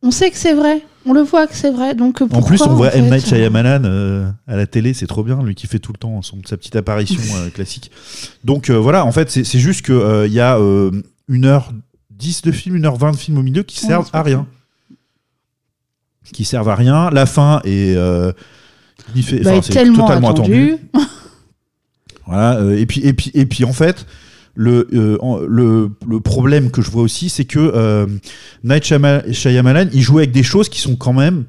on 0.02 0.10
sait 0.10 0.30
que 0.30 0.36
c'est 0.36 0.54
vrai. 0.54 0.82
On 1.06 1.12
le 1.12 1.22
voit 1.22 1.46
que 1.46 1.54
c'est 1.54 1.70
vrai. 1.70 1.94
Donc, 1.94 2.20
En 2.20 2.42
plus, 2.42 2.60
on 2.62 2.74
voit 2.74 2.94
M. 2.94 3.06
Night 3.06 3.24
euh, 3.32 3.36
Shyamalan 3.36 3.84
euh, 3.84 4.30
à 4.46 4.56
la 4.56 4.66
télé, 4.66 4.92
c'est 4.92 5.06
trop 5.06 5.22
bien, 5.24 5.42
lui 5.42 5.54
qui 5.54 5.66
fait 5.66 5.78
tout 5.78 5.92
le 5.92 5.98
temps 5.98 6.20
son, 6.22 6.38
sa 6.44 6.56
petite 6.56 6.76
apparition 6.76 7.20
euh, 7.36 7.48
classique. 7.50 7.90
Donc 8.44 8.68
euh, 8.68 8.74
voilà, 8.74 9.04
en 9.06 9.12
fait, 9.12 9.30
c'est 9.30 9.58
juste 9.58 9.84
qu'il 9.86 10.32
y 10.32 10.40
a 10.40 10.58
une 11.28 11.44
heure 11.44 11.72
10 12.10 12.42
de 12.42 12.52
film, 12.52 12.76
une 12.76 12.84
heure 12.84 12.96
20 12.96 13.12
de 13.12 13.16
film 13.16 13.38
au 13.38 13.42
milieu 13.42 13.62
qui 13.62 13.80
Ouais, 13.84 13.88
servent 13.88 14.10
à 14.12 14.22
rien. 14.22 14.46
Qui 16.32 16.44
servent 16.44 16.68
à 16.68 16.74
rien. 16.74 17.10
La 17.10 17.24
fin 17.24 17.60
est. 17.64 17.94
fait- 19.22 19.40
bah, 19.40 19.56
est 19.56 19.72
tellement 19.72 20.06
totalement 20.06 20.30
attendu. 20.30 20.76
voilà, 22.26 22.60
et, 22.76 22.84
puis, 22.84 23.00
et, 23.00 23.14
puis, 23.14 23.30
et 23.32 23.46
puis 23.46 23.64
en 23.64 23.72
fait, 23.72 24.04
le, 24.58 24.88
euh, 24.92 25.88
le, 26.04 26.20
problème 26.20 26.72
que 26.72 26.82
je 26.82 26.90
vois 26.90 27.02
aussi, 27.02 27.28
c'est 27.28 27.44
que 27.44 27.60
euh, 27.60 28.06
Night 28.64 28.82
Shyama- 28.82 29.32
Shyamalan, 29.32 29.88
il 29.92 30.02
joue 30.02 30.18
avec 30.18 30.32
des 30.32 30.42
choses 30.42 30.68
qui 30.68 30.80
sont 30.80 30.96
quand 30.96 31.12
même, 31.12 31.44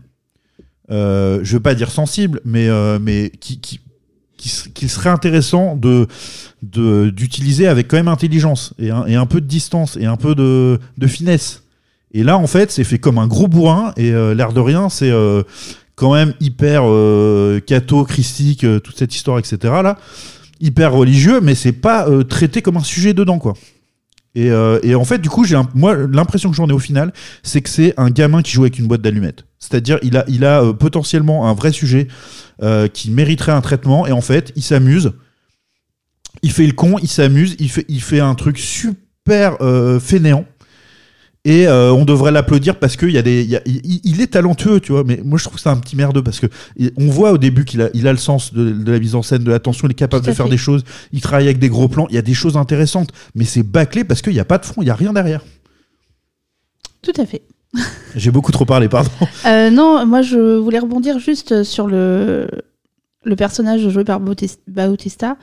euh, 0.91 1.39
je 1.41 1.53
veux 1.53 1.59
pas 1.59 1.73
dire 1.73 1.89
sensibles, 1.89 2.39
mais, 2.45 2.69
euh, 2.69 2.99
mais 3.01 3.31
qui, 3.39 3.79
serait 4.87 5.09
intéressant 5.09 5.75
d'utiliser 6.61 7.67
avec 7.67 7.87
quand 7.87 7.97
même 7.97 8.07
intelligence 8.07 8.75
et 8.77 8.91
un, 8.91 9.25
peu 9.25 9.41
de 9.41 9.47
distance 9.47 9.97
et 9.97 10.05
un 10.05 10.15
peu 10.15 10.35
de, 10.35 10.79
de 10.99 11.07
finesse. 11.07 11.63
Et 12.11 12.21
là, 12.21 12.37
en 12.37 12.47
fait, 12.47 12.71
c'est 12.71 12.83
fait 12.83 12.99
comme 12.99 13.17
un 13.17 13.27
gros 13.27 13.47
bourrin 13.47 13.91
et 13.97 14.11
euh, 14.11 14.35
l'air 14.35 14.53
de 14.53 14.59
rien, 14.59 14.89
c'est 14.89 15.11
quand 15.95 16.13
même 16.13 16.35
hyper 16.39 16.83
catho, 17.65 18.03
christique, 18.05 18.65
toute 18.83 18.97
cette 18.97 19.15
histoire, 19.15 19.39
etc. 19.39 19.57
Là, 19.83 19.97
hyper 20.59 20.93
religieux, 20.93 21.39
mais 21.41 21.55
c'est 21.55 21.71
pas 21.71 22.07
euh, 22.07 22.23
traité 22.23 22.61
comme 22.61 22.77
un 22.77 22.83
sujet 22.83 23.13
dedans, 23.13 23.39
quoi. 23.39 23.53
Et, 24.35 24.51
euh, 24.51 24.79
en 24.95 25.05
fait, 25.05 25.19
du 25.19 25.29
coup, 25.29 25.43
j'ai 25.43 25.59
moi 25.73 25.95
l'impression 25.95 26.49
que 26.49 26.55
j'en 26.55 26.67
ai 26.69 26.73
au 26.73 26.79
final, 26.79 27.11
c'est 27.43 27.61
que 27.61 27.69
c'est 27.69 27.93
un 27.97 28.09
gamin 28.09 28.41
qui 28.41 28.51
joue 28.51 28.61
avec 28.61 28.77
une 28.77 28.87
boîte 28.87 29.01
d'allumettes. 29.01 29.45
C'est-à-dire, 29.57 29.99
il 30.03 30.45
a, 30.45 30.61
euh, 30.61 30.73
potentiellement 30.73 31.47
un 31.47 31.53
vrai 31.53 31.71
sujet 31.71 32.07
qui 32.93 33.09
mériterait 33.11 33.53
un 33.53 33.61
traitement, 33.61 34.05
et 34.05 34.11
en 34.11 34.19
fait, 34.19 34.51
il 34.57 34.63
s'amuse. 34.63 35.13
Il 36.43 36.51
fait 36.51 36.67
le 36.67 36.73
con, 36.73 36.97
il 37.01 37.07
s'amuse, 37.07 37.55
il 37.59 38.01
fait, 38.01 38.19
un 38.19 38.35
truc 38.35 38.59
super 38.59 39.57
fainéant. 40.01 40.45
Et 41.45 41.67
euh, 41.67 41.93
on 41.93 42.03
devrait 42.03 42.31
l'applaudir 42.31 42.77
parce 42.79 42.97
qu'il 42.97 43.11
y 43.11 43.17
a 43.17 43.21
des, 43.21 43.43
il 43.43 43.49
y 43.49 43.55
a- 43.55 43.61
il, 43.65 44.01
il 44.03 44.19
est 44.21 44.27
talentueux, 44.27 44.81
tu 44.81 44.91
vois. 44.91 45.05
Mais 45.05 45.21
moi, 45.23 45.39
je 45.39 45.45
trouve 45.45 45.57
c'est 45.57 45.69
un 45.69 45.77
petit 45.77 45.95
merdeux 45.95 46.21
parce 46.21 46.39
que 46.41 46.47
on 46.97 47.07
voit 47.07 47.31
au 47.31 47.37
début 47.37 47.63
qu'il 47.63 47.81
a, 47.81 47.89
il 47.93 48.07
a 48.09 48.11
le 48.11 48.17
sens 48.17 48.53
de, 48.53 48.71
de 48.71 48.91
la 48.91 48.99
mise 48.99 49.15
en 49.15 49.21
scène, 49.21 49.43
de 49.45 49.49
l'attention, 49.49 49.87
il 49.87 49.91
est 49.91 49.93
capable 49.95 50.25
de 50.25 50.31
faire 50.33 50.45
fait. 50.45 50.51
des 50.51 50.57
choses. 50.57 50.83
Il 51.13 51.21
travaille 51.21 51.45
avec 51.45 51.59
des 51.59 51.69
gros 51.69 51.87
plans. 51.87 52.07
Il 52.09 52.15
y 52.15 52.17
a 52.17 52.21
des 52.21 52.33
choses 52.33 52.57
intéressantes, 52.57 53.11
mais 53.35 53.45
c'est 53.45 53.63
bâclé 53.63 54.03
parce 54.03 54.21
qu'il 54.21 54.33
n'y 54.33 54.39
a 54.39 54.45
pas 54.45 54.57
de 54.57 54.65
fond, 54.65 54.81
il 54.81 54.87
y 54.87 54.91
a 54.91 54.95
rien 54.95 55.13
derrière. 55.13 55.41
Tout 57.01 57.13
à 57.21 57.25
fait. 57.25 57.43
J'ai 58.15 58.31
beaucoup 58.31 58.51
trop 58.51 58.65
parlé, 58.65 58.89
pardon. 58.89 59.09
Euh, 59.45 59.69
non, 59.69 60.05
moi 60.05 60.21
je 60.21 60.57
voulais 60.57 60.79
rebondir 60.79 61.19
juste 61.19 61.63
sur 61.63 61.87
le, 61.87 62.49
le 63.23 63.35
personnage 63.37 63.87
joué 63.87 64.03
par 64.03 64.19
Bautista. 64.19 65.37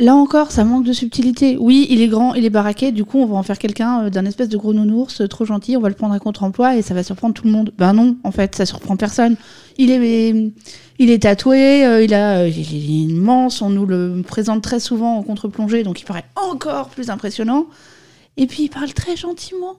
Là 0.00 0.14
encore, 0.14 0.52
ça 0.52 0.62
manque 0.62 0.84
de 0.84 0.92
subtilité. 0.92 1.56
Oui, 1.58 1.88
il 1.90 2.00
est 2.00 2.06
grand, 2.06 2.34
il 2.34 2.44
est 2.44 2.50
baraqué, 2.50 2.92
du 2.92 3.04
coup 3.04 3.18
on 3.18 3.26
va 3.26 3.34
en 3.34 3.42
faire 3.42 3.58
quelqu'un 3.58 4.04
euh, 4.04 4.10
d'un 4.10 4.26
espèce 4.26 4.48
de 4.48 4.56
gros 4.56 4.72
nounours 4.72 5.20
euh, 5.22 5.26
trop 5.26 5.44
gentil, 5.44 5.76
on 5.76 5.80
va 5.80 5.88
le 5.88 5.96
prendre 5.96 6.14
à 6.14 6.20
contre-emploi 6.20 6.76
et 6.76 6.82
ça 6.82 6.94
va 6.94 7.02
surprendre 7.02 7.34
tout 7.34 7.44
le 7.44 7.50
monde. 7.50 7.72
Ben 7.76 7.92
non, 7.94 8.16
en 8.22 8.30
fait, 8.30 8.54
ça 8.54 8.64
surprend 8.64 8.96
personne. 8.96 9.34
Il 9.76 9.90
est, 9.90 10.52
il 11.00 11.10
est 11.10 11.22
tatoué, 11.24 11.84
euh, 11.84 12.04
il, 12.04 12.14
a, 12.14 12.46
il 12.46 12.58
est 12.58 13.12
immense, 13.12 13.60
on 13.60 13.70
nous 13.70 13.86
le 13.86 14.22
présente 14.24 14.62
très 14.62 14.78
souvent 14.78 15.16
en 15.16 15.22
contre-plongée, 15.24 15.82
donc 15.82 16.00
il 16.00 16.04
paraît 16.04 16.26
encore 16.36 16.90
plus 16.90 17.10
impressionnant. 17.10 17.66
Et 18.36 18.46
puis 18.46 18.64
il 18.64 18.68
parle 18.68 18.92
très 18.92 19.16
gentiment. 19.16 19.78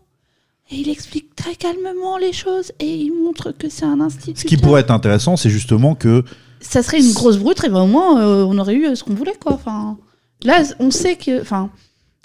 et 0.69 0.75
il 0.75 0.89
explique 0.89 1.33
très 1.33 1.55
calmement 1.55 2.17
les 2.17 2.33
choses 2.33 2.73
et 2.79 2.93
il 2.93 3.11
montre 3.13 3.51
que 3.57 3.69
c'est 3.69 3.85
un 3.85 4.01
institut. 4.01 4.41
Ce 4.41 4.45
qui 4.45 4.57
pourrait 4.57 4.81
être 4.81 4.91
intéressant, 4.91 5.37
c'est 5.37 5.49
justement 5.49 5.95
que 5.95 6.25
Ça 6.59 6.83
serait 6.83 6.99
une 6.99 7.13
grosse 7.13 7.37
brute, 7.37 7.63
et 7.63 7.69
ben 7.69 7.83
au 7.83 7.87
moins 7.87 8.21
euh, 8.21 8.43
on 8.43 8.57
aurait 8.57 8.75
eu 8.75 8.93
ce 8.97 9.03
qu'on 9.05 9.13
voulait 9.13 9.37
quoi. 9.39 9.53
Enfin, 9.53 9.97
là, 10.43 10.63
on 10.79 10.91
sait 10.91 11.15
que, 11.15 11.41
enfin, 11.41 11.69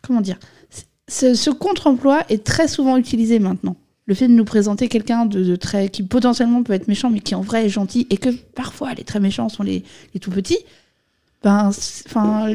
comment 0.03 0.21
dire, 0.21 0.39
ce, 1.09 1.51
contre-emploi 1.51 2.25
est 2.29 2.45
très 2.45 2.69
souvent 2.69 2.97
utilisé 2.97 3.39
maintenant. 3.39 3.77
Le 4.07 4.15
fait 4.15 4.29
de 4.29 4.33
nous 4.33 4.45
présenter 4.45 4.89
quelqu'un 4.89 5.25
de, 5.25 5.57
très 5.57 5.89
qui 5.89 6.03
potentiellement 6.03 6.63
peut 6.63 6.75
être 6.75 6.89
méchant, 6.89 7.11
mais 7.11 7.21
qui 7.21 7.35
en 7.35 7.41
vrai 7.41 7.67
est 7.67 7.71
gentil, 7.71 8.07
et 8.11 8.19
que 8.19 8.31
parfois 8.31 8.93
les 8.95 9.05
très 9.05 9.21
méchants 9.21 9.49
sont 9.49 9.63
les, 9.63 9.83
les 10.13 10.21
tout 10.21 10.31
petits. 10.31 10.59
Ben, 11.43 11.71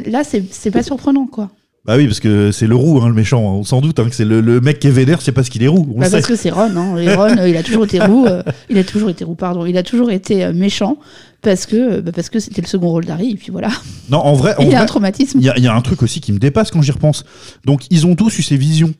là, 0.06 0.24
c'est 0.24 0.72
pas 0.72 0.84
surprenant 0.84 1.28
quoi. 1.28 1.52
Bah 1.86 1.96
oui, 1.98 2.06
parce 2.08 2.20
que 2.20 2.52
c'est 2.52 2.68
le 2.68 2.76
roux, 2.76 3.00
hein, 3.02 3.08
le 3.08 3.14
méchant. 3.14 3.42
On 3.42 3.64
s'en 3.64 3.82
doute 3.82 4.00
hein, 4.00 4.10
que 4.10 4.14
c'est 4.16 4.26
le, 4.26 4.42
le 4.42 4.60
mec 4.62 4.80
qui 4.80 4.88
est 4.88 4.92
vénère, 4.92 5.22
c'est 5.22 5.32
parce 5.32 5.50
qu'il 5.50 5.64
est 5.64 5.68
roux. 5.68 5.88
On 5.96 6.00
Bah, 6.00 6.06
le 6.06 6.12
parce 6.12 6.26
sait. 6.26 6.30
que 6.34 6.36
c'est 6.36 6.50
Ron, 6.52 6.76
hein. 6.76 6.98
Et 6.98 7.14
Ron, 7.16 7.38
euh, 7.38 7.48
il 7.50 7.56
a 7.58 7.64
toujours 7.64 7.86
été 7.86 8.00
roux, 8.02 8.26
euh, 8.28 8.44
il 8.70 8.78
a 8.78 8.84
toujours 8.84 9.10
été 9.10 9.24
roux, 9.24 9.36
pardon, 9.36 9.66
il 9.66 9.78
a 9.78 9.84
toujours 9.84 10.12
été 10.12 10.44
euh, 10.44 10.54
méchant 10.54 10.98
parce 11.42 11.66
que 11.66 12.02
bah, 12.02 12.12
parce 12.14 12.30
que 12.30 12.40
c'était 12.40 12.62
le 12.62 12.68
second 12.68 12.90
rôle 12.90 13.06
d'Harry, 13.06 13.32
et 13.32 13.36
puis 13.36 13.50
voilà. 13.52 13.70
Non, 14.10 14.18
en 14.20 14.34
vrai, 14.34 14.56
en 14.58 14.62
il 14.64 14.68
a 14.68 14.70
vrai, 14.72 14.76
un 14.78 14.86
traumatisme. 14.86 15.40
il 15.40 15.46
y, 15.46 15.50
a- 15.50 15.58
y 15.58 15.68
a 15.68 15.74
un 15.74 15.82
truc 15.82 16.04
aussi 16.04 16.20
qui 16.22 16.32
me 16.34 16.38
dépasse 16.40 16.70
quand 16.70 16.82
j'y 16.82 16.92
repense. 16.92 17.24
Donc, 17.66 17.84
ils 17.90 18.06
ont 18.06 18.16
tous 18.16 18.38
eu 18.38 18.44
ces 18.44 18.58
visions. 18.58 18.94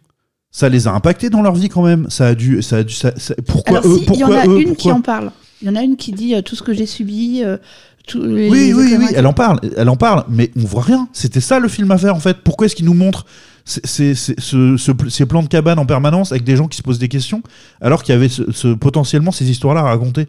Ça 0.52 0.68
les 0.70 0.88
a 0.88 0.92
impactés 0.94 1.30
dans 1.30 1.44
leur 1.44 1.54
vie 1.54 1.70
quand 1.70 1.84
même. 1.84 2.08
Ça 2.10 2.28
a 2.28 2.34
dû, 2.36 2.62
ça 2.64 2.78
a 2.78 2.84
dû. 2.84 2.94
ça- 2.96 3.14
ça- 3.18 3.36
pourquoi 3.46 3.80
Alors 3.80 3.92
eux 3.92 3.98
si, 4.00 4.06
il 4.14 4.20
y 4.20 4.24
en 4.24 4.32
a 4.32 4.48
eux 4.48 4.62
une 4.62 4.76
qui 4.76 4.90
en 4.92 5.02
parle. 5.02 5.32
Il 5.62 5.68
y 5.68 5.70
en 5.72 5.76
a 5.76 5.84
une 5.84 5.98
qui 5.98 6.12
dit 6.14 6.34
euh, 6.34 6.42
tout 6.42 6.56
ce 6.56 6.64
que 6.64 6.74
j'ai 6.74 6.86
subi. 6.88 7.42
euh, 7.44 7.58
tout- 8.10 8.24
les- 8.24 8.50
Oui, 8.50 8.60
les 8.68 8.74
oui, 8.74 8.96
oui, 9.00 9.06
elle 9.16 9.26
en 9.28 9.34
parle, 9.34 9.60
elle 9.78 9.90
en 9.90 9.96
parle, 9.96 10.24
mais 10.30 10.52
on 10.58 10.66
voit 10.66 10.82
rien. 10.84 11.08
C'était 11.14 11.40
ça 11.42 11.60
le 11.60 11.68
film 11.68 11.90
à 11.92 11.98
faire 11.98 12.16
en 12.16 12.20
fait. 12.20 12.38
Pourquoi 12.44 12.66
est-ce 12.66 12.76
qu'il 12.76 12.86
nous 12.86 12.94
montre 12.94 13.26
ces, 13.66 13.82
ces- 13.86 14.16
ces- 14.16 14.36
ce- 14.40 14.78
ce- 14.78 15.10
ces 15.10 15.26
plans 15.26 15.44
de 15.44 15.48
cabane 15.48 15.78
en 15.80 15.86
permanence 15.86 16.32
avec 16.32 16.44
des 16.44 16.56
gens 16.56 16.68
qui 16.68 16.78
se 16.78 16.82
posent 16.84 17.00
des 17.00 17.08
questions, 17.08 17.42
alors 17.82 18.04
qu'il 18.04 18.14
y 18.14 18.18
avait 18.18 18.30
ce, 18.30 18.74
potentiellement 18.74 19.32
ces 19.32 19.50
histoires-là 19.50 19.82
à 19.82 19.84
raconter? 19.84 20.28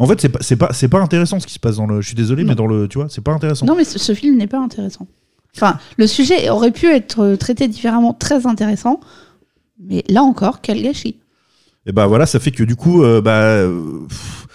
En 0.00 0.06
fait, 0.06 0.20
c'est 0.20 0.28
pas, 0.28 0.38
c'est 0.42 0.56
pas, 0.56 0.68
c'est 0.72 0.88
pas 0.88 1.00
intéressant 1.00 1.40
ce 1.40 1.46
qui 1.46 1.54
se 1.54 1.58
passe 1.58 1.76
dans 1.76 1.86
le. 1.86 2.00
Je 2.00 2.06
suis 2.06 2.14
désolé, 2.14 2.42
Non. 2.44 2.50
mais 2.50 2.54
dans 2.54 2.66
le, 2.68 2.86
tu 2.86 2.98
vois, 2.98 3.08
c'est 3.08 3.20
pas 3.24 3.32
intéressant. 3.32 3.66
Non, 3.66 3.74
mais 3.74 3.84
ce, 3.84 3.98
ce 3.98 4.14
film 4.14 4.36
n'est 4.36 4.46
pas 4.46 4.60
intéressant. 4.60 5.08
Enfin, 5.56 5.78
le 5.96 6.06
sujet 6.06 6.48
aurait 6.50 6.70
pu 6.70 6.86
être 6.86 7.20
euh, 7.20 7.36
traité 7.36 7.66
différemment, 7.66 8.12
très 8.12 8.46
intéressant. 8.46 9.00
Mais 9.82 10.04
là 10.08 10.22
encore, 10.22 10.60
quel 10.60 10.82
gâchis. 10.82 11.16
Et 11.86 11.92
bah 11.92 12.06
voilà, 12.06 12.26
ça 12.26 12.38
fait 12.38 12.50
que 12.50 12.62
du 12.64 12.76
coup, 12.76 13.02
euh, 13.02 13.20
bah. 13.20 13.30
euh, 13.40 14.00
pff, 14.08 14.46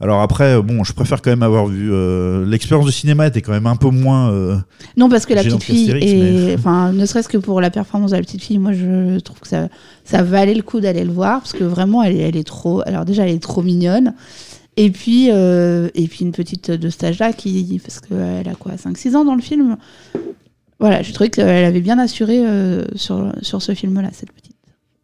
alors 0.00 0.20
après, 0.22 0.54
euh, 0.54 0.62
bon, 0.62 0.84
je 0.84 0.92
préfère 0.92 1.20
quand 1.22 1.30
même 1.30 1.42
avoir 1.42 1.66
vu. 1.66 1.90
euh, 1.92 2.44
L'expérience 2.46 2.86
de 2.86 2.90
cinéma 2.92 3.26
était 3.26 3.42
quand 3.42 3.52
même 3.52 3.66
un 3.66 3.76
peu 3.76 3.88
moins. 3.90 4.30
euh, 4.32 4.56
Non, 4.96 5.08
parce 5.08 5.26
que 5.26 5.34
la 5.34 5.42
petite 5.42 5.62
fille, 5.64 5.90
est... 5.90 6.54
enfin, 6.58 6.92
ne 6.92 7.04
serait-ce 7.06 7.28
que 7.28 7.38
pour 7.38 7.60
la 7.60 7.70
performance 7.70 8.12
de 8.12 8.16
la 8.16 8.22
petite 8.22 8.42
fille, 8.42 8.58
moi 8.58 8.72
je 8.72 9.18
trouve 9.20 9.40
que 9.40 9.48
ça, 9.48 9.68
ça 10.04 10.22
valait 10.22 10.54
le 10.54 10.62
coup 10.62 10.80
d'aller 10.80 11.04
le 11.04 11.12
voir 11.12 11.40
parce 11.40 11.52
que 11.52 11.64
vraiment, 11.64 12.02
elle, 12.02 12.14
est- 12.16 12.20
elle 12.28 12.36
est 12.36 12.46
trop. 12.46 12.82
Alors 12.86 13.04
déjà, 13.04 13.26
elle 13.26 13.34
est 13.34 13.42
trop 13.42 13.62
mignonne. 13.62 14.14
Et 14.76 14.90
puis, 14.90 15.28
euh, 15.32 15.88
et 15.96 16.06
puis 16.06 16.20
une 16.24 16.30
petite 16.30 16.70
de 16.70 16.88
stage 16.90 17.18
là 17.18 17.32
qui, 17.32 17.80
parce 17.84 17.98
qu'elle 17.98 18.48
a 18.48 18.54
quoi, 18.54 18.74
5-6 18.76 19.16
ans 19.16 19.24
dans 19.24 19.34
le 19.34 19.42
film. 19.42 19.76
Voilà, 20.78 21.02
j'ai 21.02 21.12
trouvé 21.12 21.30
qu'elle 21.30 21.64
avait 21.64 21.80
bien 21.80 21.98
assuré 21.98 22.40
sur, 22.94 23.32
sur 23.42 23.60
ce 23.62 23.74
film-là, 23.74 24.10
cette 24.12 24.30
petite. 24.30 24.54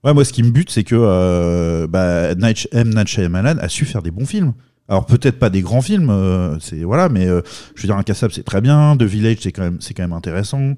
Ouais, 0.05 0.15
moi, 0.15 0.25
ce 0.25 0.33
qui 0.33 0.45
me 0.45 0.51
bute, 0.51 0.71
c'est 0.71 0.85
que 0.85 1.87
bah, 1.87 2.35
Night- 2.37 2.69
M. 2.71 2.91
Night 2.95 3.09
Shyamalan 3.09 3.57
a 3.59 3.69
su 3.69 3.85
faire 3.85 4.03
des 4.03 4.13
bons 4.13 4.27
films. 4.27 4.53
Alors 4.89 5.07
peut-être 5.07 5.39
pas 5.39 5.49
des 5.51 5.63
grands 5.63 5.81
films, 5.81 6.11
euh, 6.11 6.59
c'est 6.61 6.83
voilà, 6.85 7.09
mais 7.09 7.27
euh, 7.27 7.41
je 7.75 7.83
veux 7.83 7.89
dire, 7.89 7.97
Incassable, 7.97 8.33
c'est 8.35 8.43
très 8.45 8.61
bien. 8.61 8.97
The 8.99 9.03
Village, 9.05 9.39
c'est 9.41 9.53
quand 9.53 9.63
même, 9.63 9.79
c'est 9.81 9.95
quand 9.95 10.03
même 10.03 10.13
intéressant. 10.13 10.75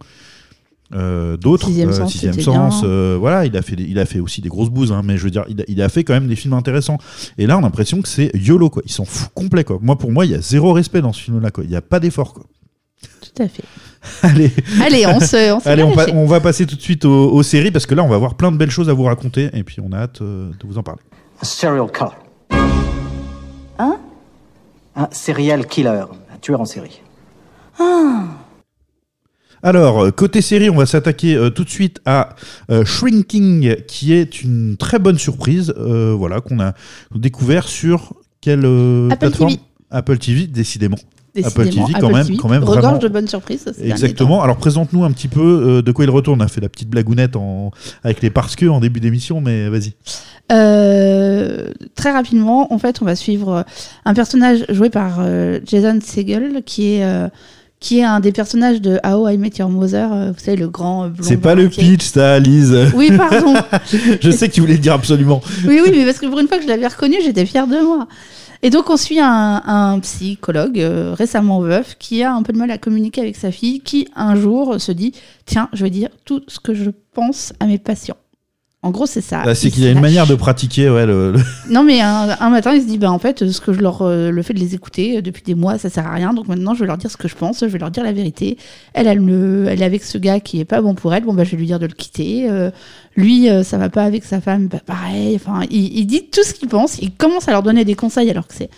Euh, 0.95 1.37
D'autres, 1.37 1.67
Sixième 1.67 1.89
euh, 1.89 1.93
Sens, 1.93 2.13
Sixième 2.13 2.39
Sens, 2.41 2.83
euh, 2.85 3.17
voilà, 3.19 3.45
il 3.45 3.57
a 3.57 3.63
fait, 3.63 3.75
des- 3.75 3.83
il 3.83 3.99
a 3.99 4.07
fait 4.07 4.21
aussi 4.21 4.41
des 4.41 4.49
grosses 4.49 4.71
bouses, 4.71 4.93
hein, 4.93 5.03
mais 5.05 5.19
je 5.19 5.25
veux 5.25 5.31
dire, 5.33 5.45
il 5.49 5.61
a, 5.61 5.65
il 5.67 5.83
a 5.83 5.89
fait 5.89 6.05
quand 6.05 6.13
même 6.15 6.29
des 6.29 6.37
films 6.37 6.55
intéressants. 6.55 6.99
Et 7.39 7.47
là, 7.49 7.57
on 7.57 7.61
a 7.61 7.63
l'impression 7.63 8.01
que 8.01 8.07
c'est 8.07 8.31
YOLO, 8.35 8.71
quoi. 8.71 8.83
Ils 8.87 8.93
s'en 8.93 9.05
foutent 9.05 9.33
complet, 9.35 9.65
quoi. 9.65 9.79
Moi, 9.83 9.99
pour 9.99 10.13
moi, 10.13 10.25
il 10.25 10.31
y 10.31 10.35
a 10.37 10.41
zéro 10.41 10.73
respect 10.73 11.01
dans 11.03 11.13
ce 11.13 11.23
film-là, 11.23 11.51
quoi. 11.51 11.65
Il 11.65 11.71
n'y 11.71 11.75
a 11.77 11.83
pas 11.83 11.99
d'effort, 11.99 12.33
quoi. 12.35 12.45
Tout 13.21 13.43
à 13.43 13.49
fait. 13.49 13.65
Allez. 14.23 14.53
Allez, 14.81 15.05
on 15.09 15.19
se, 15.19 15.53
on 15.53 15.59
se 15.59 15.69
Allez, 15.69 15.83
on, 15.83 15.93
pa- 15.93 16.07
on 16.13 16.27
va 16.27 16.39
passer 16.39 16.65
tout 16.67 16.77
de 16.77 16.81
suite 16.81 17.05
aux, 17.05 17.33
aux 17.33 17.43
séries 17.43 17.73
parce 17.73 17.87
que 17.87 17.97
là, 17.97 18.05
on 18.05 18.09
va 18.09 18.15
avoir 18.15 18.37
plein 18.37 18.53
de 18.53 18.57
belles 18.57 18.71
choses 18.71 18.89
à 18.89 18.93
vous 18.93 19.03
raconter 19.03 19.51
et 19.55 19.65
puis 19.65 19.79
on 19.81 19.91
a 19.91 19.97
hâte 20.03 20.23
euh, 20.23 20.51
de 20.61 20.67
vous 20.69 20.79
en 20.79 20.85
parler. 20.85 21.03
Un 21.43 21.45
serial 21.45 21.87
killer. 21.91 22.13
Un 24.97 25.09
serial 25.13 25.67
killer, 25.67 26.05
un 26.33 26.39
tueur 26.41 26.61
en 26.61 26.65
série. 26.65 27.03
Alors, 29.63 30.05
euh, 30.05 30.11
côté 30.11 30.41
série, 30.43 30.71
on 30.71 30.77
va 30.77 30.87
s'attaquer 30.87 31.35
euh, 31.35 31.51
tout 31.51 31.65
de 31.65 31.69
suite 31.69 32.01
à 32.05 32.37
euh, 32.71 32.85
Shrinking, 32.85 33.83
qui 33.87 34.13
est 34.13 34.43
une 34.43 34.77
très 34.77 34.99
bonne 34.99 35.19
surprise, 35.19 35.75
euh, 35.77 36.15
voilà, 36.17 36.41
qu'on 36.41 36.61
a 36.61 36.75
découvert 37.15 37.67
sur 37.69 38.15
quelle 38.41 38.65
euh, 38.65 39.09
Apple 39.11 39.19
plateforme 39.19 39.51
TV. 39.51 39.63
Apple 39.91 40.19
TV, 40.19 40.47
décidément. 40.47 40.99
Décidément, 41.37 41.85
Apple 41.85 41.93
TV, 41.93 42.01
quand 42.01 42.11
même, 42.11 42.37
quand 42.37 42.49
même 42.49 42.65
regorge 42.65 42.83
vraiment. 42.83 42.99
de 42.99 43.09
bonnes 43.09 43.29
surprises. 43.29 43.65
ces 43.77 43.89
Exactement. 43.89 44.43
Alors, 44.43 44.57
présente-nous 44.57 45.05
un 45.05 45.13
petit 45.13 45.29
peu 45.29 45.41
euh, 45.41 45.83
de 45.83 45.93
quoi 45.93 46.05
il 46.05 46.11
retourne. 46.11 46.41
On 46.41 46.45
a 46.45 46.49
fait 46.49 46.61
la 46.61 46.69
petite 46.69 46.89
blagounette 46.89 47.37
en... 47.37 47.71
avec 48.03 48.23
les 48.23 48.31
parce 48.31 48.57
que 48.57 48.67
en 48.67 48.81
début 48.81 49.01
d'émission, 49.01 49.41
mais 49.41 49.69
vas-y. 49.69 49.93
Euh, 50.53 51.71
très 51.95 52.13
rapidement, 52.13 52.73
en 52.73 52.79
fait, 52.79 53.03
on 53.03 53.05
va 53.05 53.17
suivre 53.17 53.65
un 54.05 54.15
personnage 54.15 54.65
joué 54.69 54.91
par 54.91 55.19
euh, 55.21 55.61
Jason 55.67 55.99
Segel, 56.03 56.63
qui 56.65 56.95
est 56.95 57.05
euh, 57.05 57.29
qui 57.81 57.99
est 57.99 58.05
un 58.05 58.21
des 58.21 58.33
personnages 58.33 58.81
de 58.81 58.99
How 59.07 59.29
I 59.29 59.39
Met 59.39 59.53
Your 59.59 59.69
Mother. 59.69 60.13
euh, 60.13 60.33
vous 60.33 60.43
savez, 60.43 60.57
le 60.57 60.69
grand 60.69 61.05
euh, 61.05 61.09
blond. 61.09 61.23
C'est 61.27 61.37
pas 61.37 61.55
le 61.55 61.69
pitch, 61.69 62.05
ça, 62.05 62.39
Lise. 62.39 62.75
Oui, 62.95 63.11
pardon. 63.17 63.55
Je 64.21 64.31
sais 64.31 64.49
que 64.49 64.55
tu 64.55 64.61
voulais 64.61 64.75
le 64.75 64.79
dire 64.81 64.95
absolument. 64.95 65.43
oui, 65.67 65.81
oui, 65.85 65.93
mais 65.95 66.05
parce 66.05 66.19
que 66.19 66.27
pour 66.27 66.39
une 66.41 66.49
fois 66.49 66.57
que 66.57 66.65
je 66.65 66.69
l'avais 66.69 66.87
reconnu, 66.87 67.17
j'étais 67.23 67.45
fière 67.45 67.67
de 67.67 67.77
moi. 67.77 68.09
Et 68.63 68.71
donc, 68.71 68.91
on 68.91 68.97
suit 68.97 69.21
un, 69.21 69.99
psychologue 70.01 70.81
euh, 70.81 71.15
récemment 71.15 71.61
veuf 71.61 71.97
qui 71.99 72.23
a 72.23 72.35
un 72.35 72.43
peu 72.43 72.53
de 72.53 72.59
mal 72.59 72.71
à 72.71 72.79
communiquer 72.79 73.21
avec 73.21 73.37
sa 73.37 73.51
fille, 73.51 73.81
qui 73.81 74.09
un 74.17 74.35
jour 74.37 74.81
se 74.81 74.93
dit 74.93 75.13
Tiens, 75.45 75.69
je 75.73 75.85
vais 75.85 75.91
dire 75.91 76.09
tout 76.25 76.43
ce 76.49 76.61
que 76.61 76.75
je 76.75 76.91
pense 77.13 77.53
à 77.61 77.67
mes 77.67 77.79
patients. 77.79 78.17
En 78.87 78.91
gros, 78.93 79.07
c'est 79.07 79.21
ça. 79.21 79.43
Ah, 79.45 79.55
c'est 79.57 79.67
Il 79.69 79.73
qu'il 79.73 79.83
y 79.85 79.89
a 79.89 79.91
une 79.91 80.01
manière 80.01 80.27
de 80.29 80.37
pratiquer 80.37 80.89
ouais, 80.89 81.07
le, 81.07 81.33
le- 81.33 81.41
Non, 81.71 81.83
mais 81.83 82.01
un, 82.01 82.37
un 82.39 82.51
matin, 82.51 82.73
il 82.73 82.83
se 82.83 82.87
dit, 82.87 82.99
bah, 82.99 83.11
en 83.11 83.19
fait, 83.19 83.51
ce 83.51 83.61
que 83.61 83.73
je 83.73 83.81
leur, 83.81 84.03
euh, 84.03 84.31
le 84.31 84.43
fait 84.43 84.55
de 84.55 84.61
les 84.61 84.75
écouter 84.77 85.19
euh, 85.19 85.23
depuis 85.23 85.43
des 85.43 85.55
mois, 85.57 85.77
ça 85.77 85.91
sert 85.91 86.07
à 86.07 86.13
rien. 86.13 86.33
Donc 86.33 86.47
maintenant, 86.47 86.73
je 86.75 86.81
vais 86.81 86.87
leur 86.87 86.97
dire 86.99 87.11
ce 87.11 87.17
que 87.17 87.27
je 87.27 87.35
pense, 87.35 87.61
je 87.61 87.67
vais 87.67 87.79
leur 87.79 87.91
dire 87.91 88.05
la 88.05 88.13
vérité. 88.13 88.57
Elle, 88.95 89.09
elle, 89.09 89.21
me, 89.21 89.67
elle 89.69 89.83
est 89.83 89.85
avec 89.85 90.05
ce 90.05 90.19
gars 90.19 90.39
qui 90.39 90.61
est 90.61 90.65
pas 90.65 90.81
bon 90.81 90.95
pour 90.95 91.13
elle. 91.13 91.25
Bon, 91.25 91.35
bah, 91.35 91.43
je 91.45 91.51
vais 91.51 91.57
lui 91.57 91.67
dire 91.67 91.81
de 91.81 91.87
le 91.87 91.93
quitter. 91.95 92.49
Euh, 92.49 92.71
lui, 93.17 93.49
euh, 93.51 93.65
ça 93.65 93.77
va 93.77 93.89
pas 93.89 94.05
avec 94.05 94.25
sa 94.25 94.41
femme, 94.41 94.69
bah, 94.69 94.79
pareil. 94.87 95.35
Enfin, 95.35 95.63
il, 95.71 95.99
il 95.99 96.07
dit 96.07 96.27
tout 96.31 96.45
ce 96.45 96.55
qu'il 96.55 96.69
pense. 96.69 96.99
Il 97.01 97.11
commence 97.11 97.49
à 97.49 97.51
leur 97.51 97.63
donner 97.65 97.85
des 97.85 97.97
conseils 97.97 98.31
alors 98.31 98.47
que 98.47 98.55
c'est. 98.55 98.71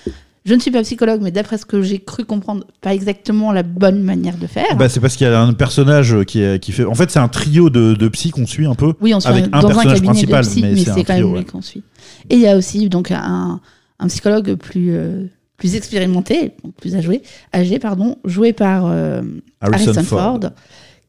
Je 0.48 0.54
ne 0.54 0.60
suis 0.60 0.70
pas 0.70 0.80
psychologue, 0.80 1.20
mais 1.22 1.30
d'après 1.30 1.58
ce 1.58 1.66
que 1.66 1.82
j'ai 1.82 1.98
cru 1.98 2.24
comprendre, 2.24 2.64
pas 2.80 2.94
exactement 2.94 3.52
la 3.52 3.62
bonne 3.62 4.02
manière 4.02 4.38
de 4.38 4.46
faire. 4.46 4.78
Bah, 4.78 4.88
c'est 4.88 4.98
parce 4.98 5.14
qu'il 5.14 5.26
y 5.26 5.30
a 5.30 5.38
un 5.38 5.52
personnage 5.52 6.16
qui, 6.26 6.40
est, 6.40 6.58
qui 6.58 6.72
fait. 6.72 6.86
En 6.86 6.94
fait, 6.94 7.10
c'est 7.10 7.18
un 7.18 7.28
trio 7.28 7.68
de, 7.68 7.92
de 7.92 8.08
psy 8.08 8.30
qu'on 8.30 8.46
suit 8.46 8.64
un 8.64 8.74
peu. 8.74 8.94
Oui, 9.02 9.12
on 9.12 9.20
suit 9.20 9.28
avec 9.28 9.44
un 9.52 9.60
dans 9.60 9.68
un 9.68 9.68
personnage 9.68 9.94
cabinet 9.96 10.06
principal, 10.06 10.44
de 10.44 10.48
psy, 10.48 10.62
mais 10.62 10.70
mais, 10.70 10.76
c'est 10.78 10.90
un 10.90 10.94
c'est 10.94 11.04
quand 11.04 11.12
trio, 11.12 11.26
même 11.26 11.34
ouais. 11.34 11.40
lui 11.40 11.46
qu'on 11.46 11.60
suit. 11.60 11.82
Et 12.30 12.36
il 12.36 12.40
y 12.40 12.46
a 12.46 12.56
aussi 12.56 12.88
donc 12.88 13.10
un, 13.10 13.60
un 13.98 14.06
psychologue 14.06 14.54
plus 14.54 14.92
euh, 14.92 15.26
plus 15.58 15.74
expérimenté, 15.74 16.52
donc 16.64 16.72
plus 16.76 16.96
âgé, 16.96 17.20
âgé 17.52 17.78
pardon, 17.78 18.16
joué 18.24 18.54
par 18.54 18.86
euh, 18.86 19.20
Harrison 19.60 20.02
Ford. 20.02 20.40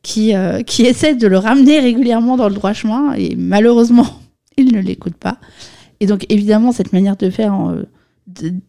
Qui 0.01 0.33
euh, 0.33 0.63
qui 0.63 0.83
essaie 0.83 1.15
de 1.15 1.27
le 1.27 1.37
ramener 1.37 1.79
régulièrement 1.79 2.37
dans 2.37 2.47
le 2.47 2.55
droit 2.55 2.71
chemin 2.71 3.13
et 3.15 3.35
malheureusement 3.37 4.07
il 4.57 4.73
ne 4.73 4.81
l'écoute 4.81 5.15
pas. 5.15 5.37
Et 6.01 6.07
donc 6.07 6.25
évidemment 6.27 6.73
cette 6.73 6.91
manière 6.91 7.15
de 7.15 7.29
faire 7.29 7.53
euh, 7.69 7.83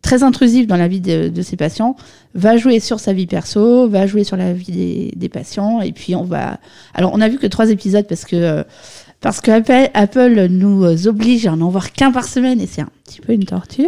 très 0.03 0.23
intrusive 0.23 0.67
dans 0.67 0.77
la 0.77 0.89
vie 0.89 1.01
de, 1.01 1.29
de 1.29 1.43
ses 1.43 1.57
patients 1.57 1.97
va 2.35 2.57
jouer 2.57 2.81
sur 2.81 2.99
sa 3.01 3.13
vie 3.13 3.27
perso, 3.27 3.89
va 3.89 4.07
jouer 4.07 4.25
sur 4.25 4.37
la 4.37 4.53
vie 4.53 4.73
des, 4.73 5.13
des 5.17 5.29
patients 5.29 5.81
et 5.81 5.93
puis 5.93 6.15
on 6.15 6.25
va 6.25 6.59
alors 6.95 7.13
on 7.15 7.21
a 7.21 7.29
vu 7.29 7.39
que 7.39 7.47
trois 7.47 7.71
épisodes 7.71 8.07
parce 8.09 8.25
que 8.25 8.37
euh, 8.37 8.63
parce 9.21 9.41
que 9.41 9.51
Apple, 9.51 9.91
Apple 9.95 10.47
nous 10.49 11.07
oblige 11.07 11.47
à 11.47 11.55
n'en 11.55 11.69
voir 11.69 11.93
qu'un 11.93 12.11
par 12.11 12.25
semaine 12.25 12.61
et 12.61 12.67
c'est 12.67 12.81
un 12.81 12.89
petit 13.05 13.21
peu 13.21 13.33
une 13.35 13.45
torture. 13.45 13.85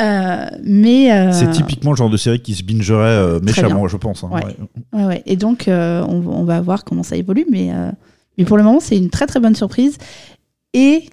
Euh, 0.00 0.46
mais 0.64 1.12
euh, 1.12 1.30
C'est 1.32 1.50
typiquement 1.50 1.90
le 1.92 1.96
genre 1.96 2.10
de 2.10 2.16
série 2.16 2.40
qui 2.40 2.54
se 2.54 2.62
bingerait 2.64 3.04
euh, 3.06 3.40
méchamment, 3.40 3.86
je 3.88 3.96
pense. 3.98 4.24
hein, 4.24 4.30
Ouais. 4.32 5.04
ouais. 5.04 5.22
Et 5.26 5.36
donc, 5.36 5.64
on, 5.68 6.22
on 6.26 6.44
va 6.44 6.60
voir 6.60 6.82
comment 6.84 7.02
ça 7.04 7.14
évolue. 7.14 7.46
Mais, 7.50 7.70
mais 8.38 8.44
pour 8.44 8.56
le 8.56 8.62
moment, 8.64 8.80
c'est 8.80 8.96
une 8.96 9.10
très 9.10 9.26
très 9.26 9.38
bonne 9.38 9.54
surprise. 9.54 9.96
Et 10.74 11.04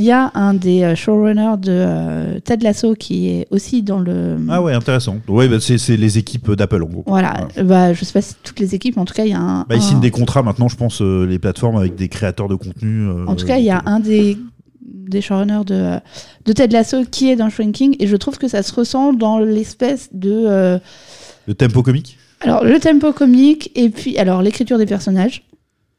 il 0.00 0.06
y 0.06 0.10
a 0.12 0.30
un 0.34 0.54
des 0.54 0.82
euh, 0.82 0.94
showrunners 0.94 1.58
de 1.58 1.70
euh, 1.70 2.40
Ted 2.40 2.64
Lasso 2.64 2.94
qui 2.94 3.28
est 3.28 3.46
aussi 3.50 3.82
dans 3.82 3.98
le. 3.98 4.38
Ah 4.48 4.62
ouais, 4.62 4.72
intéressant. 4.72 5.18
Ouais, 5.28 5.46
bah, 5.46 5.56
c'est 5.60 5.96
les 5.96 6.16
équipes 6.18 6.50
d'Apple 6.52 6.82
en 6.82 6.86
gros. 6.86 7.04
Voilà. 7.06 7.48
Bah, 7.62 7.92
je 7.92 8.04
sais 8.04 8.12
pas 8.12 8.22
si 8.22 8.34
toutes 8.42 8.58
les 8.60 8.74
équipes, 8.74 8.96
en 8.98 9.04
tout 9.04 9.12
cas, 9.14 9.24
il 9.24 9.30
y 9.30 9.34
a 9.34 9.38
un. 9.38 9.60
Bah, 9.68 9.74
ils 9.74 9.78
un- 9.78 9.80
signent 9.80 10.00
des 10.00 10.10
contrats 10.10 10.42
maintenant, 10.42 10.68
je 10.68 10.76
pense, 10.76 11.02
euh, 11.02 11.26
les 11.26 11.38
plateformes 11.38 11.76
avec 11.76 11.94
des 11.96 12.08
créateurs 12.08 12.48
de 12.48 12.54
contenu. 12.54 13.06
euh, 13.08 13.26
En 13.26 13.36
tout 13.36 13.46
cas, 13.46 13.58
il 13.58 13.64
y 13.64 13.70
a 13.70 13.82
un 13.84 14.00
des, 14.00 14.38
des 14.80 15.20
showrunners 15.20 15.64
de, 15.66 15.96
de 16.46 16.52
Ted 16.52 16.72
Lasso 16.72 17.04
qui 17.10 17.30
est 17.30 17.36
dans 17.36 17.50
Shrinking. 17.50 17.96
Et 18.00 18.06
je 18.06 18.16
trouve 18.16 18.38
que 18.38 18.48
ça 18.48 18.62
se 18.62 18.72
ressent 18.72 19.12
dans 19.12 19.38
l'espèce 19.38 20.08
de. 20.12 20.80
Le 21.46 21.54
tempo 21.54 21.82
comique? 21.82 22.16
Alors, 22.40 22.64
le 22.64 22.80
tempo 22.80 23.12
comique, 23.12 23.70
et 23.74 23.90
puis, 23.90 24.16
alors, 24.16 24.40
l'écriture 24.40 24.78
des 24.78 24.86
personnages, 24.86 25.44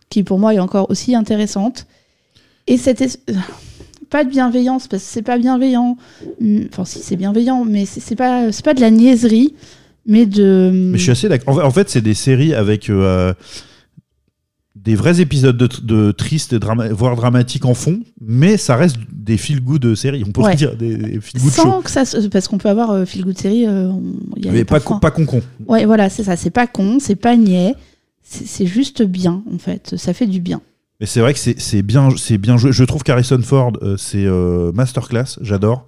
qui 0.10 0.24
pour 0.24 0.39
moi 0.39 0.54
est 0.56 0.60
encore 0.60 0.89
aussi 0.89 1.14
intéressante. 1.14 1.86
Et 2.68 2.80
euh, 2.88 3.34
pas 4.12 4.24
de 4.24 4.30
bienveillance 4.30 4.88
parce 4.88 5.01
que 5.03 5.09
c'est 5.09 5.22
pas 5.24 5.39
bienveillant. 5.39 5.97
Hum, 6.39 6.66
Enfin, 6.72 6.86
si 6.86 6.99
c'est 6.99 7.16
bienveillant, 7.16 7.66
mais 7.66 7.86
c'est 7.86 8.16
pas 8.16 8.51
c'est 8.51 8.64
pas 8.64 8.76
de 8.76 8.82
la 8.82 8.91
niaiserie, 8.91 9.55
mais 10.05 10.28
de. 10.28 10.70
Mais 10.74 10.97
je 10.99 11.03
suis 11.03 11.12
assez 11.12 11.30
d'accord. 11.30 11.57
En 11.66 11.72
fait- 11.72 11.89
c'est 11.89 12.01
des 12.01 12.14
séries 12.14 12.53
avec 12.53 12.89
euh, 12.89 13.34
des 14.76 14.95
vrais 14.95 15.20
épisodes 15.22 15.57
de, 15.57 15.68
de 15.84 16.12
tristes, 16.12 16.55
drama- 16.55 16.89
voire 16.89 17.16
dramatiques 17.16 17.66
en 17.66 17.74
fond, 17.74 17.99
mais 18.20 18.57
ça 18.57 18.76
reste 18.76 18.97
des 19.12 19.38
feel-good 19.38 19.95
séries. 19.95 20.24
On 20.26 20.32
pourrait 20.32 20.51
Ouais. 20.51 20.55
dire 20.55 20.76
des, 20.76 20.95
des 20.95 21.20
feel-good 21.22 21.51
shows. 21.51 21.62
sans 21.62 21.82
que 21.82 21.91
ça 21.91 22.05
se- 22.05 22.28
parce 22.28 22.47
qu'on 22.47 22.57
peut 22.57 22.70
avoir 22.70 22.89
euh, 22.91 23.05
feel 23.05 23.24
good 23.24 23.38
série 23.38 23.68
euh, 23.68 23.91
y 24.38 24.49
Mais 24.49 24.64
pas, 24.66 24.80
con, 24.80 24.97
pas 24.99 25.12
con-con. 25.12 25.41
Ouais, 25.68 25.86
voilà, 25.86 26.09
c'est 26.09 26.24
ça. 26.24 26.36
C'est 26.36 26.49
pas 26.51 26.68
con, 26.68 26.97
c'est 26.99 27.16
pas 27.16 27.36
niais. 27.36 27.76
C'est 28.24 28.66
juste 28.66 29.03
bien, 29.03 29.43
en 29.53 29.57
fait. 29.57 29.95
Ça 29.97 30.14
fait 30.14 30.26
du 30.26 30.39
bien. 30.39 30.62
Mais 31.02 31.08
c'est 31.08 31.20
vrai 31.20 31.34
que 31.34 31.39
c'est 31.39 31.82
bien, 31.82 32.10
joué. 32.58 32.72
Je 32.72 32.84
trouve 32.84 33.02
qu'Harrison 33.04 33.41
Ford, 33.41 33.74
euh, 33.82 33.97
c'est 33.97 34.24
euh, 34.24 34.72
masterclass, 34.72 35.39
j'adore 35.41 35.88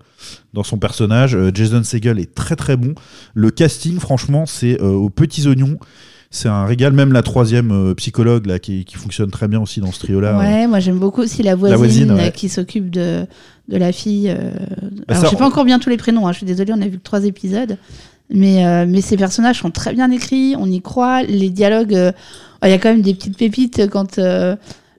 dans 0.54 0.64
son 0.64 0.78
personnage. 0.78 1.36
Euh, 1.36 1.52
Jason 1.54 1.84
Segel 1.84 2.20
est 2.20 2.34
très 2.34 2.56
très 2.56 2.76
bon. 2.76 2.96
Le 3.36 3.52
casting, 3.52 4.00
franchement, 4.00 4.46
c'est 4.46 4.82
aux 4.82 5.10
petits 5.10 5.48
oignons. 5.48 5.78
C'est 6.32 6.50
un 6.50 6.66
régal. 6.66 6.94
Même 6.94 7.14
la 7.14 7.22
troisième 7.22 7.94
psychologue 7.96 8.48
là, 8.48 8.58
qui, 8.58 8.86
qui 8.86 8.96
fonctionne 8.96 9.30
très 9.30 9.48
bien 9.48 9.62
aussi 9.62 9.80
dans 9.82 9.92
ce 9.92 10.00
trio-là. 10.00 10.36
ouais, 10.40 10.66
moi 10.66 10.80
j'aime 10.80 10.98
beaucoup 10.98 11.22
aussi 11.22 11.44
la 11.44 11.54
voisine, 11.54 11.78
voisine, 11.78 12.12
ouais. 12.14 12.32
qui 12.32 12.50
s'occupe 12.50 12.90
de, 12.90 13.28
de 13.70 13.78
la 13.78 13.92
fille. 13.92 14.36
Bah, 14.36 15.14
Alors, 15.16 15.26
je 15.26 15.30
sais 15.30 15.36
pas 15.36 15.46
on- 15.46 15.50
encore 15.50 15.64
bien 15.66 15.78
tous 15.78 15.90
les 15.92 15.98
prénoms, 15.98 16.28
hein, 16.28 16.32
je 16.32 16.38
suis 16.38 16.46
désolée, 16.48 16.74
on 16.76 16.82
a 16.82 16.88
vu 16.88 16.98
que 16.98 17.04
trois 17.04 17.24
épisodes. 17.26 17.78
Mais, 18.34 18.66
euh, 18.66 18.86
mais 18.88 19.02
ces 19.02 19.16
personnages 19.18 19.60
sont 19.60 19.70
très 19.70 19.94
bien 19.94 20.10
écrits, 20.10 20.56
on 20.58 20.66
y 20.66 20.82
croit. 20.82 21.22
Les 21.24 21.50
dialogues, 21.52 21.94
euh, 21.94 22.12
il 22.64 22.70
y 22.70 22.74
a 22.74 22.80
quand 22.80 22.90
même 22.90 23.02
des 23.04 23.14
petites 23.14 23.38
pépites 23.38 23.88
quand 23.92 24.18
euh, 24.18 24.56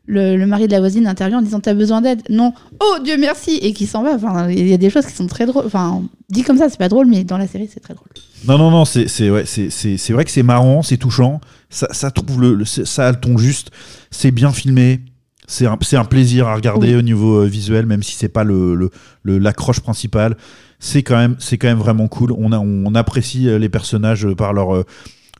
le, 0.06 0.36
le 0.36 0.46
mari 0.46 0.66
de 0.66 0.72
la 0.72 0.80
voisine 0.80 1.06
intervient 1.06 1.38
en 1.38 1.42
disant 1.42 1.60
T'as 1.60 1.74
besoin 1.74 2.00
d'aide 2.02 2.22
Non, 2.28 2.52
oh 2.80 2.96
Dieu 3.02 3.16
merci 3.18 3.58
Et 3.62 3.72
qui 3.72 3.86
s'en 3.86 4.02
va. 4.02 4.14
Enfin, 4.14 4.50
il 4.50 4.66
y 4.68 4.72
a 4.74 4.76
des 4.76 4.90
choses 4.90 5.06
qui 5.06 5.12
sont 5.14 5.26
très 5.26 5.46
drôles. 5.46 5.64
Enfin, 5.66 6.02
dit 6.28 6.42
comme 6.42 6.58
ça, 6.58 6.68
c'est 6.68 6.78
pas 6.78 6.88
drôle, 6.88 7.06
mais 7.06 7.24
dans 7.24 7.38
la 7.38 7.46
série, 7.46 7.68
c'est 7.72 7.80
très 7.80 7.94
drôle. 7.94 8.08
Non, 8.46 8.58
non, 8.58 8.70
non, 8.70 8.84
c'est 8.84 9.08
c'est 9.08 9.30
ouais, 9.30 9.44
c'est- 9.46 10.12
vrai 10.12 10.24
que 10.24 10.30
c'est 10.30 10.42
marrant, 10.42 10.82
c'est 10.82 10.98
touchant, 10.98 11.40
ça, 11.70 11.88
ça 11.92 12.10
trouve 12.10 12.40
le, 12.42 12.54
le- 12.54 12.64
ça 12.66 13.08
a 13.08 13.12
le 13.12 13.18
ton 13.18 13.38
juste, 13.38 13.70
c'est 14.10 14.30
bien 14.30 14.52
filmé, 14.52 15.00
c'est 15.46 15.66
un, 15.66 15.78
un 15.92 16.04
plaisir 16.04 16.48
à 16.48 16.54
regarder 16.54 16.88
Oui. 16.88 16.96
au 16.96 17.02
niveau 17.02 17.40
euh, 17.40 17.46
visuel, 17.46 17.86
même 17.86 18.02
si 18.02 18.14
c'est 18.16 18.28
pas 18.28 18.44
le 18.44 18.90
l'accroche 19.24 19.80
principale. 19.80 20.36
C'est 20.78 21.02
quand 21.02 21.16
même 21.16 21.36
c'est 21.38 21.56
quand 21.56 21.68
même 21.68 21.78
vraiment 21.78 22.08
cool. 22.08 22.32
On 22.32 22.52
a 22.52 22.58
on 22.58 22.94
apprécie 22.94 23.48
euh, 23.48 23.58
les 23.58 23.70
personnages 23.70 24.28
par 24.36 24.52
leur 24.52 24.74
euh, 24.74 24.84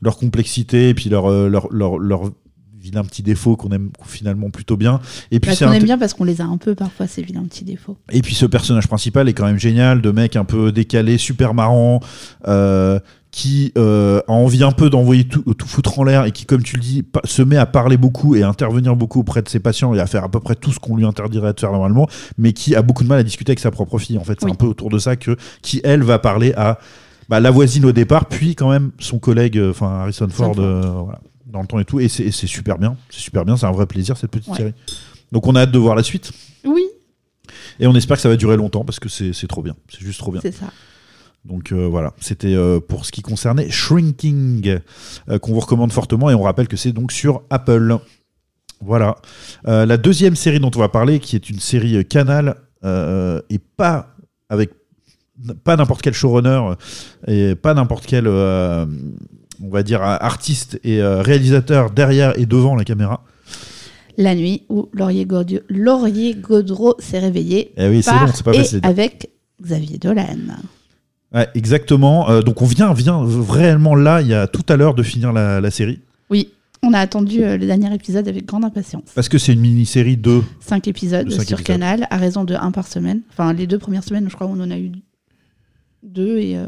leur 0.01 0.17
complexité 0.17 0.89
et 0.89 0.93
puis 0.95 1.09
leur 1.11 1.29
euh, 1.29 1.47
leur 1.49 1.71
leur, 1.71 1.99
leur 1.99 2.31
vilain 2.85 3.03
petit 3.03 3.23
défaut 3.23 3.55
qu'on 3.57 3.69
aime 3.71 3.89
finalement 4.05 4.49
plutôt 4.49 4.77
bien. 4.77 4.99
Et 5.31 5.39
puis 5.39 5.51
Bah, 5.59 5.67
un- 5.67 5.73
aime 5.73 5.83
bien 5.83 5.97
parce 5.97 6.13
qu'on 6.13 6.23
les 6.23 6.39
a 6.41 6.45
un 6.45 6.57
peu 6.57 6.75
parfois, 6.75 7.07
ces 7.07 7.21
vilains 7.21 7.43
petits 7.43 7.63
défauts. 7.65 7.97
et 8.11 8.21
puis 8.21 8.35
ce 8.35 8.45
personnage 8.45 8.87
principal 8.87 9.27
est 9.27 9.33
quand 9.33 9.45
même 9.45 9.59
génial, 9.59 10.01
de 10.01 10.11
mec 10.11 10.35
un 10.35 10.45
peu 10.45 10.71
décalé, 10.71 11.17
super 11.17 11.53
marrant, 11.53 11.99
euh, 12.47 12.99
qui 13.31 13.73
euh, 13.77 14.21
a 14.29 14.31
envie 14.31 14.63
un 14.63 14.71
peu 14.71 14.89
d'envoyer 14.89 15.25
tout, 15.25 15.41
tout 15.55 15.67
foutre 15.67 15.99
en 15.99 16.03
l'air 16.05 16.23
et 16.25 16.31
qui, 16.31 16.45
comme 16.45 16.63
tu 16.63 16.77
le 16.77 16.81
dis, 16.81 17.03
se 17.25 17.41
met 17.41 17.57
à 17.57 17.65
parler 17.65 17.97
beaucoup 17.97 18.35
et 18.35 18.43
à 18.43 18.47
intervenir 18.47 18.95
beaucoup 18.95 19.19
auprès 19.19 19.41
de 19.41 19.49
ses 19.49 19.59
patients 19.59 19.93
et 19.93 19.99
à 19.99 20.05
faire 20.05 20.23
à 20.23 20.29
peu 20.29 20.39
près 20.39 20.55
tout 20.55 20.71
ce 20.71 20.79
qu'on 20.79 20.95
lui 20.95 21.05
interdirait 21.05 21.53
de 21.53 21.59
faire 21.59 21.71
normalement, 21.73 22.07
mais 22.37 22.53
qui 22.53 22.75
a 22.75 22.81
beaucoup 22.81 23.03
de 23.03 23.09
mal 23.09 23.19
à 23.19 23.23
discuter 23.23 23.49
avec 23.51 23.59
sa 23.59 23.71
propre 23.71 23.97
fille. 23.97 24.17
En 24.17 24.23
fait, 24.23 24.37
c'est 24.39 24.45
Oui. 24.45 24.51
un 24.53 24.55
peu 24.55 24.67
autour 24.67 24.89
de 24.89 24.99
ça 24.99 25.17
que 25.17 25.35
qui 25.61 25.81
elle 25.83 26.03
va 26.03 26.17
parler 26.17 26.53
à 26.55 26.79
bah, 27.27 27.39
la 27.41 27.51
voisine 27.51 27.83
au 27.85 27.91
départ, 27.91 28.27
puis 28.27 28.55
quand 28.55 28.69
même 28.69 28.91
son 28.99 29.17
collègue, 29.19 29.57
euh, 29.57 29.71
enfin 29.71 29.87
Harrison 30.01 30.27
Ford, 30.29 30.53
Ford. 30.55 30.63
euh, 30.63 30.81
voilà, 31.03 31.19
dans 31.55 31.61
le 31.61 31.67
temps 31.67 31.79
et 31.79 31.85
tout. 31.85 31.99
Et 31.99 32.07
c'est 32.09 32.31
super 32.47 32.77
bien, 32.77 32.97
c'est 33.09 33.21
super 33.21 33.45
bien, 33.45 33.57
c'est 33.57 33.65
un 33.65 33.71
vrai 33.71 33.87
plaisir 33.87 34.17
cette 34.17 34.31
petite 34.31 34.49
Ouais. 34.49 34.57
série. 34.57 34.73
Donc 35.31 35.47
on 35.47 35.55
a 35.55 35.61
hâte 35.61 35.71
de 35.71 35.79
voir 35.79 35.95
la 35.95 36.03
suite. 36.03 36.31
Oui, 36.65 36.83
Et 37.79 37.87
on 37.87 37.95
espère 37.95 38.17
que 38.17 38.21
ça 38.21 38.29
va 38.29 38.35
durer 38.35 38.57
longtemps 38.57 38.83
parce 38.85 38.99
que 38.99 39.09
c'est 39.09 39.47
trop 39.47 39.63
bien. 39.63 39.75
C'est 39.89 40.01
juste 40.01 40.19
trop 40.19 40.31
bien. 40.31 40.41
c'est 40.41 40.51
ça. 40.51 40.67
Donc 41.45 41.71
euh, 41.71 41.87
voilà, 41.87 42.13
c'était 42.19 42.55
euh, 42.55 42.79
pour 42.79 43.05
ce 43.05 43.11
qui 43.11 43.21
concernait 43.21 43.69
Shrinking, 43.69 44.79
euh, 45.29 45.37
qu'on 45.39 45.53
vous 45.53 45.59
recommande 45.59 45.91
fortement. 45.93 46.29
Et 46.29 46.33
on 46.33 46.41
rappelle 46.41 46.67
que 46.67 46.77
c'est 46.77 46.91
donc 46.91 47.11
sur 47.11 47.43
Apple. 47.49 47.97
Voilà. 48.81 49.15
La 49.63 49.97
deuxième 49.97 50.35
série 50.35 50.59
dont 50.59 50.71
on 50.75 50.79
va 50.79 50.89
parler, 50.89 51.19
qui 51.19 51.35
est 51.35 51.49
une 51.49 51.59
série 51.59 52.03
Canal, 52.05 52.55
et 52.83 53.59
pas 53.77 54.15
avec 54.49 54.71
pas 55.63 55.75
n'importe 55.75 56.01
quel 56.01 56.13
showrunner 56.13 56.61
et 57.27 57.55
pas 57.55 57.73
n'importe 57.73 58.05
quel, 58.05 58.25
on 59.63 59.69
va 59.69 59.83
dire, 59.83 60.01
artiste 60.01 60.79
et 60.83 61.01
euh, 61.01 61.21
réalisateur 61.21 61.91
derrière 61.91 62.37
et 62.39 62.45
devant 62.45 62.75
la 62.75 62.83
caméra. 62.83 63.23
La 64.17 64.33
nuit 64.35 64.63
où 64.69 64.87
Laurier, 64.93 65.25
Gaudio- 65.25 65.61
Laurier 65.69 66.35
Gaudreau 66.35 66.95
s'est 66.99 67.19
réveillé. 67.19 67.73
Eh 67.77 67.89
oui, 67.89 68.01
c'est 68.01 68.11
par 68.11 68.25
long, 68.25 68.31
c'est 68.33 68.43
pas 68.43 68.53
et 68.53 68.57
facile. 68.59 68.79
avec 68.83 69.29
Xavier 69.61 69.97
Dolan. 69.97 70.37
Ouais, 71.33 71.47
exactement. 71.53 72.29
Euh, 72.29 72.41
donc 72.41 72.61
on 72.61 72.65
vient, 72.65 72.93
vient 72.93 73.21
réellement 73.49 73.95
là, 73.95 74.21
il 74.21 74.27
y 74.27 74.33
a 74.33 74.47
tout 74.47 74.63
à 74.69 74.77
l'heure 74.77 74.93
de 74.93 75.03
finir 75.03 75.33
la, 75.33 75.59
la 75.59 75.69
série. 75.71 75.99
Oui, 76.29 76.49
on 76.81 76.93
a 76.93 76.99
attendu 76.99 77.43
euh, 77.43 77.57
le 77.57 77.65
dernier 77.65 77.93
épisode 77.93 78.27
avec 78.29 78.45
grande 78.45 78.63
impatience. 78.63 79.03
Parce 79.15 79.27
que 79.27 79.37
c'est 79.37 79.51
une 79.51 79.59
mini-série 79.59 80.15
de 80.17 80.41
Cinq 80.61 80.87
épisodes 80.87 81.25
De 81.25 81.31
cinq 81.31 81.47
sur 81.47 81.59
épisodes. 81.59 81.65
Canal, 81.79 82.07
à 82.09 82.15
raison 82.17 82.45
de 82.45 82.53
un 82.53 82.71
par 82.71 82.87
semaine. 82.87 83.21
Enfin, 83.31 83.51
les 83.51 83.67
deux 83.67 83.79
premières 83.79 84.03
semaines, 84.05 84.29
je 84.29 84.35
crois, 84.35 84.47
on 84.47 84.59
en 84.61 84.71
a 84.71 84.77
eu 84.77 84.91
deux 86.03 86.37
et, 86.37 86.57
euh, 86.57 86.67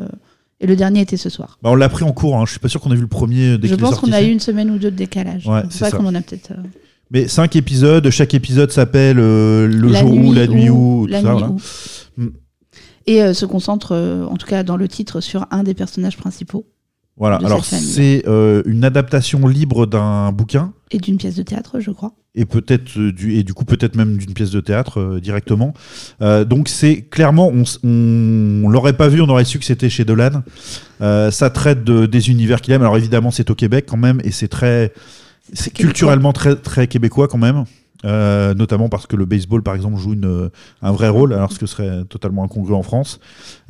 et 0.60 0.68
le 0.68 0.76
dernier 0.76 1.02
était 1.02 1.18
ce 1.18 1.30
soir. 1.30 1.60
Bah, 1.62 1.70
on 1.72 1.76
l'a 1.76 1.90
pris 1.90 2.04
en 2.04 2.12
cours, 2.12 2.36
hein. 2.38 2.46
je 2.46 2.52
suis 2.52 2.60
pas 2.60 2.68
sûr 2.70 2.82
qu'on 2.82 2.92
a 2.92 2.96
vu 2.96 3.02
le 3.02 3.08
premier 3.08 3.58
dès 3.58 3.68
je 3.68 3.76
pense 3.76 4.00
qu'on 4.00 4.12
a 4.12 4.22
eu 4.22 4.32
une 4.32 4.40
semaine 4.40 4.72
ou 4.72 4.78
deux 4.78 4.92
de 4.92 4.96
décalage. 4.96 5.46
Ouais, 5.48 5.64
c'est 5.70 5.88
vrai 5.90 5.98
qu'on 5.98 6.06
en 6.06 6.16
a 6.16 6.22
peut-être. 6.22 6.52
euh, 6.52 6.64
Mais 7.12 7.28
cinq 7.28 7.56
épisodes, 7.56 8.10
chaque 8.10 8.34
épisode 8.34 8.72
s'appelle 8.72 9.18
euh, 9.20 9.68
Le 9.68 9.90
la 9.90 10.00
jour 10.02 10.12
où, 10.14 10.34
la 10.34 10.48
nuit 10.48 10.70
où, 10.70 11.06
tout 11.06 11.12
la 11.12 11.22
ça. 11.22 11.28
nuit 11.34 11.40
voilà. 11.40 11.50
où. 11.50 11.58
Mm. 12.22 12.30
Et 13.06 13.24
euh, 13.24 13.34
se 13.34 13.46
concentre, 13.46 13.96
en 14.30 14.36
tout 14.36 14.48
cas 14.48 14.64
dans 14.64 14.78
le 14.78 14.88
titre, 14.88 15.22
sur 15.22 15.46
un 15.52 15.64
des 15.64 15.74
personnages 15.74 16.18
principaux 16.18 16.66
Voilà. 17.18 17.38
Alors 17.38 17.64
c'est 17.64 18.24
une 18.28 18.84
adaptation 18.84 19.48
libre 19.48 19.86
d'un 19.86 20.32
bouquin 20.32 20.74
et 20.92 20.98
d'une 20.98 21.18
pièce 21.18 21.36
de 21.36 21.44
théâtre, 21.44 21.80
je 21.80 21.92
crois. 21.92 22.14
Et 22.38 22.46
peut-être 22.46 22.98
euh, 22.98 23.12
du 23.12 23.34
et 23.36 23.44
du 23.44 23.54
coup 23.54 23.66
peut-être 23.66 23.96
même 23.96 24.16
d'une 24.18 24.34
pièce 24.34 24.52
de 24.52 24.62
théâtre 24.62 25.00
euh, 25.02 25.20
directement. 25.20 25.74
Euh, 26.22 26.46
donc 26.46 26.70
c'est 26.70 27.02
clairement 27.02 27.50
on, 27.50 27.64
on, 27.84 28.64
on 28.66 28.70
l'aurait 28.70 28.96
pas 28.96 29.10
vu, 29.10 29.22
on 29.22 29.28
aurait 29.28 29.44
su 29.46 29.60
que 29.60 29.66
c'était 29.66 29.90
chez 29.90 30.06
Dolan. 30.06 30.44
Euh, 31.02 31.32
ça 31.32 31.50
traite 31.50 31.84
de, 31.84 32.06
des 32.06 32.30
univers 32.30 32.62
qu'il 32.62 32.74
aime. 32.74 32.82
Alors 32.84 32.96
évidemment 32.98 33.32
c'est 33.32 33.50
au 33.50 33.56
Québec 33.56 33.86
quand 33.90 33.98
même 33.98 34.22
et 34.24 34.32
c'est 34.32 34.48
très 34.48 34.94
c'est 35.54 35.74
culturellement 35.74 36.32
très 36.34 36.56
très 36.56 36.88
québécois 36.88 37.28
quand 37.28 37.38
même. 37.40 37.66
Euh, 38.06 38.54
notamment 38.54 38.90
parce 38.90 39.08
que 39.08 39.16
le 39.16 39.26
baseball 39.26 39.64
par 39.64 39.74
exemple 39.74 39.98
joue 39.98 40.14
une, 40.14 40.52
un 40.84 40.92
vrai 40.92 41.10
rôle 41.10 41.34
alors 41.34 41.52
ce 41.52 41.58
que 41.58 41.66
serait 41.66 42.04
totalement 42.08 42.44
incongru 42.44 42.76
en 42.76 42.84
France 42.84 43.20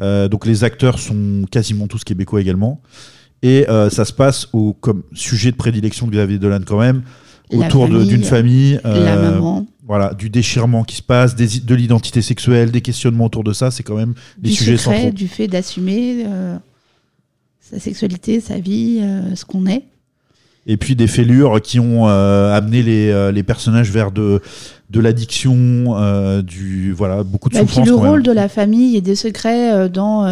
Euh, 0.02 0.28
donc 0.28 0.46
les 0.46 0.66
acteurs 0.66 1.00
sont 1.00 1.46
quasiment 1.50 1.88
tous 1.88 2.04
québécois 2.04 2.42
également 2.42 2.82
et 3.42 3.70
euh, 3.70 3.90
ça 3.90 4.04
se 4.04 4.12
passe 4.12 4.50
au 4.52 4.74
comme 4.74 5.04
sujet 5.14 5.52
de 5.52 5.56
prédilection 5.56 6.08
de 6.08 6.12
Xavier 6.12 6.40
Dolan 6.40 6.60
quand 6.66 6.80
même 6.80 7.04
autour 7.54 7.88
famille, 7.88 8.08
d'une 8.08 8.24
famille 8.24 8.80
la 8.84 8.90
euh, 8.90 9.32
maman, 9.32 9.66
voilà, 9.86 10.14
du 10.14 10.30
déchirement 10.30 10.84
qui 10.84 10.96
se 10.98 11.02
passe, 11.02 11.36
des- 11.36 11.60
de 11.62 11.76
l'identité 11.76 12.22
sexuelle, 12.22 12.72
des 12.72 12.82
questionnements 12.82 13.26
autour 13.26 13.44
de 13.44 13.54
ça, 13.54 13.72
c'est 13.72 13.84
quand 13.84 13.96
même 13.96 14.14
des 14.38 14.50
du 14.50 14.56
sujets 14.56 14.78
secret, 14.78 14.96
centraux. 14.98 15.12
du 15.14 15.28
fait 15.28 15.48
d'assumer 15.48 16.26
euh, 16.28 16.58
sa 17.60 17.80
sexualité, 17.80 18.40
sa 18.42 18.60
vie, 18.60 19.00
euh, 19.02 19.36
ce 19.36 19.46
qu'on 19.46 19.66
est. 19.66 19.84
Et 20.70 20.76
puis 20.76 20.98
des 20.98 21.08
fêlures 21.08 21.62
qui 21.62 21.80
ont 21.80 22.08
amené 22.08 22.84
les, 22.84 23.32
les 23.32 23.44
personnages 23.44 23.90
vers 23.90 24.12
de, 24.12 24.42
de 24.90 25.00
l'addiction, 25.00 26.42
du 26.42 26.92
voilà, 26.92 27.24
beaucoup 27.24 27.48
de 27.48 27.54
Bah, 27.54 27.62
et 27.62 27.64
puis 27.64 27.76
souffrance. 27.76 27.88
le 27.90 27.96
même. 27.96 28.06
rôle 28.10 28.24
de 28.24 28.34
la 28.34 28.50
famille 28.50 28.98
et 28.98 29.02
des 29.02 29.16
secrets 29.16 29.88
dans, 29.88 30.26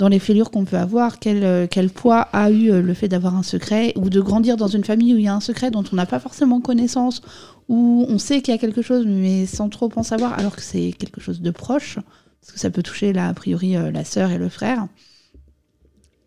dans 0.00 0.08
les 0.08 0.18
fêlures 0.18 0.50
qu'on 0.50 0.64
peut 0.64 0.78
avoir, 0.78 1.18
quel, 1.18 1.44
euh, 1.44 1.66
poids 1.94 2.22
a 2.32 2.50
eu 2.50 2.70
euh, 2.70 2.80
le 2.80 2.94
fait 2.94 3.06
d'avoir 3.06 3.36
un 3.36 3.42
secret 3.42 3.92
ou 3.96 4.08
de 4.08 4.18
grandir 4.22 4.56
dans 4.56 4.66
une 4.66 4.82
famille 4.82 5.12
où 5.12 5.18
il 5.18 5.24
y 5.24 5.28
a 5.28 5.34
un 5.34 5.40
secret 5.40 5.70
dont 5.70 5.84
on 5.92 5.96
n'a 5.96 6.06
pas 6.06 6.18
forcément 6.18 6.62
connaissance, 6.62 7.20
où 7.68 8.06
on 8.08 8.18
sait 8.18 8.40
qu'il 8.40 8.54
y 8.54 8.56
a 8.56 8.58
quelque 8.58 8.80
chose 8.80 9.04
mais 9.06 9.44
sans 9.44 9.68
trop 9.68 9.90
en 9.96 10.02
savoir 10.02 10.38
alors 10.38 10.56
que 10.56 10.62
c'est 10.62 10.94
quelque 10.98 11.20
chose 11.20 11.42
de 11.42 11.50
proche, 11.50 11.98
parce 12.40 12.52
que 12.54 12.58
ça 12.58 12.70
peut 12.70 12.82
toucher 12.82 13.12
là 13.12 13.28
a 13.28 13.34
priori 13.34 13.76
euh, 13.76 13.90
la 13.90 14.06
sœur 14.06 14.30
et 14.30 14.38
le 14.38 14.48
frère. 14.48 14.86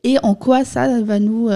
Et 0.03 0.17
en 0.21 0.35
quoi 0.35 0.65
ça 0.65 1.01
va 1.01 1.17
nous 1.17 1.49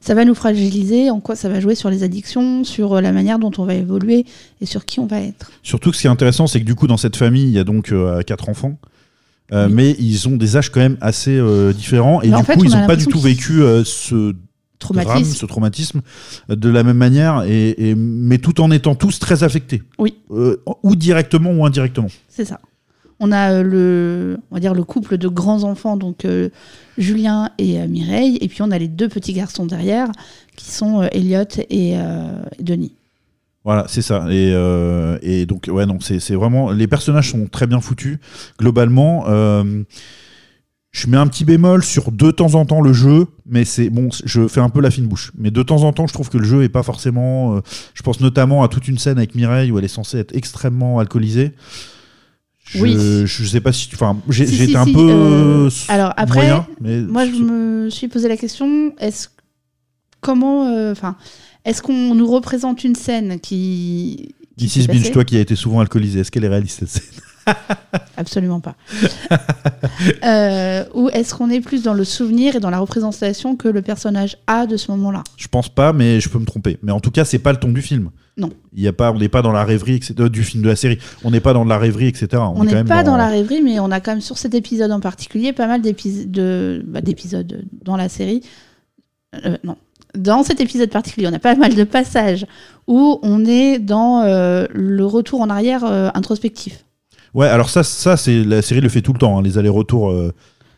ça 0.00 0.14
va 0.14 0.26
nous 0.26 0.34
fragiliser, 0.34 1.08
en 1.08 1.18
quoi 1.18 1.34
ça 1.34 1.48
va 1.48 1.60
jouer 1.60 1.74
sur 1.74 1.88
les 1.88 2.02
addictions, 2.02 2.62
sur 2.62 3.00
la 3.00 3.10
manière 3.10 3.38
dont 3.38 3.52
on 3.56 3.64
va 3.64 3.74
évoluer 3.74 4.26
et 4.60 4.66
sur 4.66 4.84
qui 4.84 5.00
on 5.00 5.06
va 5.06 5.18
être? 5.20 5.50
Surtout 5.62 5.90
que 5.90 5.96
ce 5.96 6.02
qui 6.02 6.06
est 6.06 6.10
intéressant, 6.10 6.46
c'est 6.46 6.60
que 6.60 6.66
du 6.66 6.74
coup, 6.74 6.86
dans 6.86 6.98
cette 6.98 7.16
famille, 7.16 7.44
il 7.44 7.52
y 7.52 7.58
a 7.58 7.64
donc 7.64 7.94
quatre 8.26 8.50
enfants. 8.50 8.76
Euh, 9.52 9.66
Oui. 9.68 9.72
Mais 9.74 9.96
ils 9.98 10.26
ont 10.28 10.36
des 10.36 10.56
âges 10.56 10.70
quand 10.70 10.80
même 10.80 10.96
assez 11.00 11.36
euh, 11.36 11.72
différents 11.72 12.20
et 12.22 12.28
Mais 12.30 12.36
du 12.38 12.42
fait, 12.44 12.56
coup 12.56 12.64
ils 12.64 12.70
n'ont 12.72 12.86
pas 12.86 12.96
du 12.96 13.06
tout 13.06 13.20
vécu 13.20 13.62
euh, 13.62 13.84
ce 13.84 14.14
drame, 14.14 14.34
Traumatisme. 14.78 15.34
ce 15.36 15.46
traumatisme 15.46 16.00
de 16.48 16.68
la 16.68 16.82
même 16.82 16.96
manière, 16.98 17.44
et, 17.46 17.70
et- 17.90 17.94
mais 17.94 18.38
tout 18.38 18.60
en 18.60 18.70
étant 18.70 18.94
tous 18.94 19.18
très 19.18 19.42
affectés, 19.44 19.82
Oui. 19.98 20.14
Ou 20.82 20.96
directement 20.96 21.50
ou 21.52 21.64
indirectement. 21.64 22.08
C'est 22.28 22.44
ça. 22.44 22.60
On 23.20 23.32
a 23.32 23.62
le, 23.62 24.36
on 24.50 24.54
va 24.56 24.60
dire 24.60 24.74
le 24.74 24.84
couple 24.84 25.16
de 25.16 25.28
grands 25.28 25.62
enfants, 25.64 25.96
donc 25.96 26.26
Julien 26.98 27.48
et 27.56 27.78
Mireille, 27.88 28.36
et 28.42 28.48
puis 28.48 28.60
on 28.60 28.70
a 28.70 28.78
les 28.78 28.88
deux 28.88 29.08
petits 29.08 29.32
garçons 29.32 29.64
derrière, 29.64 30.08
qui 30.56 30.70
sont 30.70 31.02
Elliot 31.10 31.44
et 31.70 31.94
Denis. 32.60 32.92
Voilà, 33.66 33.84
c'est 33.88 34.00
ça. 34.00 34.26
Et, 34.30 34.52
euh, 34.54 35.18
et 35.22 35.44
donc, 35.44 35.66
ouais, 35.68 35.86
non, 35.86 35.98
c'est 36.00 36.34
vraiment. 36.36 36.70
Les 36.70 36.86
personnages 36.86 37.32
sont 37.32 37.46
très 37.48 37.66
bien 37.66 37.80
foutus. 37.80 38.18
Globalement, 38.60 39.24
euh, 39.26 39.82
je 40.92 41.08
mets 41.08 41.16
un 41.16 41.26
petit 41.26 41.44
bémol 41.44 41.82
sur 41.82 42.12
de 42.12 42.30
temps 42.30 42.54
en 42.54 42.64
temps 42.64 42.80
le 42.80 42.92
jeu, 42.92 43.26
mais 43.44 43.64
c'est 43.64 43.90
bon, 43.90 44.08
je 44.24 44.46
fais 44.46 44.60
un 44.60 44.68
peu 44.68 44.80
la 44.80 44.92
fine 44.92 45.08
bouche. 45.08 45.32
Mais 45.36 45.50
de 45.50 45.64
temps 45.64 45.82
en 45.82 45.92
temps, 45.92 46.06
je 46.06 46.12
trouve 46.12 46.30
que 46.30 46.38
le 46.38 46.44
jeu 46.44 46.62
est 46.62 46.68
pas 46.68 46.84
forcément. 46.84 47.56
euh, 47.56 47.60
je 47.94 48.02
pense 48.04 48.20
notamment 48.20 48.62
à 48.62 48.68
toute 48.68 48.86
une 48.86 48.98
scène 48.98 49.18
avec 49.18 49.34
Mireille 49.34 49.72
où 49.72 49.78
elle 49.80 49.84
est 49.84 49.88
censée 49.88 50.18
être 50.18 50.36
extrêmement 50.36 51.00
alcoolisée. 51.00 51.52
Je, 52.66 52.78
Oui. 52.80 52.96
Je 53.26 53.44
sais 53.44 53.60
pas 53.60 53.72
si. 53.72 53.88
Enfin, 53.94 54.16
j'ai 54.28 54.46
Si, 54.46 54.76
un 54.76 54.84
si, 54.84 54.92
peu. 54.92 55.68
alors 55.88 56.12
après, 56.16 56.38
moyen, 56.46 56.66
mais 56.80 57.00
Moi, 57.00 57.26
je 57.26 57.32
me 57.32 57.90
suis 57.90 58.06
posé 58.06 58.28
la 58.28 58.36
question 58.36 58.92
est-ce 59.00 59.26
comment, 60.20 60.90
enfin, 60.92 61.16
est-ce 61.66 61.82
qu'on 61.82 62.14
nous 62.14 62.30
représente 62.30 62.84
une 62.84 62.94
scène 62.94 63.40
qui, 63.40 64.34
qui 64.56 64.68
s'est 64.68 64.86
Binge, 64.86 65.10
toi 65.10 65.24
qui 65.24 65.36
as 65.36 65.40
été 65.40 65.56
souvent 65.56 65.80
alcoolisée, 65.80 66.20
est-ce 66.20 66.30
qu'elle 66.30 66.44
est 66.44 66.48
réaliste 66.48 66.78
cette 66.78 66.88
scène 66.88 67.22
Absolument 68.16 68.60
pas. 68.60 68.76
Euh, 70.24 70.84
ou 70.94 71.08
est-ce 71.10 71.34
qu'on 71.34 71.48
est 71.48 71.60
plus 71.60 71.82
dans 71.82 71.94
le 71.94 72.04
souvenir 72.04 72.56
et 72.56 72.60
dans 72.60 72.68
la 72.68 72.78
représentation 72.78 73.56
que 73.56 73.68
le 73.68 73.80
personnage 73.80 74.36
a 74.46 74.66
de 74.66 74.76
ce 74.76 74.90
moment-là? 74.90 75.24
Je 75.36 75.48
pense 75.48 75.68
pas, 75.68 75.92
mais 75.92 76.20
je 76.20 76.28
peux 76.28 76.38
me 76.38 76.44
tromper. 76.44 76.78
Mais 76.82 76.92
en 76.92 77.00
tout 77.00 77.10
cas, 77.10 77.24
c'est 77.24 77.38
pas 77.38 77.52
le 77.52 77.58
ton 77.58 77.70
du 77.70 77.80
film. 77.80 78.10
Non. 78.36 78.50
Il 78.74 78.82
y 78.82 78.88
a 78.88 78.92
pas, 78.92 79.10
on 79.12 79.18
n'est 79.18 79.28
pas 79.28 79.40
dans 79.42 79.52
la 79.52 79.64
rêverie, 79.64 79.94
etc. 79.94 80.14
euh, 80.20 80.28
Du 80.28 80.42
film 80.42 80.62
de 80.62 80.68
la 80.68 80.76
série. 80.76 80.98
On 81.24 81.30
n'est 81.30 81.40
pas 81.40 81.54
dans 81.54 81.64
de 81.64 81.70
la 81.70 81.78
rêverie, 81.78 82.08
etc. 82.08 82.42
On 82.54 82.64
n'est 82.64 82.84
pas 82.84 83.02
dans... 83.02 83.16
la 83.16 83.28
rêverie, 83.28 83.62
mais 83.62 83.80
on 83.80 83.90
a 83.90 84.00
quand 84.00 84.12
même 84.12 84.20
sur 84.20 84.36
cet 84.36 84.54
épisode 84.54 84.90
en 84.90 85.00
particulier 85.00 85.52
pas 85.52 85.66
mal 85.66 85.80
bah, 85.80 87.00
d'épisodes 87.00 87.64
dans 87.82 87.96
la 87.96 88.08
série. 88.08 88.42
Euh, 89.44 89.56
non. 89.64 89.76
Dans 90.16 90.42
cet 90.42 90.60
épisode 90.60 90.90
particulier, 90.90 91.28
on 91.30 91.32
a 91.34 91.38
pas 91.38 91.54
mal 91.54 91.74
de 91.74 91.84
passages 91.84 92.46
où 92.86 93.18
on 93.22 93.44
est 93.44 93.78
dans 93.78 94.22
euh, 94.22 94.66
le 94.72 95.04
retour 95.04 95.40
en 95.40 95.50
arrière 95.50 95.84
euh, 95.84 96.08
introspectif. 96.14 96.84
Ouais, 97.34 97.46
alors 97.48 97.68
ça, 97.68 97.82
ça 97.82 98.16
c'est 98.16 98.42
la 98.44 98.62
série 98.62 98.80
le 98.80 98.88
fait 98.88 99.02
tout 99.02 99.12
le 99.12 99.18
temps, 99.18 99.38
hein, 99.38 99.42
les 99.42 99.58
allers-retours 99.58 100.10
euh, 100.10 100.32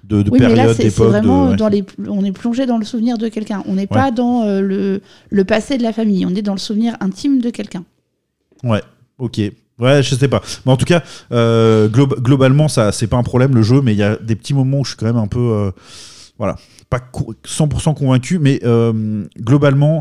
de, 0.04 0.22
de 0.22 0.30
oui, 0.30 0.38
mais 0.40 0.48
là, 0.48 0.54
périodes, 0.54 0.76
c'est 0.76 0.82
c'est 0.84 0.88
d'époques. 0.88 1.08
vraiment 1.08 1.46
de- 1.46 1.50
ouais. 1.50 1.56
dans 1.56 1.68
les, 1.68 1.84
on 2.08 2.24
est 2.24 2.32
plongé 2.32 2.66
dans 2.66 2.78
le 2.78 2.84
souvenir 2.84 3.18
de 3.18 3.28
quelqu'un. 3.28 3.62
On 3.66 3.74
n'est 3.74 3.86
pas 3.86 4.10
dans 4.10 4.42
euh, 4.44 4.60
le, 4.60 5.00
le 5.30 5.44
passé 5.44 5.78
de 5.78 5.82
la 5.82 5.92
famille. 5.92 6.24
On 6.26 6.34
est 6.34 6.42
dans 6.42 6.54
le 6.54 6.58
souvenir 6.58 6.96
intime 7.00 7.40
de 7.40 7.50
quelqu'un. 7.50 7.84
Ouais, 8.64 8.82
ok. 9.18 9.40
Ouais, 9.78 10.02
je 10.02 10.14
sais 10.16 10.26
pas. 10.28 10.42
Mais 10.66 10.72
en 10.72 10.76
tout 10.76 10.86
cas, 10.86 11.02
glo- 11.30 12.20
globalement, 12.20 12.66
ça, 12.66 12.90
c'est 12.90 13.06
pas 13.06 13.16
un 13.18 13.22
problème 13.22 13.54
le 13.54 13.62
jeu, 13.62 13.80
mais 13.80 13.92
il 13.92 13.98
y 13.98 14.02
a 14.02 14.16
des 14.16 14.34
petits 14.34 14.54
moments 14.54 14.80
où 14.80 14.84
je 14.84 14.90
suis 14.90 14.96
quand 14.96 15.06
même 15.06 15.16
un 15.16 15.28
peu, 15.28 15.70
voilà, 16.38 16.56
pas 16.88 17.00
co- 17.00 17.34
100% 17.44 17.94
convaincu, 17.94 18.38
mais 18.38 18.60
euh, 18.64 19.24
globalement, 19.40 20.00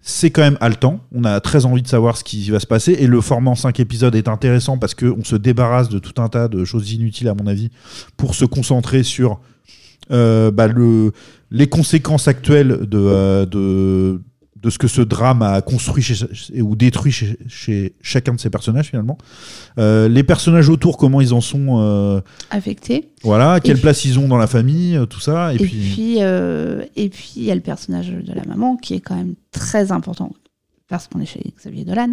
c'est 0.00 0.30
quand 0.30 0.42
même 0.42 0.58
haletant. 0.60 1.00
On 1.12 1.24
a 1.24 1.40
très 1.40 1.64
envie 1.64 1.82
de 1.82 1.88
savoir 1.88 2.16
ce 2.16 2.24
qui 2.24 2.50
va 2.50 2.60
se 2.60 2.66
passer, 2.66 2.92
et 2.92 3.06
le 3.06 3.20
format 3.20 3.50
en 3.50 3.54
5 3.54 3.78
épisodes 3.80 4.14
est 4.14 4.28
intéressant 4.28 4.78
parce 4.78 4.94
que 4.94 5.06
on 5.06 5.24
se 5.24 5.36
débarrasse 5.36 5.88
de 5.88 5.98
tout 5.98 6.20
un 6.22 6.28
tas 6.28 6.48
de 6.48 6.64
choses 6.64 6.92
inutiles, 6.92 7.28
à 7.28 7.34
mon 7.34 7.46
avis, 7.46 7.70
pour 8.16 8.34
se 8.34 8.44
concentrer 8.44 9.02
sur 9.02 9.40
euh, 10.10 10.50
bah, 10.50 10.66
le, 10.66 11.12
les 11.50 11.68
conséquences 11.68 12.26
actuelles 12.28 12.80
de, 12.82 12.98
euh, 12.98 13.46
de, 13.46 14.20
de 14.62 14.70
ce 14.70 14.78
que 14.78 14.86
ce 14.86 15.02
drame 15.02 15.42
a 15.42 15.60
construit 15.60 16.02
chez, 16.02 16.24
ou 16.62 16.76
détruit 16.76 17.10
chez, 17.12 17.36
chez 17.48 17.94
chacun 18.00 18.34
de 18.34 18.40
ces 18.40 18.48
personnages 18.48 18.90
finalement. 18.90 19.18
Euh, 19.78 20.08
les 20.08 20.22
personnages 20.22 20.68
autour, 20.68 20.96
comment 20.96 21.20
ils 21.20 21.34
en 21.34 21.40
sont, 21.40 21.80
euh, 21.80 22.20
Affecté. 22.50 23.10
voilà, 23.22 23.58
quelle 23.60 23.80
place 23.80 24.04
ils 24.04 24.18
ont 24.18 24.28
dans 24.28 24.36
la 24.38 24.46
famille, 24.46 24.96
euh, 24.96 25.06
tout 25.06 25.20
ça. 25.20 25.52
Et, 25.52 25.56
Et, 25.56 25.58
puis, 25.58 25.90
puis, 25.92 26.16
euh, 26.20 26.84
et 26.94 27.08
puis, 27.08 27.32
il 27.36 27.44
y 27.44 27.50
a 27.50 27.54
le 27.54 27.60
personnage 27.60 28.08
de 28.10 28.32
la 28.32 28.44
maman 28.44 28.76
qui 28.76 28.94
est 28.94 29.00
quand 29.00 29.16
même 29.16 29.34
très 29.50 29.90
important 29.90 30.32
parce 30.88 31.08
qu'on 31.08 31.20
est 31.20 31.26
chez 31.26 31.40
Xavier 31.58 31.84
Dolan, 31.84 32.10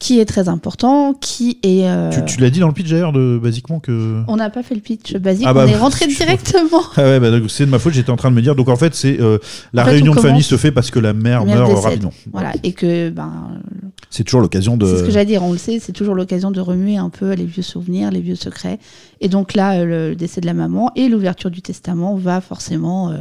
qui 0.00 0.18
est 0.18 0.24
très 0.24 0.48
important, 0.48 1.12
qui 1.12 1.58
est. 1.62 1.84
euh, 1.84 2.10
tu, 2.10 2.24
tu 2.24 2.40
l'as 2.40 2.48
dit 2.48 2.58
dans 2.58 2.68
le 2.68 2.72
pitch 2.72 2.88
d'ailleurs, 2.88 3.12
de, 3.12 3.38
basiquement 3.40 3.80
que. 3.80 4.22
On 4.28 4.36
n'a 4.36 4.48
pas 4.48 4.62
fait 4.62 4.74
le 4.74 4.80
pitch 4.80 5.14
basique, 5.16 5.44
Ah 5.46 5.52
bah, 5.52 5.66
on 5.66 5.70
est 5.70 5.76
rentré 5.76 6.06
directement. 6.08 6.82
Ah 6.96 7.02
ouais, 7.02 7.20
bah, 7.20 7.28
c'est 7.48 7.66
de 7.66 7.70
ma 7.70 7.78
faute, 7.78 7.92
j'étais 7.92 8.10
en 8.10 8.16
train 8.16 8.30
de 8.30 8.34
me 8.34 8.40
dire. 8.40 8.56
Donc 8.56 8.70
en 8.70 8.76
fait, 8.76 8.94
c'est 8.94 9.20
euh, 9.20 9.38
la 9.74 9.82
En 9.82 9.84
fait, 9.84 9.90
réunion 9.92 10.12
on 10.12 10.14
de 10.14 10.20
famille 10.20 10.42
se 10.42 10.56
fait 10.56 10.72
parce 10.72 10.90
que 10.90 10.98
la 10.98 11.12
mère, 11.12 11.40
La 11.44 11.54
mère 11.54 11.68
meurt 11.68 11.84
rapidement. 11.84 12.12
Voilà, 12.32 12.54
et 12.62 12.72
que 12.72 13.10
ben, 13.10 13.60
C'est 14.08 14.24
toujours 14.24 14.40
l'occasion 14.40 14.78
de. 14.78 14.86
C'est 14.86 14.98
ce 15.00 15.04
que 15.04 15.10
j'allais 15.10 15.26
dire, 15.26 15.42
on 15.42 15.52
le 15.52 15.58
sait, 15.58 15.78
c'est 15.78 15.92
toujours 15.92 16.14
l'occasion 16.14 16.50
de 16.50 16.60
remuer 16.60 16.96
un 16.96 17.10
peu 17.10 17.34
les 17.34 17.44
vieux 17.44 17.62
souvenirs, 17.62 18.10
les 18.10 18.22
vieux 18.22 18.36
secrets. 18.36 18.78
Et 19.20 19.28
donc 19.28 19.52
là, 19.52 19.74
euh, 19.80 20.08
le 20.08 20.16
décès 20.16 20.40
de 20.40 20.46
la 20.46 20.54
maman 20.54 20.90
et 20.96 21.10
l'ouverture 21.10 21.50
du 21.50 21.60
testament 21.60 22.16
va 22.16 22.40
forcément 22.40 23.10
euh, 23.10 23.18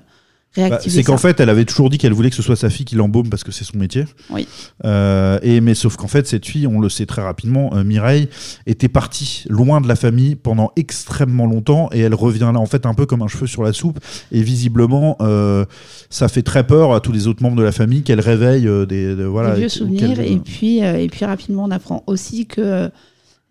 Bah, 0.58 0.80
c'est 0.82 1.04
qu'en 1.04 1.18
fait, 1.18 1.40
elle 1.40 1.50
avait 1.50 1.64
toujours 1.64 1.90
dit 1.92 1.98
qu'elle 2.00 2.12
voulait 2.12 2.32
que 2.32 2.36
ce 2.36 2.42
soit 2.42 2.56
sa 2.56 2.70
fille 2.72 2.86
qui 2.86 2.96
l'embaume 2.96 3.30
parce 3.30 3.44
que 3.44 3.52
c'est 3.52 3.64
son 3.64 3.78
métier. 3.78 4.06
Oui. 4.32 4.48
Euh, 4.84 5.38
et 5.44 5.62
mais 5.62 5.76
sauf 5.76 5.96
qu'en 5.96 6.08
fait, 6.08 6.28
cette 6.28 6.46
fille, 6.46 6.66
on 6.66 6.80
le 6.80 6.90
sait 6.90 7.06
très 7.06 7.22
rapidement, 7.22 7.70
euh, 7.76 7.84
Mireille 7.84 8.30
était 8.66 8.88
partie 8.90 9.44
loin 9.48 9.80
de 9.80 9.88
la 9.88 9.96
famille 9.96 10.36
pendant 10.36 10.72
extrêmement 10.76 11.46
longtemps 11.46 11.90
et 11.94 12.00
elle 12.00 12.16
revient 12.16 12.50
là 12.52 12.60
en 12.60 12.66
fait 12.66 12.86
un 12.88 12.94
peu 12.96 13.06
comme 13.06 13.22
un 13.22 13.28
cheveu 13.28 13.46
sur 13.48 13.62
la 13.64 13.74
soupe. 13.74 14.00
Et 14.32 14.42
visiblement, 14.42 15.18
euh, 15.22 15.66
ça 16.10 16.28
fait 16.28 16.42
très 16.44 16.66
peur 16.66 16.94
à 16.94 17.00
tous 17.00 17.12
les 17.12 17.28
autres 17.28 17.44
membres 17.44 17.58
de 17.58 17.64
la 17.64 17.72
famille 17.72 18.02
qu'elle 18.02 18.20
réveille 18.20 18.64
des 18.88 19.16
de- 19.16 19.24
voilà 19.26 19.52
des 19.52 19.58
vieux 19.60 19.66
ou 19.68 19.70
souvenirs. 19.70 20.20
Et 20.20 20.38
puis, 20.38 20.80
et 20.80 21.08
puis 21.10 21.26
rapidement, 21.26 21.66
on 21.66 21.72
apprend 21.72 22.04
aussi 22.08 22.48
que 22.48 22.90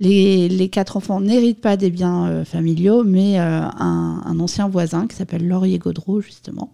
les, 0.00 0.48
les 0.48 0.68
quatre 0.68 0.96
enfants 0.96 1.20
n'héritent 1.20 1.60
pas 1.60 1.76
des 1.76 1.90
biens 1.90 2.26
euh, 2.28 2.44
familiaux, 2.44 3.02
mais 3.04 3.40
euh, 3.40 3.60
un, 3.62 4.22
un 4.24 4.40
ancien 4.40 4.68
voisin 4.68 5.06
qui 5.08 5.16
s'appelle 5.16 5.46
Laurier 5.46 5.78
Gaudreau, 5.78 6.20
justement, 6.20 6.70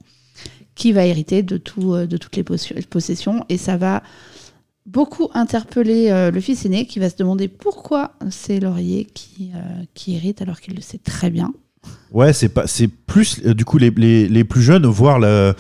qui 0.74 0.92
va 0.92 1.06
hériter 1.06 1.42
de, 1.42 1.56
tout, 1.56 1.94
euh, 1.94 2.06
de 2.06 2.16
toutes 2.16 2.36
les 2.36 2.44
possessions. 2.44 3.44
Et 3.48 3.56
ça 3.58 3.76
va 3.76 4.02
beaucoup 4.86 5.30
interpeller 5.34 6.10
euh, 6.10 6.30
le 6.30 6.40
fils 6.40 6.64
aîné 6.64 6.86
qui 6.86 6.98
va 6.98 7.08
se 7.08 7.16
demander 7.16 7.48
pourquoi 7.48 8.12
c'est 8.30 8.60
Laurier 8.60 9.06
qui, 9.06 9.50
euh, 9.54 9.58
qui 9.94 10.14
hérite 10.14 10.42
alors 10.42 10.60
qu'il 10.60 10.74
le 10.74 10.80
sait 10.80 10.98
très 10.98 11.30
bien. 11.30 11.52
Ouais, 12.12 12.32
c'est 12.32 12.48
pas, 12.48 12.66
c'est 12.66 12.88
plus 12.88 13.40
euh, 13.44 13.54
du 13.54 13.64
coup 13.64 13.78
les, 13.78 13.90
les, 13.90 14.28
les 14.28 14.44
plus 14.44 14.62
jeunes 14.62 14.86
voir 14.86 15.18
la 15.18 15.54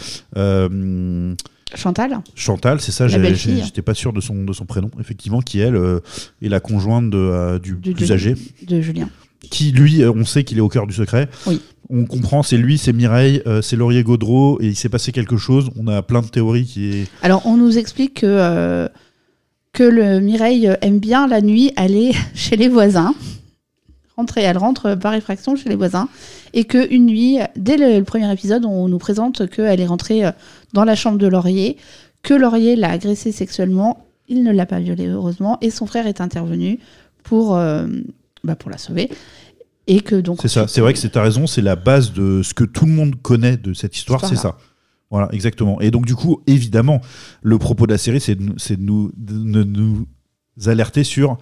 Chantal 1.76 2.20
Chantal, 2.36 2.80
c'est 2.80 2.92
ça, 2.92 3.08
j'étais 3.08 3.82
pas 3.82 3.94
sûr 3.94 4.12
de 4.12 4.20
son, 4.20 4.44
de 4.44 4.52
son 4.52 4.64
prénom, 4.64 4.90
effectivement, 5.00 5.40
qui 5.40 5.58
elle 5.58 5.76
est 6.40 6.48
la 6.48 6.60
conjointe 6.60 7.10
de, 7.10 7.58
du 7.58 7.74
de, 7.74 7.92
plus 7.92 8.12
âgé, 8.12 8.36
de 8.62 8.80
Julien. 8.80 9.08
Qui 9.50 9.72
lui, 9.72 10.02
euh, 10.02 10.12
on 10.14 10.24
sait 10.24 10.44
qu'il 10.44 10.58
est 10.58 10.62
au 10.62 10.68
cœur 10.68 10.86
du 10.86 10.94
secret. 10.94 11.28
Oui. 11.46 11.60
On 11.90 12.06
comprend, 12.06 12.42
c'est 12.42 12.56
lui, 12.56 12.78
c'est 12.78 12.92
Mireille, 12.92 13.42
euh, 13.46 13.60
c'est 13.60 13.76
Laurier 13.76 14.02
Gaudreau, 14.02 14.58
et 14.60 14.68
il 14.68 14.76
s'est 14.76 14.88
passé 14.88 15.12
quelque 15.12 15.36
chose. 15.36 15.70
On 15.76 15.86
a 15.86 16.02
plein 16.02 16.22
de 16.22 16.26
théories 16.26 16.64
qui 16.64 16.90
est. 16.90 17.06
Alors, 17.22 17.46
on 17.46 17.56
nous 17.56 17.76
explique 17.76 18.20
que, 18.20 18.26
euh, 18.26 18.88
que 19.72 19.82
le 19.82 20.20
Mireille 20.20 20.70
aime 20.80 20.98
bien 20.98 21.26
la 21.26 21.40
nuit 21.40 21.72
aller 21.76 22.12
chez 22.34 22.56
les 22.56 22.68
voisins. 22.68 23.14
Rentrer, 24.16 24.42
elle 24.42 24.58
rentre 24.58 24.94
par 24.94 25.14
effraction 25.14 25.56
chez 25.56 25.68
les 25.68 25.74
voisins. 25.74 26.08
Et 26.52 26.64
qu'une 26.64 27.06
nuit, 27.06 27.38
dès 27.56 27.76
le, 27.76 27.98
le 27.98 28.04
premier 28.04 28.32
épisode, 28.32 28.64
on 28.64 28.88
nous 28.88 28.98
présente 28.98 29.48
qu'elle 29.50 29.80
est 29.80 29.86
rentrée 29.86 30.22
dans 30.72 30.84
la 30.84 30.94
chambre 30.94 31.18
de 31.18 31.26
Laurier, 31.26 31.76
que 32.22 32.32
Laurier 32.32 32.76
l'a 32.76 32.90
agressée 32.90 33.32
sexuellement. 33.32 34.06
Il 34.28 34.42
ne 34.42 34.52
l'a 34.52 34.66
pas 34.66 34.78
violée, 34.78 35.08
heureusement. 35.08 35.58
Et 35.60 35.70
son 35.70 35.86
frère 35.86 36.06
est 36.06 36.20
intervenu 36.20 36.78
pour, 37.24 37.56
euh, 37.56 37.86
bah, 38.44 38.54
pour 38.56 38.70
la 38.70 38.78
sauver. 38.78 39.10
Et 39.86 40.00
que 40.00 40.14
donc. 40.16 40.38
C'est 40.40 40.48
ça, 40.48 40.66
c'est 40.68 40.80
vrai 40.80 40.92
que 40.92 40.98
c'est 40.98 41.10
ta 41.10 41.22
raison, 41.22 41.46
c'est 41.46 41.60
la 41.62 41.76
base 41.76 42.12
de 42.12 42.42
ce 42.42 42.54
que 42.54 42.64
tout 42.64 42.86
le 42.86 42.92
monde 42.92 43.20
connaît 43.20 43.56
de 43.56 43.74
cette 43.74 43.96
histoire, 43.96 44.24
c'est 44.24 44.36
ça. 44.36 44.56
Voilà, 45.10 45.28
exactement. 45.32 45.80
Et 45.80 45.90
donc, 45.90 46.06
du 46.06 46.14
coup, 46.14 46.42
évidemment, 46.46 47.00
le 47.42 47.58
propos 47.58 47.86
de 47.86 47.92
la 47.92 47.98
série, 47.98 48.20
c'est 48.20 48.34
de, 48.34 48.42
nous- 48.42 49.12
de 49.16 49.34
nous, 49.34 49.64
de 49.64 49.64
nous 49.64 50.06
alerter 50.66 51.04
sur 51.04 51.38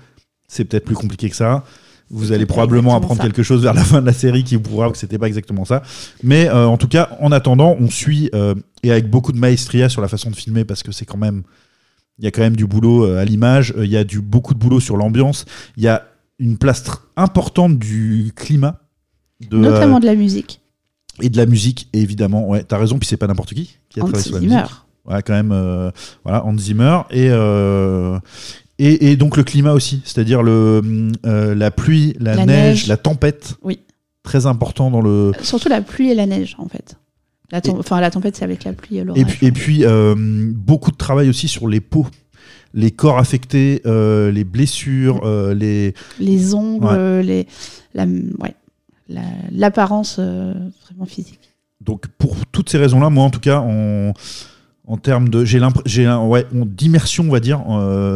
c'est 0.48 0.64
peut-être 0.64 0.84
plus 0.84 0.94
compliqué 0.96 1.30
que 1.30 1.36
ça. 1.36 1.64
Vous 2.10 2.32
allez 2.32 2.44
probablement 2.44 2.94
apprendre 2.94 3.22
ça. 3.22 3.26
quelque 3.26 3.42
chose 3.42 3.62
vers 3.62 3.72
la 3.72 3.84
fin 3.84 4.02
de 4.02 4.06
la 4.06 4.12
série 4.12 4.44
qui 4.44 4.56
vous 4.56 4.60
prouvera 4.60 4.90
que 4.90 4.98
c'était 4.98 5.18
pas 5.18 5.28
exactement 5.28 5.64
ça. 5.64 5.82
Mais 6.22 6.46
euh, 6.48 6.66
en 6.66 6.76
tout 6.76 6.88
cas, 6.88 7.16
en 7.20 7.32
attendant, 7.32 7.74
on 7.80 7.88
suit 7.88 8.28
euh, 8.34 8.54
et 8.82 8.90
avec 8.90 9.08
beaucoup 9.08 9.32
de 9.32 9.38
maestria 9.38 9.88
sur 9.88 10.02
la 10.02 10.08
façon 10.08 10.30
de 10.30 10.36
filmer 10.36 10.66
parce 10.66 10.82
que 10.82 10.92
c'est 10.92 11.06
quand 11.06 11.16
même 11.16 11.42
il 12.18 12.24
y 12.26 12.28
a 12.28 12.30
quand 12.30 12.42
même 12.42 12.54
du 12.56 12.66
boulot 12.66 13.06
euh, 13.06 13.18
à 13.18 13.24
l'image, 13.24 13.72
il 13.78 13.86
y 13.86 13.96
a 13.96 14.04
du 14.04 14.20
beaucoup 14.20 14.52
de 14.52 14.58
boulot 14.58 14.78
sur 14.78 14.98
l'ambiance, 14.98 15.46
il 15.78 15.84
y 15.84 15.88
a 15.88 16.06
une 16.38 16.56
place 16.58 16.84
importante 17.16 17.78
du 17.78 18.32
climat 18.34 18.80
de, 19.50 19.56
Notamment 19.58 20.00
de 20.00 20.06
la 20.06 20.14
musique. 20.14 20.60
et 21.20 21.28
de 21.28 21.36
la 21.36 21.46
musique 21.46 21.88
évidemment. 21.92 22.48
Ouais, 22.48 22.62
t'as 22.64 22.78
raison, 22.78 22.98
puis 22.98 23.06
c'est 23.08 23.16
pas 23.16 23.26
n'importe 23.26 23.54
qui 23.54 23.76
qui 23.88 24.00
a 24.00 24.04
Hans 24.04 24.06
travaillé 24.06 24.24
sur 24.24 24.34
la 24.34 24.40
Zimmer. 24.40 24.56
musique. 24.62 24.70
Ouais, 25.04 25.22
quand 25.22 25.32
même, 25.32 25.50
euh, 25.52 25.90
voilà, 26.22 26.44
Hans 26.46 26.56
Zimmer 26.56 27.00
et 27.10 27.28
euh, 27.30 28.18
et, 28.78 29.10
et 29.10 29.16
donc 29.16 29.36
le 29.36 29.42
climat 29.44 29.72
aussi, 29.72 30.00
c'est-à-dire 30.04 30.42
le 30.42 31.10
euh, 31.26 31.54
la 31.54 31.70
pluie, 31.70 32.14
la, 32.20 32.34
La 32.36 32.46
neige, 32.46 32.56
neige. 32.82 32.86
la 32.86 32.96
tempête. 32.96 33.56
Oui. 33.62 33.80
Très 34.22 34.46
important 34.46 34.90
dans 34.92 35.00
le. 35.00 35.32
Surtout 35.42 35.68
la 35.68 35.80
pluie 35.82 36.10
et 36.10 36.14
la 36.14 36.26
neige, 36.26 36.54
en 36.58 36.68
fait. 36.68 36.96
La 37.50 37.60
Enfin, 37.76 38.00
la 38.00 38.10
tempête, 38.12 38.36
c'est 38.36 38.44
avec 38.44 38.62
la 38.64 38.72
pluie 38.72 38.98
et 38.98 39.04
l'orage. 39.04 39.20
Et 39.20 39.24
puis, 39.24 39.46
et 39.46 39.52
puis 39.52 39.84
beaucoup 40.54 40.90
de 40.92 40.96
travail 40.96 41.28
aussi 41.28 41.48
sur 41.48 41.66
les 41.68 41.80
peaux, 41.80 42.06
les 42.74 42.90
corps 42.90 43.18
affectés, 43.18 43.82
euh, 43.86 44.30
les 44.30 44.44
blessures, 44.44 45.20
euh, 45.24 45.54
les. 45.54 45.94
les 46.20 46.54
ongles, 46.54 46.84
Ouais. 46.86 46.92
euh, 46.96 47.22
les, 47.22 47.46
la, 47.94 48.04
ouais, 48.06 48.54
la- 49.08 49.20
l'apparence 49.50 50.18
vraiment 50.18 51.06
physique. 51.06 51.40
Donc 51.80 52.06
pour 52.18 52.36
toutes 52.52 52.70
ces 52.70 52.78
raisons-là, 52.78 53.10
moi 53.10 53.24
en 53.24 53.30
tout 53.30 53.40
cas, 53.40 53.58
en, 53.60 54.12
en 54.86 54.96
termes 54.96 55.28
de 55.28 55.44
j'ai 55.44 55.60
j'ai 55.84 56.06
un- 56.06 56.24
ouais 56.26 56.46
on- 56.54 56.64
d'immersion 56.64 57.24
on 57.24 57.30
va 57.32 57.40
dire 57.40 57.60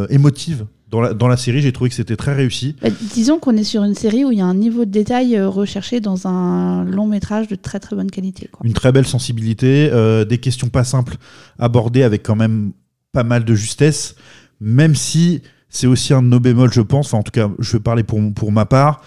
émotive 0.09 0.65
dans 0.89 1.01
la 1.01 1.13
dans 1.13 1.27
la 1.27 1.35
série 1.37 1.61
j'ai 1.61 1.71
trouvé 1.73 1.89
que 1.89 1.95
c'était 1.97 2.15
très 2.15 2.33
réussi 2.33 2.75
Bah, 2.81 2.89
disons 3.13 3.39
qu'on 3.39 3.57
est 3.57 3.63
sur 3.65 3.83
une 3.83 3.93
série 3.95 4.23
où 4.23 4.31
il 4.31 4.37
y 4.37 4.41
a 4.41 4.45
un 4.45 4.53
niveau 4.55 4.85
de 4.85 4.89
détail 4.91 5.37
recherché 5.41 5.99
dans 5.99 6.27
un 6.27 6.85
long 6.85 7.07
métrage 7.07 7.47
de 7.49 7.55
très 7.55 7.79
très 7.79 7.95
bonne 7.95 8.09
qualité. 8.11 8.47
Quoi. 8.51 8.61
une 8.65 8.73
très 8.73 8.91
belle 8.93 9.05
sensibilité 9.07 9.89
euh, 9.91 10.23
des 10.23 10.37
questions 10.37 10.69
pas 10.69 10.85
simples 10.85 11.17
abordées 11.59 12.03
avec 12.03 12.23
quand 12.23 12.35
même 12.37 12.71
pas 13.11 13.23
mal 13.23 13.43
de 13.43 13.53
justesse 13.55 14.15
même 14.59 14.95
si 14.95 15.41
c'est 15.69 15.87
aussi 15.87 16.13
un 16.13 16.21
de 16.21 16.27
nos 16.27 16.39
bémols 16.39 16.71
je 16.73 16.81
pense. 16.81 17.07
Enfin 17.07 17.17
en 17.19 17.23
tout 17.23 17.31
cas 17.31 17.49
je 17.59 17.73
vais 17.73 17.79
parler 17.79 18.03
pour 18.03 18.51
ma 18.51 18.65
part. 18.65 19.01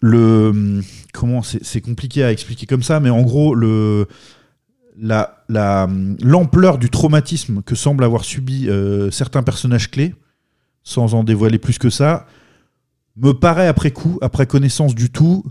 Le 0.00 0.80
comment 1.12 1.42
c'est 1.42 1.80
compliqué 1.80 2.22
à 2.22 2.30
expliquer 2.30 2.66
comme 2.66 2.82
ça 2.82 3.00
mais 3.00 3.10
en 3.10 3.22
gros 3.22 3.54
le 3.54 4.06
la 4.98 5.44
la- 5.48 5.88
l'ampleur 6.22 6.78
du 6.78 6.90
traumatisme 6.90 7.62
que 7.62 7.74
semblent 7.74 8.04
avoir 8.04 8.24
subi 8.24 8.68
euh, 8.68 9.10
certains 9.10 9.42
personnages 9.42 9.90
clés 9.90 10.14
sans 10.82 11.14
en 11.14 11.24
dévoiler 11.24 11.58
plus 11.58 11.78
que 11.78 11.90
ça 11.90 12.26
me 13.16 13.32
paraît 13.32 13.66
après 13.68 13.90
coup 13.90 14.18
après 14.20 14.46
connaissance 14.46 14.94
du 14.94 15.10
tout 15.10 15.44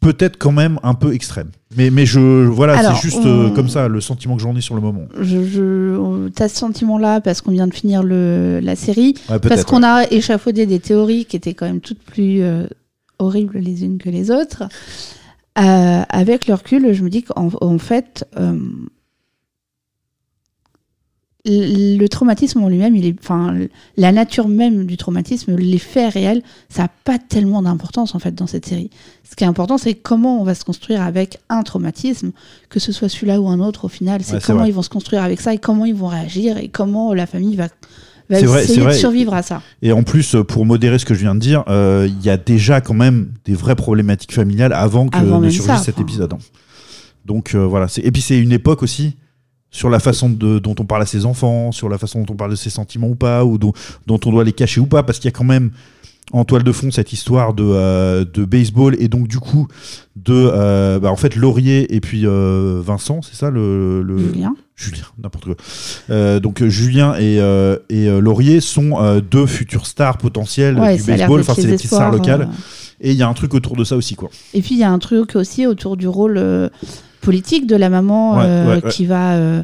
peut-être 0.00 0.36
quand 0.38 0.52
même 0.52 0.78
un 0.82 0.94
peu 0.94 1.12
extrême. 1.14 1.48
Mais 1.76 1.90
mais 1.90 2.06
je 2.06 2.20
voilà 2.46 2.94
c'est 2.94 3.02
juste 3.02 3.24
euh, 3.26 3.50
comme 3.50 3.68
ça 3.68 3.88
le 3.88 4.00
sentiment 4.00 4.36
que 4.36 4.42
j'en 4.42 4.56
ai 4.56 4.60
sur 4.60 4.74
le 4.74 4.80
moment. 4.80 5.06
Je, 5.20 5.44
je, 5.44 6.28
t'as 6.28 6.48
ce 6.48 6.56
sentiment-là 6.56 7.20
parce 7.20 7.40
qu'on 7.40 7.50
vient 7.50 7.66
de 7.66 7.74
finir 7.74 8.02
le, 8.02 8.60
la 8.62 8.76
série, 8.76 9.14
Ouais, 9.28 9.38
parce 9.38 9.64
qu'on 9.64 9.82
a 9.82 10.04
échafaudé 10.10 10.66
des 10.66 10.80
théories 10.80 11.24
qui 11.26 11.36
étaient 11.36 11.54
quand 11.54 11.66
même 11.66 11.80
toutes 11.80 12.02
plus 12.02 12.42
euh, 12.42 12.66
horribles 13.18 13.58
les 13.58 13.84
unes 13.84 13.98
que 13.98 14.08
les 14.08 14.30
autres. 14.30 14.64
Euh, 15.58 16.02
avec 16.08 16.46
le 16.46 16.54
recul, 16.54 16.92
je 16.92 17.02
me 17.02 17.10
dis 17.10 17.24
qu'en 17.24 17.50
en 17.60 17.78
fait, 17.78 18.24
le 21.44 22.06
traumatisme 22.08 22.62
en 22.62 22.68
lui-même, 22.68 22.94
il 22.96 23.06
est, 23.06 23.14
enfin, 23.22 23.54
la 23.96 24.12
nature 24.12 24.48
même 24.48 24.84
du 24.86 24.96
traumatisme, 24.96 25.54
les 25.56 25.78
faits 25.78 26.12
réels, 26.14 26.42
ça 26.68 26.82
n'a 26.82 26.88
pas 27.04 27.18
tellement 27.18 27.62
d'importance 27.62 28.14
en 28.14 28.18
fait 28.18 28.34
dans 28.34 28.46
cette 28.46 28.66
série. 28.66 28.90
Ce 29.28 29.36
qui 29.36 29.44
est 29.44 29.46
important, 29.46 29.78
c'est 29.78 29.94
comment 29.94 30.40
on 30.40 30.44
va 30.44 30.54
se 30.54 30.64
construire 30.64 31.00
avec 31.02 31.38
un 31.48 31.62
traumatisme, 31.62 32.32
que 32.68 32.80
ce 32.80 32.92
soit 32.92 33.08
celui-là 33.08 33.40
ou 33.40 33.48
un 33.48 33.60
autre. 33.60 33.84
Au 33.84 33.88
final, 33.88 34.20
c'est 34.24 34.34
Ouais, 34.34 34.40
comment 34.44 34.60
vrai. 34.60 34.68
ils 34.68 34.74
vont 34.74 34.82
se 34.82 34.88
construire 34.90 35.22
avec 35.22 35.40
ça 35.40 35.54
et 35.54 35.58
comment 35.58 35.84
ils 35.84 35.94
vont 35.94 36.08
réagir 36.08 36.58
et 36.58 36.68
comment 36.68 37.14
la 37.14 37.26
famille 37.26 37.54
va, 37.56 37.68
va 38.28 38.38
C'est 38.40 38.44
vrai, 38.46 38.64
essayer 38.64 38.84
de 38.84 38.90
survivre 38.92 39.32
à 39.32 39.42
ça. 39.42 39.62
Et 39.80 39.92
en 39.92 40.02
plus, 40.02 40.34
euh, 40.34 40.42
pour 40.44 40.66
modérer 40.66 40.98
ce 40.98 41.06
que 41.06 41.14
je 41.14 41.20
viens 41.20 41.34
de 41.34 41.40
dire, 41.40 41.62
euh, 41.68 42.08
il 42.10 42.24
y 42.26 42.30
a 42.30 42.36
déjà 42.36 42.80
quand 42.80 42.94
même 42.94 43.32
des 43.44 43.54
vraies 43.54 43.76
problématiques 43.76 44.32
familiales 44.34 44.72
avant 44.72 45.08
que 45.08 45.16
Avant 45.16 45.40
ne 45.40 45.48
surgisse 45.50 45.66
ça, 45.66 45.78
cet 45.78 46.00
épisode. 46.00 46.32
hein. 46.34 46.38
Donc 47.24 47.54
euh, 47.54 47.64
voilà. 47.64 47.86
Et 48.02 48.10
puis 48.10 48.22
c'est 48.22 48.38
une 48.38 48.52
époque 48.52 48.82
aussi 48.82 49.16
sur 49.70 49.90
la 49.90 49.98
façon 50.00 50.30
de- 50.30 50.58
dont 50.58 50.74
on 50.78 50.84
parle 50.84 51.02
à 51.02 51.06
ses 51.06 51.24
enfants, 51.26 51.72
sur 51.72 51.88
la 51.88 51.98
façon 51.98 52.22
dont 52.22 52.32
on 52.32 52.36
parle 52.36 52.50
de 52.52 52.56
ses 52.56 52.70
sentiments 52.70 53.08
ou 53.08 53.14
pas, 53.14 53.44
ou 53.44 53.58
dont, 53.58 53.72
dont 54.06 54.18
on 54.24 54.30
doit 54.30 54.44
les 54.44 54.52
cacher 54.52 54.80
ou 54.80 54.86
pas, 54.86 55.02
parce 55.02 55.18
qu'il 55.18 55.26
y 55.28 55.32
a 55.34 55.36
quand 55.36 55.44
même 55.44 55.70
en 56.32 56.44
toile 56.44 56.62
de 56.62 56.72
fond 56.72 56.90
cette 56.90 57.14
histoire 57.14 57.54
de, 57.54 57.64
euh, 57.66 58.22
de 58.34 58.44
baseball 58.44 58.94
et 59.00 59.08
donc 59.08 59.28
du 59.28 59.38
coup 59.38 59.66
de 60.16 60.34
euh, 60.34 60.98
bah, 60.98 61.10
en 61.10 61.16
fait 61.16 61.36
Laurier 61.36 61.94
et 61.94 62.00
puis 62.00 62.26
euh, 62.26 62.82
Vincent, 62.84 63.22
c'est 63.22 63.34
ça 63.34 63.50
le, 63.50 64.02
le- 64.02 64.18
Julien. 64.18 64.54
Julien, 64.76 65.04
n'importe 65.22 65.46
quoi. 65.46 66.40
Donc 66.40 66.62
Julien 66.66 67.14
et, 67.18 67.38
et 67.88 68.20
Laurier 68.20 68.60
sont 68.60 69.20
deux 69.28 69.46
futures 69.46 69.86
stars 69.86 70.18
potentielles 70.18 70.78
Ouais, 70.78 70.96
du 70.98 71.02
baseball. 71.02 71.40
Enfin, 71.40 71.54
c'est 71.56 71.66
des 71.66 71.72
petites 71.72 71.90
stars 71.92 72.12
locales. 72.12 72.48
Et 73.00 73.10
il 73.12 73.16
y 73.16 73.22
a 73.22 73.28
un 73.28 73.34
truc 73.34 73.54
autour 73.54 73.74
de 73.76 73.82
ça 73.84 73.96
aussi, 73.96 74.14
quoi. 74.14 74.28
Et 74.54 74.60
puis 74.62 74.74
il 74.74 74.78
y 74.78 74.84
a 74.84 74.90
un 74.90 74.98
truc 75.00 75.34
aussi 75.34 75.66
autour 75.66 75.96
du 75.96 76.06
rôle 76.08 76.38
politique 77.20 77.66
de 77.66 77.76
la 77.76 77.88
maman 77.88 78.36
Ouais, 78.36 78.42
euh, 78.44 78.80
ouais, 78.80 78.90
qui 78.90 79.06
va 79.06 79.32
euh, 79.34 79.62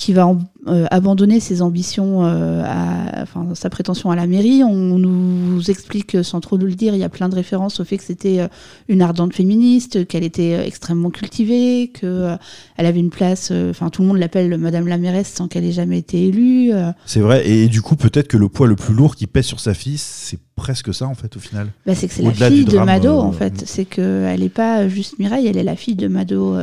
qui 0.00 0.14
va 0.14 0.34
euh, 0.66 0.86
abandonner 0.90 1.40
ses 1.40 1.60
ambitions, 1.60 2.24
euh, 2.24 2.62
à, 2.64 3.20
enfin 3.20 3.48
sa 3.54 3.68
prétention 3.68 4.10
à 4.10 4.16
la 4.16 4.26
mairie. 4.26 4.64
On 4.64 4.98
nous 4.98 5.70
explique 5.70 6.24
sans 6.24 6.40
trop 6.40 6.56
nous 6.56 6.64
le 6.64 6.72
dire, 6.72 6.94
il 6.94 7.00
y 7.00 7.04
a 7.04 7.10
plein 7.10 7.28
de 7.28 7.34
références 7.34 7.80
au 7.80 7.84
fait 7.84 7.98
que 7.98 8.04
c'était 8.04 8.40
euh, 8.40 8.48
une 8.88 9.02
ardente 9.02 9.34
féministe, 9.34 10.06
qu'elle 10.08 10.24
était 10.24 10.66
extrêmement 10.66 11.10
cultivée, 11.10 11.90
que 11.92 12.06
euh, 12.06 12.36
elle 12.78 12.86
avait 12.86 12.98
une 12.98 13.10
place. 13.10 13.52
Enfin 13.52 13.90
tout 13.90 14.00
le 14.00 14.08
monde 14.08 14.16
l'appelle 14.16 14.56
Madame 14.56 14.88
la 14.88 14.96
mairesse 14.96 15.28
sans 15.28 15.48
qu'elle 15.48 15.66
ait 15.66 15.72
jamais 15.72 15.98
été 15.98 16.28
élue. 16.28 16.72
C'est 17.04 17.20
vrai. 17.20 17.46
Et, 17.46 17.68
du 17.68 17.82
coup, 17.82 17.94
peut-être 17.94 18.28
que 18.28 18.38
le 18.38 18.48
poids 18.48 18.66
le 18.66 18.76
plus 18.76 18.94
lourd 18.94 19.16
qui 19.16 19.26
pèse 19.26 19.44
sur 19.44 19.60
sa 19.60 19.74
fille, 19.74 19.98
c'est 19.98 20.38
presque 20.56 20.94
ça, 20.94 21.08
en 21.08 21.14
fait, 21.14 21.36
au 21.36 21.40
final. 21.40 21.68
Bah, 21.86 21.94
c'est 21.94 22.08
que 22.08 22.14
c'est 22.14 22.22
la 22.22 22.32
fille 22.32 22.64
de 22.64 22.78
Mado, 22.78 23.18
en 23.18 23.32
fait. 23.32 23.64
C'est 23.66 23.84
qu'elle 23.84 24.40
n'est 24.40 24.48
pas 24.48 24.88
juste 24.88 25.18
Mireille, 25.18 25.46
elle 25.46 25.58
est 25.58 25.62
la 25.62 25.76
fille 25.76 25.96
de 25.96 26.08
Mado, 26.08 26.56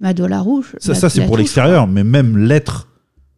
Mado 0.00 0.26
la 0.26 0.40
Rouge. 0.40 0.76
Ça, 0.78 0.94
ça 0.94 1.08
c'est 1.10 1.24
pour 1.26 1.36
l'extérieur, 1.36 1.86
mais 1.86 2.04
même 2.04 2.36
l'être. 2.38 2.88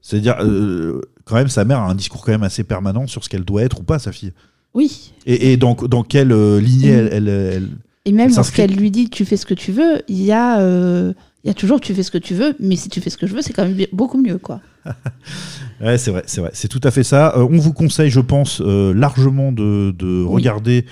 C'est-à-dire, 0.02 0.36
euh, 0.40 1.00
quand 1.24 1.36
même, 1.36 1.48
sa 1.48 1.64
mère 1.64 1.78
a 1.80 1.90
un 1.90 1.94
discours 1.94 2.24
quand 2.24 2.32
même 2.32 2.42
assez 2.42 2.64
permanent 2.64 3.06
sur 3.06 3.22
ce 3.24 3.28
qu'elle 3.28 3.44
doit 3.44 3.62
être 3.62 3.80
ou 3.80 3.82
pas, 3.82 3.98
sa 3.98 4.12
fille. 4.12 4.32
Oui. 4.74 5.12
Et, 5.26 5.52
et 5.52 5.56
dans, 5.56 5.74
dans 5.74 6.02
quelle 6.02 6.32
euh, 6.32 6.61
lignée 6.61 6.88
elle, 6.90 7.08
elle, 7.12 7.28
elle- 7.28 7.68
Et 8.06 8.12
même 8.12 8.30
elle 8.30 8.36
lorsqu'elle 8.36 8.74
lui 8.74 8.90
dit 8.90 9.11
tu 9.11 9.24
fais 9.24 9.36
ce 9.36 9.44
que 9.46 9.54
tu 9.54 9.72
veux, 9.72 10.02
il 10.08 10.22
y 10.22 10.32
a, 10.32 10.61
euh, 10.61 11.12
il 11.44 11.48
y 11.48 11.50
a 11.50 11.54
toujours 11.54 11.80
tu 11.80 11.94
fais 11.94 12.02
ce 12.02 12.11
que 12.11 12.18
tu 12.18 12.34
veux, 12.34 12.54
mais 12.61 12.76
si 12.76 12.88
tu 12.88 13.00
fais 13.00 13.11
ce 13.11 13.16
que 13.18 13.26
je 13.26 13.34
veux, 13.34 13.42
c'est 13.42 13.52
quand 13.52 13.64
même 13.66 13.76
beaucoup 13.92 14.20
mieux, 14.20 14.38
quoi. 14.38 14.61
Ouais, 15.81 15.97
c'est 15.97 16.11
vrai, 16.11 16.22
c'est 16.26 16.41
vrai, 16.43 16.51
c'est 16.53 16.68
tout 16.68 16.81
à 16.85 16.91
fait 16.91 17.03
ça. 17.03 17.35
Euh, 17.37 17.47
on 17.51 17.57
vous 17.59 17.72
conseille, 17.72 18.11
je 18.11 18.20
pense, 18.20 18.61
euh, 18.61 18.93
largement 18.93 19.51
de, 19.51 19.95
de 19.99 20.22
regarder, 20.24 20.85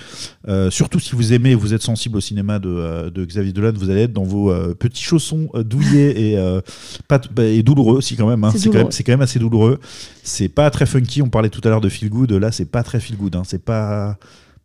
euh, 0.48 0.70
surtout 0.70 0.98
si 0.98 1.14
vous 1.14 1.32
aimez, 1.34 1.50
et 1.50 1.54
vous 1.54 1.74
êtes 1.74 1.82
sensible 1.82 2.16
au 2.16 2.20
cinéma 2.20 2.58
de, 2.58 3.10
de 3.10 3.24
Xavier 3.24 3.52
Dolan, 3.52 3.72
vous 3.76 3.90
allez 3.90 4.02
être 4.02 4.12
dans 4.14 4.24
vos 4.24 4.50
petits 4.74 5.02
chaussons 5.02 5.48
douillés 5.54 6.32
et, 6.32 6.38
pas 7.06 7.20
bah, 7.34 7.44
et 7.44 7.62
douloureux 7.62 7.96
aussi 7.98 8.16
quand 8.16 8.28
même. 8.28 8.44
hein. 8.44 8.50
C'est 8.52 8.58
C'est 8.58 8.64
quand, 8.66 8.70
douloureux. 8.72 8.84
même- 8.84 8.92
c'est 8.92 9.04
quand 9.04 9.12
même 9.12 9.20
assez 9.22 9.38
douloureux. 9.38 9.78
C'est 10.22 10.48
pas 10.48 10.70
très 10.70 10.86
funky. 10.86 11.20
On 11.22 11.28
parlait 11.28 11.50
tout 11.50 11.60
à 11.64 11.68
l'heure 11.68 11.80
de 11.82 11.88
feel 11.88 12.08
good. 12.08 12.32
Là, 12.32 12.50
c'est 12.52 12.64
pas 12.70 12.82
très 12.82 13.00
feel 13.00 13.16
good. 13.16 13.36
hein. 13.36 13.42
C'est 13.44 13.62
pas. 13.62 14.16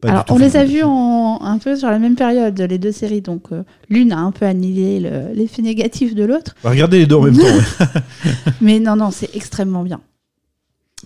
Pas 0.04 0.08
du 0.10 0.12
Alors, 0.14 0.26
tout 0.26 0.34
on 0.34 0.38
les 0.38 0.56
a 0.58 0.66
vus 0.66 0.84
en, 0.84 1.40
un 1.42 1.58
peu 1.58 1.76
sur 1.76 1.90
la 1.90 1.98
même 2.00 2.16
période, 2.16 2.60
les 2.60 2.78
deux 2.78 2.92
séries. 2.92 3.22
Donc, 3.22 3.52
euh, 3.52 3.64
l'une 3.90 4.12
a 4.12 4.20
un 4.20 4.32
peu 4.32 4.46
annihilé 4.46 5.00
le- 5.00 5.34
l'effet 5.34 5.62
négatif 5.62 6.14
de 6.16 6.24
l'autre. 6.26 6.56
On 6.64 6.68
va 6.68 6.72
regarder 6.72 7.00
les 7.00 7.06
deux 7.06 7.16
en 7.16 7.24
même 7.24 7.38
temps. 7.38 7.44
ouais. 7.46 7.88
Mais 8.62 8.80
non, 8.80 8.96
non, 8.96 9.12
c'est 9.12 9.36
extrêmement 9.36 9.84
bien. 9.84 10.02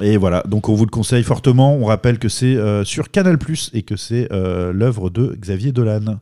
Et 0.02 0.18
voilà, 0.18 0.44
donc 0.48 0.70
on 0.70 0.76
vous 0.76 0.86
le 0.86 0.92
conseille 0.92 1.24
fortement. 1.24 1.76
On 1.76 1.86
rappelle 1.86 2.20
que 2.20 2.30
c'est 2.30 2.56
euh, 2.56 2.84
sur 2.84 3.10
Canal 3.10 3.38
et 3.74 3.82
que 3.84 3.96
c'est 3.96 4.32
euh, 4.32 4.72
l'œuvre 4.72 5.10
de 5.10 5.36
Xavier 5.40 5.72
Dolan. 5.72 6.20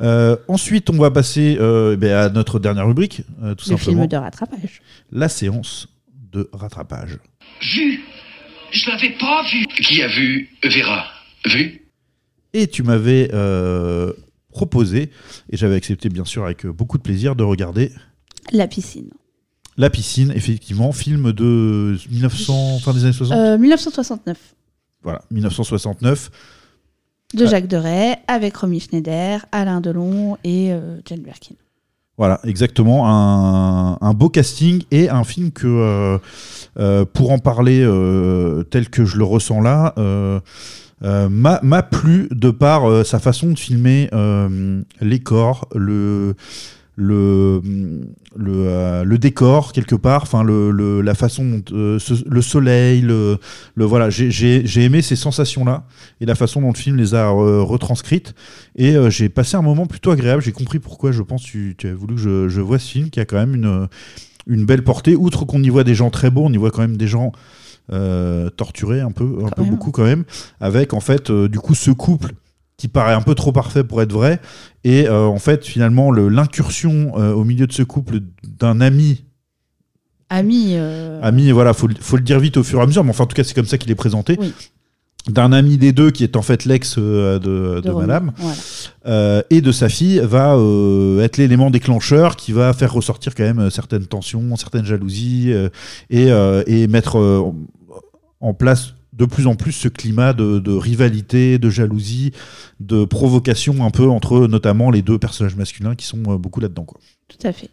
Euh, 0.00 0.36
ensuite, 0.48 0.88
on 0.90 0.96
va 0.98 1.10
passer 1.10 1.56
euh, 1.60 1.96
ben, 1.96 2.12
à 2.12 2.28
notre 2.30 2.58
dernière 2.58 2.86
rubrique, 2.86 3.22
euh, 3.42 3.54
tout 3.54 3.68
Le 3.70 3.76
simplement. 3.76 4.02
film 4.02 4.06
de 4.08 4.16
rattrapage. 4.16 4.80
La 5.12 5.28
séance 5.28 5.88
de 6.32 6.48
rattrapage. 6.52 7.18
Vu 7.62 8.00
Je 8.72 8.90
l'avais 8.90 9.10
pas 9.18 9.42
vu. 9.50 9.66
Qui 9.82 10.02
a 10.02 10.08
vu 10.08 10.50
Vera? 10.64 11.04
Vu? 11.46 11.82
Et 12.56 12.68
tu 12.68 12.82
m'avais 12.82 13.28
euh, 13.34 14.14
proposé, 14.48 15.10
et 15.50 15.56
j'avais 15.58 15.74
accepté 15.74 16.08
bien 16.08 16.24
sûr 16.24 16.44
avec 16.46 16.64
euh, 16.64 16.72
beaucoup 16.72 16.96
de 16.96 17.02
plaisir, 17.02 17.36
de 17.36 17.44
regarder 17.44 17.92
La 18.50 18.66
piscine. 18.66 19.10
La 19.76 19.90
piscine, 19.90 20.32
effectivement, 20.34 20.90
film 20.92 21.32
de 21.32 21.98
1900, 22.10 22.78
fin 22.78 22.94
des 22.94 23.04
années 23.04 23.12
60. 23.12 23.36
Euh, 23.36 23.58
1969. 23.58 24.38
Voilà, 25.02 25.20
1969. 25.30 26.30
De. 27.34 27.44
Jacques 27.44 27.68
Deray, 27.68 28.16
avec 28.26 28.56
Romy 28.56 28.80
Schneider, 28.80 29.44
Alain 29.52 29.82
Delon 29.82 30.38
et 30.42 30.72
euh, 30.72 30.98
Jane 31.04 31.20
Birkin. 31.20 31.56
Voilà, 32.16 32.40
exactement. 32.44 33.06
Un, 33.06 33.98
un 34.00 34.14
beau 34.14 34.30
casting 34.30 34.82
et 34.90 35.10
un 35.10 35.24
film 35.24 35.50
que, 35.52 36.18
euh, 36.78 37.04
pour 37.04 37.32
en 37.32 37.38
parler 37.38 37.80
tel 38.70 38.88
que 38.88 39.04
je 39.04 39.18
le 39.18 39.24
ressens 39.24 39.60
là, 39.60 39.92
m'a 41.02 41.60
m'a 41.62 41.82
plu 41.82 42.28
de 42.30 42.50
par 42.50 42.88
euh, 42.88 43.04
sa 43.04 43.18
façon 43.18 43.50
de 43.52 43.58
filmer 43.58 44.08
euh, 44.12 44.82
les 45.00 45.18
corps, 45.20 45.68
le, 45.74 46.34
le, 46.98 47.60
le, 48.34 48.52
euh, 48.68 49.18
décor 49.18 49.72
quelque 49.74 49.94
part, 49.94 50.22
enfin 50.22 50.42
le, 50.42 50.70
le- 50.70 51.02
la 51.02 51.14
façon 51.14 51.62
euh, 51.72 51.98
le 52.26 52.42
soleil, 52.42 53.02
le, 53.02 53.38
voilà, 53.76 54.08
j'ai- 54.08 54.30
j'ai 54.30 54.82
aimé 54.84 55.02
ces 55.02 55.16
sensations 55.16 55.64
là 55.66 55.84
et 56.22 56.26
la 56.26 56.34
façon 56.34 56.62
dont 56.62 56.70
le 56.72 56.78
film 56.78 56.96
les 56.96 57.14
a 57.14 57.28
euh, 57.28 57.60
retranscrites 57.62 58.34
et 58.76 58.96
euh, 58.96 59.10
j'ai 59.10 59.28
passé 59.28 59.56
un 59.58 59.62
moment 59.62 59.86
plutôt 59.86 60.10
agréable. 60.10 60.40
J'ai 60.42 60.52
compris 60.52 60.78
pourquoi 60.78 61.12
je 61.12 61.20
pense 61.22 61.42
tu, 61.42 61.74
tu 61.76 61.88
as 61.88 61.94
voulu 61.94 62.14
que 62.14 62.20
je, 62.20 62.48
je 62.48 62.60
vois 62.62 62.78
ce 62.78 62.90
film 62.90 63.10
qui 63.10 63.20
a 63.20 63.26
quand 63.26 63.36
même 63.36 63.54
une, 63.54 63.88
une 64.46 64.64
belle 64.64 64.82
portée. 64.84 65.16
Outre 65.16 65.44
qu'on 65.44 65.62
y 65.62 65.68
voit 65.68 65.84
des 65.84 65.94
gens 65.94 66.08
très 66.10 66.30
beaux, 66.30 66.44
on 66.44 66.52
y 66.52 66.56
voit 66.56 66.70
quand 66.70 66.82
même 66.82 66.96
des 66.96 67.08
gens 67.08 67.32
euh, 67.92 68.50
torturés 68.50 69.00
un 69.00 69.10
peu, 69.12 69.38
un 69.44 69.50
peu 69.50 69.62
même. 69.62 69.70
beaucoup 69.70 69.90
quand 69.92 70.04
même, 70.04 70.24
avec 70.60 70.92
en 70.94 71.00
fait 71.00 71.30
euh, 71.30 71.48
du 71.48 71.58
coup 71.60 71.74
ce 71.74 71.90
couple 71.90 72.32
qui 72.76 72.88
paraît 72.88 73.14
un 73.14 73.22
peu 73.22 73.34
trop 73.34 73.52
parfait 73.52 73.84
pour 73.84 74.02
être 74.02 74.12
vrai 74.12 74.40
et 74.84 75.08
euh, 75.08 75.24
en 75.26 75.38
fait 75.38 75.64
finalement 75.64 76.10
le- 76.10 76.28
l'incursion 76.28 77.14
au 77.14 77.44
milieu 77.44 77.66
de 77.66 77.72
ce 77.72 77.82
couple 77.82 78.20
d'un 78.44 78.80
ami 78.80 79.24
Ami. 80.28 80.74
ami 81.22 81.52
voilà 81.52 81.72
faut, 81.72 81.88
faut 82.00 82.16
le 82.16 82.22
dire 82.22 82.40
vite 82.40 82.56
au 82.56 82.64
fur 82.64 82.80
et 82.80 82.82
à 82.82 82.86
mesure 82.86 83.04
mais 83.04 83.10
enfin 83.10 83.24
en 83.24 83.26
tout 83.28 83.36
cas 83.36 83.44
c'est 83.44 83.54
comme 83.54 83.64
ça 83.66 83.78
qu'il 83.78 83.92
est 83.92 83.94
présenté 83.94 84.36
Oui. 84.40 84.52
d'un 85.28 85.52
ami 85.52 85.76
des 85.78 85.92
deux 85.92 86.10
qui 86.10 86.24
est 86.24 86.34
en 86.36 86.42
fait 86.42 86.64
l'ex 86.64 86.98
de, 86.98 87.80
madame 87.96 88.32
voilà. 88.36 88.56
euh, 89.06 89.42
et 89.50 89.60
de 89.60 89.70
sa 89.70 89.88
fille 89.88 90.20
va 90.24 90.56
euh, 90.56 91.22
être 91.22 91.36
l'élément 91.36 91.70
déclencheur 91.70 92.34
qui 92.34 92.50
va 92.50 92.72
faire 92.72 92.92
ressortir 92.92 93.36
quand 93.36 93.44
même 93.44 93.70
certaines 93.70 94.06
tensions, 94.06 94.56
certaines 94.56 94.84
jalousies 94.84 95.52
euh, 95.52 95.68
et, 96.10 96.26
et 96.66 96.88
mettre 96.88 97.18
en 98.46 98.54
place 98.54 98.94
de 99.12 99.24
plus 99.24 99.46
en 99.46 99.54
plus 99.54 99.72
ce 99.72 99.88
climat 99.88 100.32
de, 100.34 100.58
de 100.58 100.72
rivalité, 100.72 101.58
de 101.58 101.70
jalousie, 101.70 102.32
de 102.80 103.04
provocation 103.06 103.82
un 103.84 103.90
peu 103.90 104.08
entre 104.08 104.46
notamment 104.46 104.90
les 104.90 105.00
deux 105.02 105.18
personnages 105.18 105.56
masculins 105.56 105.94
qui 105.94 106.06
sont 106.06 106.22
euh, 106.28 106.36
beaucoup 106.38 106.60
là-dedans. 106.60 106.84
Quoi. 106.84 107.00
Tout 107.28 107.38
à 107.46 107.52
fait. 107.52 107.70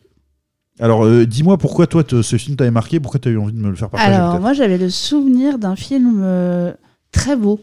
Alors 0.80 1.06
euh, 1.06 1.26
dis-moi 1.26 1.58
pourquoi 1.58 1.86
toi 1.86 2.04
te- 2.04 2.22
ce 2.22 2.38
film 2.38 2.56
t'avait 2.56 2.72
marqué, 2.72 3.00
pourquoi 3.00 3.20
tu 3.20 3.28
as 3.30 3.32
eu 3.34 3.38
envie 3.38 3.54
de 3.54 3.60
me 3.60 3.70
le 3.70 3.76
faire 3.76 3.90
partager 3.90 4.14
Alors, 4.16 4.40
moi, 4.40 4.54
j'avais 4.54 4.78
le 4.78 4.90
souvenir 4.90 5.60
d'un 5.60 5.76
film 5.76 6.22
euh, 6.24 6.72
très 7.12 7.36
beau, 7.36 7.60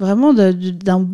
vraiment 0.00 0.34
de- 0.34 0.50
de- 0.52 0.70
d'un- 0.70 1.08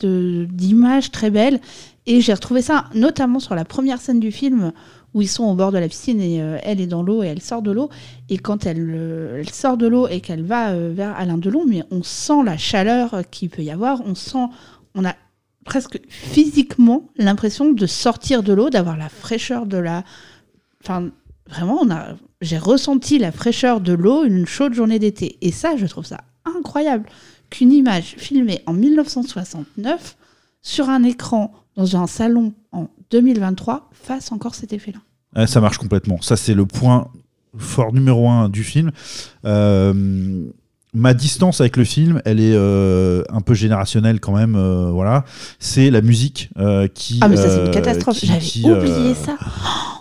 de- 0.00 0.46
d'images 0.50 1.10
très 1.10 1.30
belles. 1.30 1.60
Et 2.06 2.20
j'ai 2.20 2.32
retrouvé 2.32 2.62
ça 2.62 2.86
notamment 2.94 3.38
sur 3.40 3.54
la 3.54 3.64
première 3.64 4.00
scène 4.00 4.20
du 4.20 4.32
film 4.32 4.72
où 5.18 5.22
ils 5.22 5.28
sont 5.28 5.44
au 5.46 5.54
bord 5.54 5.72
de 5.72 5.78
la 5.78 5.88
piscine 5.88 6.20
et 6.20 6.40
euh, 6.40 6.58
elle 6.62 6.80
est 6.80 6.86
dans 6.86 7.02
l'eau 7.02 7.24
et 7.24 7.26
elle 7.26 7.42
sort 7.42 7.60
de 7.60 7.72
l'eau. 7.72 7.90
Et 8.28 8.38
quand 8.38 8.66
elle, 8.66 8.88
euh, 8.94 9.42
sort 9.52 9.76
de 9.76 9.88
l'eau 9.88 10.06
et 10.06 10.20
qu'elle 10.20 10.44
va 10.44 10.70
euh, 10.70 10.92
vers 10.94 11.16
Alain 11.16 11.38
Delon, 11.38 11.64
mais 11.66 11.82
on 11.90 12.04
sent 12.04 12.44
la 12.44 12.56
chaleur 12.56 13.22
qu'il 13.32 13.50
peut 13.50 13.62
y 13.62 13.72
avoir, 13.72 14.00
on 14.06 14.14
sent, 14.14 14.46
on 14.94 15.04
a 15.04 15.16
presque 15.64 16.00
physiquement 16.08 17.08
l'impression 17.16 17.72
de 17.72 17.86
sortir 17.86 18.44
de 18.44 18.52
l'eau, 18.52 18.70
d'avoir 18.70 18.96
la 18.96 19.08
fraîcheur 19.08 19.66
de 19.66 19.76
la. 19.76 20.04
Enfin, 20.84 21.10
vraiment, 21.48 21.80
on 21.82 21.90
a, 21.90 22.14
j'ai 22.40 22.58
ressenti 22.58 23.18
la 23.18 23.32
fraîcheur 23.32 23.80
de 23.80 23.94
l'eau 23.94 24.22
une 24.22 24.46
chaude 24.46 24.72
journée 24.72 25.00
d'été. 25.00 25.36
Et 25.40 25.50
ça, 25.50 25.76
je 25.76 25.86
trouve 25.86 26.06
ça 26.06 26.18
incroyable 26.44 27.06
qu'une 27.50 27.72
image 27.72 28.14
filmée 28.18 28.62
en 28.66 28.72
1969 28.72 30.16
sur 30.62 30.88
un 30.88 31.02
écran 31.02 31.52
dans 31.74 31.96
un 31.96 32.06
salon 32.06 32.54
en 32.70 32.86
2023 33.10 33.90
fasse 33.92 34.30
encore 34.30 34.54
cet 34.54 34.72
effet-là. 34.72 35.00
Ouais, 35.38 35.46
ça 35.46 35.60
marche 35.60 35.78
complètement. 35.78 36.20
Ça, 36.20 36.36
c'est 36.36 36.54
le 36.54 36.66
point 36.66 37.08
fort 37.56 37.92
numéro 37.94 38.28
un 38.28 38.48
du 38.48 38.62
film. 38.64 38.90
Euh, 39.44 40.42
ma 40.94 41.14
distance 41.14 41.60
avec 41.60 41.76
le 41.76 41.84
film, 41.84 42.20
elle 42.24 42.40
est 42.40 42.54
euh, 42.54 43.22
un 43.30 43.40
peu 43.40 43.54
générationnelle 43.54 44.20
quand 44.20 44.34
même. 44.34 44.56
euh, 44.56 44.90
voilà, 44.90 45.24
c'est 45.58 45.90
la 45.90 46.00
musique 46.00 46.50
euh, 46.58 46.88
qui. 46.88 47.18
Ah, 47.22 47.28
mais 47.28 47.36
ça, 47.36 47.48
c'est 47.50 47.60
une 47.60 47.68
euh, 47.68 47.72
catastrophe. 47.72 48.18
J'avais 48.22 48.38
oublié 48.38 49.10
euh, 49.10 49.14
ça. 49.14 49.36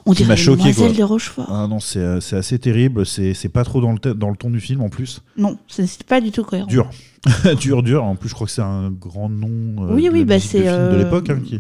On 0.05 0.13
dirait 0.13 0.37
choqué, 0.37 0.73
quoi. 0.73 0.89
de 0.91 1.03
Rochefort. 1.03 1.47
Ah 1.49 1.67
non, 1.67 1.79
c'est 1.79 1.99
euh, 1.99 2.19
assez 2.31 2.57
terrible. 2.59 3.05
C'est 3.05 3.49
pas 3.49 3.63
trop 3.63 3.81
dans 3.81 3.91
le, 3.91 3.99
te- 3.99 4.09
dans 4.09 4.29
le 4.29 4.37
ton 4.37 4.49
du 4.49 4.59
film 4.61 4.81
en 4.81 4.89
plus. 4.89 5.21
Non, 5.37 5.57
c'est 5.67 6.03
pas 6.03 6.21
du 6.21 6.31
tout 6.31 6.43
cohérent. 6.43 6.67
Dur. 6.67 6.89
dur, 7.59 7.83
dur. 7.83 8.03
En 8.05 8.15
plus, 8.15 8.29
je 8.29 8.33
crois 8.33 8.47
que 8.47 8.53
c'est 8.53 8.61
un 8.61 8.89
grand 8.89 9.27
nom 9.29 9.49
euh, 9.89 9.93
Oui, 9.93 10.05
de 10.05 10.09
oui, 10.11 10.23
bah, 10.25 10.39
c'est, 10.39 10.61
de 10.61 10.67
euh, 10.67 10.97
l'époque. 11.03 11.29
hein, 11.29 11.39
qui 11.45 11.59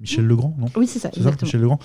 Michel 0.00 0.26
Legrand, 0.26 0.54
non? 0.58 0.66
Oui, 0.76 0.86
c'est 0.86 0.98
ça, 0.98 1.08
C'est 1.12 1.20
ça, 1.22 1.28
exactement. 1.30 1.46
Michel 1.46 1.60
Legrand. 1.62 1.78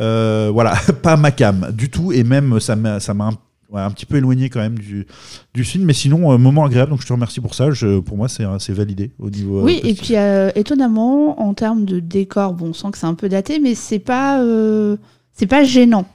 Euh, 0.00 0.50
voilà, 0.52 0.74
pas 1.02 1.16
ma 1.16 1.30
cam 1.30 1.70
du 1.72 1.88
tout. 1.90 2.12
Et 2.12 2.22
même, 2.24 2.60
ça 2.60 2.76
m'a 2.76 3.00
ça 3.00 3.14
m'a 3.14 3.26
un, 3.28 3.30
ouais, 3.70 3.80
un 3.80 3.90
petit 3.90 4.04
peu 4.06 4.16
éloigné 4.18 4.50
quand 4.50 4.60
même 4.60 4.78
du, 4.78 5.06
du 5.54 5.64
film. 5.64 5.84
Mais 5.84 5.94
sinon, 5.94 6.32
euh, 6.32 6.36
moment 6.38 6.64
agréable. 6.64 6.90
Donc, 6.90 7.00
je 7.00 7.06
te 7.06 7.12
remercie 7.12 7.40
pour 7.40 7.54
ça. 7.54 7.70
Je, 7.70 8.00
pour 8.00 8.16
moi, 8.18 8.28
c'est 8.28 8.44
c'est 8.58 8.72
validé 8.74 9.12
au 9.18 9.30
niveau. 9.30 9.60
euh, 9.60 9.62
Oui, 9.64 9.80
et 9.82 9.94
puis 9.94 10.16
euh, 10.16 10.50
étonnamment, 10.54 11.40
en 11.40 11.54
termes 11.54 11.84
de 11.86 12.00
décor, 12.00 12.52
bon, 12.54 12.68
on 12.68 12.72
sent 12.74 12.88
que 12.92 12.98
c'est 12.98 13.06
un 13.06 13.14
peu 13.14 13.28
daté, 13.28 13.58
mais 13.60 13.74
c'est 13.74 13.98
pas, 13.98 14.40
euh, 14.42 14.96
c'est 15.32 15.46
pas 15.46 15.64
gênant. 15.64 16.06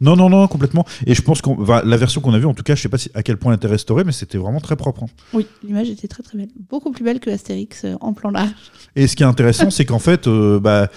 Non, 0.00 0.16
non, 0.16 0.28
non, 0.28 0.46
complètement. 0.48 0.84
Et 1.06 1.14
je 1.14 1.22
pense 1.22 1.40
que 1.42 1.50
la 1.86 1.96
version 1.96 2.20
qu'on 2.20 2.34
a 2.34 2.38
vue, 2.38 2.46
en 2.46 2.54
tout 2.54 2.62
cas, 2.62 2.74
je 2.74 2.82
sais 2.82 2.88
pas 2.88 2.98
si, 2.98 3.10
à 3.14 3.22
quel 3.22 3.36
point 3.36 3.52
elle 3.52 3.56
était 3.56 3.66
restaurée, 3.68 4.04
mais 4.04 4.12
c'était 4.12 4.38
vraiment 4.38 4.60
très 4.60 4.76
propre. 4.76 5.04
hein. 5.04 5.08
Oui, 5.32 5.46
l'image 5.64 5.88
était 5.90 6.08
très 6.08 6.22
très 6.22 6.36
belle, 6.38 6.48
beaucoup 6.68 6.90
plus 6.92 7.04
belle 7.04 7.20
que 7.20 7.30
Astérix 7.30 7.84
euh, 7.84 7.94
en 8.00 8.12
plan 8.12 8.30
large. 8.30 8.50
Et 8.94 9.06
ce 9.06 9.16
qui 9.16 9.22
est 9.22 9.26
intéressant, 9.26 9.70
c'est 9.70 9.84
qu'en 9.84 9.98
fait, 9.98 10.26
euh, 10.26 10.58
bah, 10.60 10.88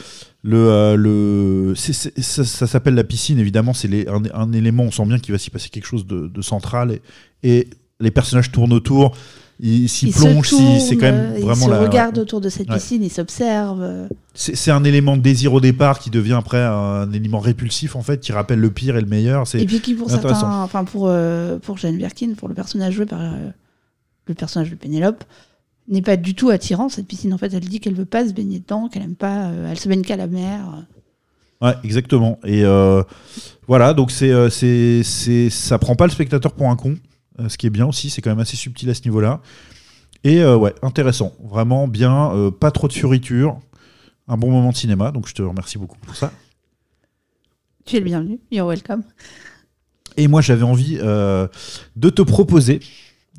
le, 0.41 0.57
euh, 0.57 0.95
le, 0.95 1.73
c'est- 1.75 1.93
c'est- 1.93 2.21
ça, 2.21 2.43
ça 2.43 2.67
s'appelle 2.67 2.95
la 2.95 3.03
piscine, 3.03 3.39
évidemment, 3.39 3.73
c'est 3.73 3.87
les- 3.87 4.07
un, 4.07 4.21
un 4.33 4.51
élément, 4.53 4.83
on 4.83 4.91
sent 4.91 5.05
bien 5.05 5.19
qu'il 5.19 5.33
va 5.33 5.37
s'y 5.37 5.49
passer 5.49 5.69
quelque 5.69 5.85
chose 5.87 6.05
de, 6.07 6.27
de 6.27 6.41
central. 6.41 6.91
Et, 6.91 7.01
et 7.59 7.67
les 7.99 8.11
personnages 8.11 8.51
tournent 8.51 8.71
autour, 8.73 9.15
ils 9.59 9.89
s'y 9.89 10.11
tournent, 10.11 10.41
c'est 10.43 10.95
quand 10.95 11.11
même 11.11 11.33
vraiment 11.41 11.65
Ils 11.65 11.65
se 11.65 11.69
la. 11.69 11.79
regardent 11.81 12.17
autour 12.19 12.39
de 12.41 12.47
cette 12.49 12.69
Ouais. 12.69 12.75
piscine, 12.77 13.03
ils 13.03 13.11
s'observent. 13.11 13.81
euh. 13.81 14.07
C'est 14.33 14.71
un 14.71 14.83
élément 14.85 15.17
de 15.17 15.21
désir 15.21 15.53
au 15.53 15.59
départ 15.59 15.99
qui 15.99 16.09
devient 16.09 16.37
après 16.39 16.61
un 16.63 17.11
élément 17.11 17.39
répulsif, 17.39 17.95
en 17.97 18.01
fait, 18.01 18.21
qui 18.21 18.31
rappelle 18.31 18.59
le 18.59 18.69
pire 18.69 18.95
et 18.95 19.01
le 19.01 19.07
meilleur. 19.07 19.43
Et 19.55 19.65
puis 19.65 19.81
qui 19.81 19.95
pour 19.95 20.09
certains, 20.09 20.61
enfin 20.63 20.85
pour 20.85 21.07
euh, 21.07 21.59
pour 21.59 21.77
Jane 21.77 21.97
Birkin, 21.97 22.33
pour 22.37 22.47
le 22.47 22.53
personnage 22.53 22.93
joué 22.93 23.05
par 23.05 23.19
euh, 23.21 23.49
le 24.27 24.33
personnage 24.33 24.69
de 24.69 24.75
Pénélope, 24.75 25.25
n'est 25.89 26.01
pas 26.03 26.15
du 26.15 26.35
tout 26.35 26.51
attirant 26.51 26.87
cette 26.87 27.07
piscine. 27.07 27.33
En 27.33 27.37
fait, 27.37 27.53
elle 27.53 27.59
dit 27.61 27.79
qu'elle 27.81 27.95
veut 27.95 28.05
pas 28.05 28.25
se 28.27 28.31
baigner 28.33 28.59
dedans, 28.59 28.87
qu'elle 28.87 29.01
aime 29.03 29.15
pas, 29.15 29.47
euh, 29.47 29.67
elle 29.69 29.79
se 29.79 29.89
baigne 29.89 30.03
qu'à 30.03 30.15
la 30.15 30.27
mer. 30.27 30.85
Ouais, 31.61 31.73
exactement. 31.83 32.39
Et 32.45 32.63
euh, 32.63 33.03
voilà, 33.67 33.93
donc 33.93 34.11
c'est, 34.11 34.31
c'est, 34.49 35.01
c'est, 35.03 35.49
ça 35.49 35.77
prend 35.79 35.95
pas 35.95 36.05
le 36.05 36.11
spectateur 36.11 36.53
pour 36.53 36.69
un 36.69 36.77
con, 36.77 36.95
ce 37.47 37.57
qui 37.57 37.67
est 37.67 37.69
bien 37.69 37.85
aussi, 37.87 38.09
c'est 38.09 38.21
quand 38.21 38.31
même 38.31 38.39
assez 38.39 38.57
subtil 38.57 38.89
à 38.89 38.93
ce 38.93 39.03
niveau-là. 39.03 39.41
Et 40.23 40.41
euh, 40.41 40.57
ouais, 40.57 40.75
intéressant, 40.81 41.33
vraiment 41.41 41.87
bien, 41.87 42.33
euh, 42.33 42.51
pas 42.51 42.71
trop 42.71 42.87
de 42.87 42.93
fioritures, 42.93 43.57
un 44.27 44.37
bon 44.37 44.51
moment 44.51 44.71
de 44.71 44.75
cinéma, 44.75 45.11
donc 45.11 45.27
je 45.27 45.33
te 45.33 45.41
remercie 45.41 45.77
beaucoup 45.77 45.97
pour 45.99 46.15
ça. 46.15 46.31
Tu 47.85 47.95
es 47.95 47.99
le 47.99 48.05
bienvenu, 48.05 48.39
you're 48.51 48.67
welcome. 48.67 49.03
Et 50.17 50.27
moi, 50.27 50.41
j'avais 50.41 50.63
envie 50.63 50.97
euh, 50.99 51.47
de 51.95 52.09
te 52.09 52.21
proposer, 52.21 52.81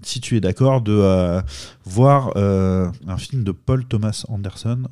si 0.02 0.20
tu 0.20 0.36
es 0.36 0.40
d'accord, 0.40 0.80
de 0.80 0.92
euh, 0.92 1.42
voir 1.84 2.32
euh, 2.36 2.90
un 3.06 3.18
film 3.18 3.44
de 3.44 3.52
Paul 3.52 3.84
Thomas 3.84 4.24
Anderson 4.28 4.84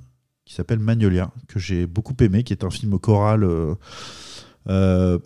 qui 0.44 0.54
s'appelle 0.54 0.78
Magnolia, 0.78 1.30
que 1.46 1.58
j'ai 1.58 1.86
beaucoup 1.86 2.14
aimé, 2.20 2.42
qui 2.42 2.54
est 2.54 2.64
un 2.64 2.70
film 2.70 2.98
choral 2.98 3.44
euh, 3.44 3.74
euh, 4.68 5.18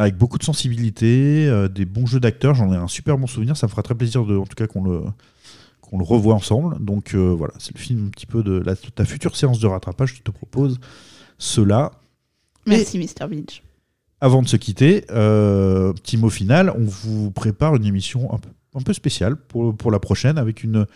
avec 0.00 0.16
beaucoup 0.16 0.38
de 0.38 0.44
sensibilité, 0.44 1.46
euh, 1.46 1.68
des 1.68 1.84
bons 1.84 2.06
jeux 2.06 2.20
d'acteurs. 2.20 2.54
J'en 2.54 2.72
ai 2.72 2.76
un 2.76 2.88
super 2.88 3.18
bon 3.18 3.26
souvenir. 3.26 3.54
Ça 3.58 3.66
me 3.66 3.70
fera 3.70 3.82
très 3.82 3.94
plaisir, 3.94 4.24
de, 4.24 4.34
en 4.34 4.46
tout 4.46 4.54
cas, 4.54 4.66
qu'on 4.66 4.82
le 4.82 5.02
qu'on 5.82 5.98
le 5.98 6.04
revoie 6.04 6.34
ensemble. 6.34 6.82
Donc 6.82 7.14
euh, 7.14 7.34
voilà, 7.36 7.52
c'est 7.58 7.74
le 7.74 7.80
film 7.80 8.06
un 8.06 8.10
petit 8.10 8.24
peu 8.24 8.42
de 8.42 8.52
la, 8.52 8.76
ta 8.76 9.04
future 9.04 9.36
séance 9.36 9.60
de 9.60 9.66
rattrapage. 9.66 10.14
Je 10.16 10.22
te 10.22 10.30
propose 10.30 10.78
cela. 11.36 11.90
Merci, 12.66 12.98
Mr. 12.98 13.28
Beach. 13.28 13.62
Avant 14.22 14.40
de 14.40 14.48
se 14.48 14.56
quitter, 14.56 15.04
euh, 15.10 15.92
petit 15.92 16.16
mot 16.16 16.30
final, 16.30 16.72
on 16.78 16.84
vous 16.84 17.30
prépare 17.30 17.76
une 17.76 17.84
émission 17.84 18.32
un 18.32 18.38
peu, 18.38 18.48
un 18.74 18.80
peu 18.80 18.94
spéciale 18.94 19.36
pour, 19.36 19.76
pour 19.76 19.90
la 19.90 19.98
prochaine 19.98 20.38
avec 20.38 20.64
une, 20.64 20.86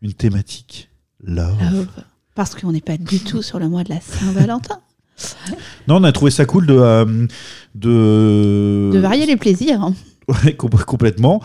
une 0.00 0.14
thématique 0.14 0.88
love. 1.22 1.58
Love. 1.60 1.88
Parce 2.34 2.54
qu'on 2.54 2.72
n'est 2.72 2.80
pas 2.80 2.96
du 2.96 3.20
tout 3.20 3.42
sur 3.42 3.58
le 3.58 3.68
mois 3.68 3.84
de 3.84 3.90
la 3.90 4.00
Saint-Valentin. 4.00 4.80
Non, 5.88 5.96
on 5.96 6.04
a 6.04 6.12
trouvé 6.12 6.30
ça 6.30 6.44
cool 6.44 6.66
de. 6.66 6.74
euh, 6.78 7.26
de... 7.74 8.90
De 8.92 8.98
varier 8.98 9.26
les 9.26 9.36
plaisirs. 9.36 9.80
hein. 9.82 9.94
Ouais, 10.44 10.54
com- 10.54 10.70
complètement. 10.86 11.40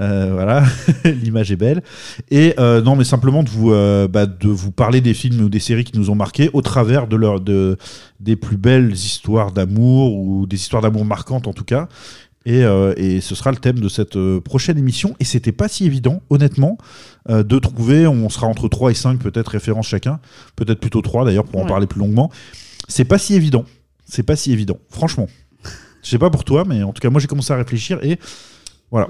Euh, 0.00 0.30
voilà, 0.32 0.64
l'image 1.04 1.52
est 1.52 1.56
belle. 1.56 1.82
Et 2.30 2.54
euh, 2.58 2.80
non, 2.80 2.96
mais 2.96 3.04
simplement 3.04 3.42
de 3.42 3.50
vous, 3.50 3.72
euh, 3.72 4.08
bah, 4.08 4.24
de 4.24 4.48
vous 4.48 4.70
parler 4.72 5.02
des 5.02 5.12
films 5.12 5.42
ou 5.44 5.48
des 5.50 5.60
séries 5.60 5.84
qui 5.84 5.98
nous 5.98 6.08
ont 6.08 6.14
marqués 6.14 6.48
au 6.54 6.62
travers 6.62 7.06
de 7.08 7.16
leur, 7.16 7.40
de, 7.40 7.76
des 8.20 8.36
plus 8.36 8.56
belles 8.56 8.92
histoires 8.92 9.52
d'amour 9.52 10.14
ou 10.14 10.46
des 10.46 10.56
histoires 10.56 10.80
d'amour 10.82 11.04
marquantes 11.04 11.46
en 11.46 11.52
tout 11.52 11.64
cas. 11.64 11.88
Et, 12.44 12.62
et 12.96 13.20
ce 13.20 13.36
sera 13.36 13.52
le 13.52 13.56
thème 13.58 13.78
de 13.78 13.88
cette 13.88 14.18
prochaine 14.40 14.76
émission. 14.76 15.14
Et 15.20 15.24
c'était 15.24 15.52
pas 15.52 15.68
si 15.68 15.84
évident, 15.86 16.22
honnêtement, 16.28 16.76
de 17.28 17.58
trouver. 17.60 18.08
On 18.08 18.28
sera 18.30 18.48
entre 18.48 18.66
3 18.66 18.90
et 18.90 18.94
5 18.94 19.20
peut-être 19.20 19.46
références 19.52 19.86
chacun. 19.86 20.18
Peut-être 20.56 20.80
plutôt 20.80 21.02
3 21.02 21.24
d'ailleurs 21.24 21.44
pour 21.44 21.60
en 21.60 21.66
parler 21.66 21.86
plus 21.86 22.00
longuement. 22.00 22.32
C'est 22.92 23.04
pas 23.06 23.18
si 23.18 23.34
évident. 23.34 23.64
C'est 24.04 24.22
pas 24.22 24.36
si 24.36 24.52
évident, 24.52 24.76
franchement. 24.90 25.28
Je 26.02 26.10
sais 26.10 26.18
pas 26.18 26.30
pour 26.30 26.44
toi, 26.44 26.64
mais 26.66 26.82
en 26.82 26.92
tout 26.92 27.00
cas, 27.00 27.08
moi 27.10 27.20
j'ai 27.20 27.26
commencé 27.28 27.52
à 27.52 27.56
réfléchir 27.56 27.98
et 28.02 28.18
voilà. 28.90 29.08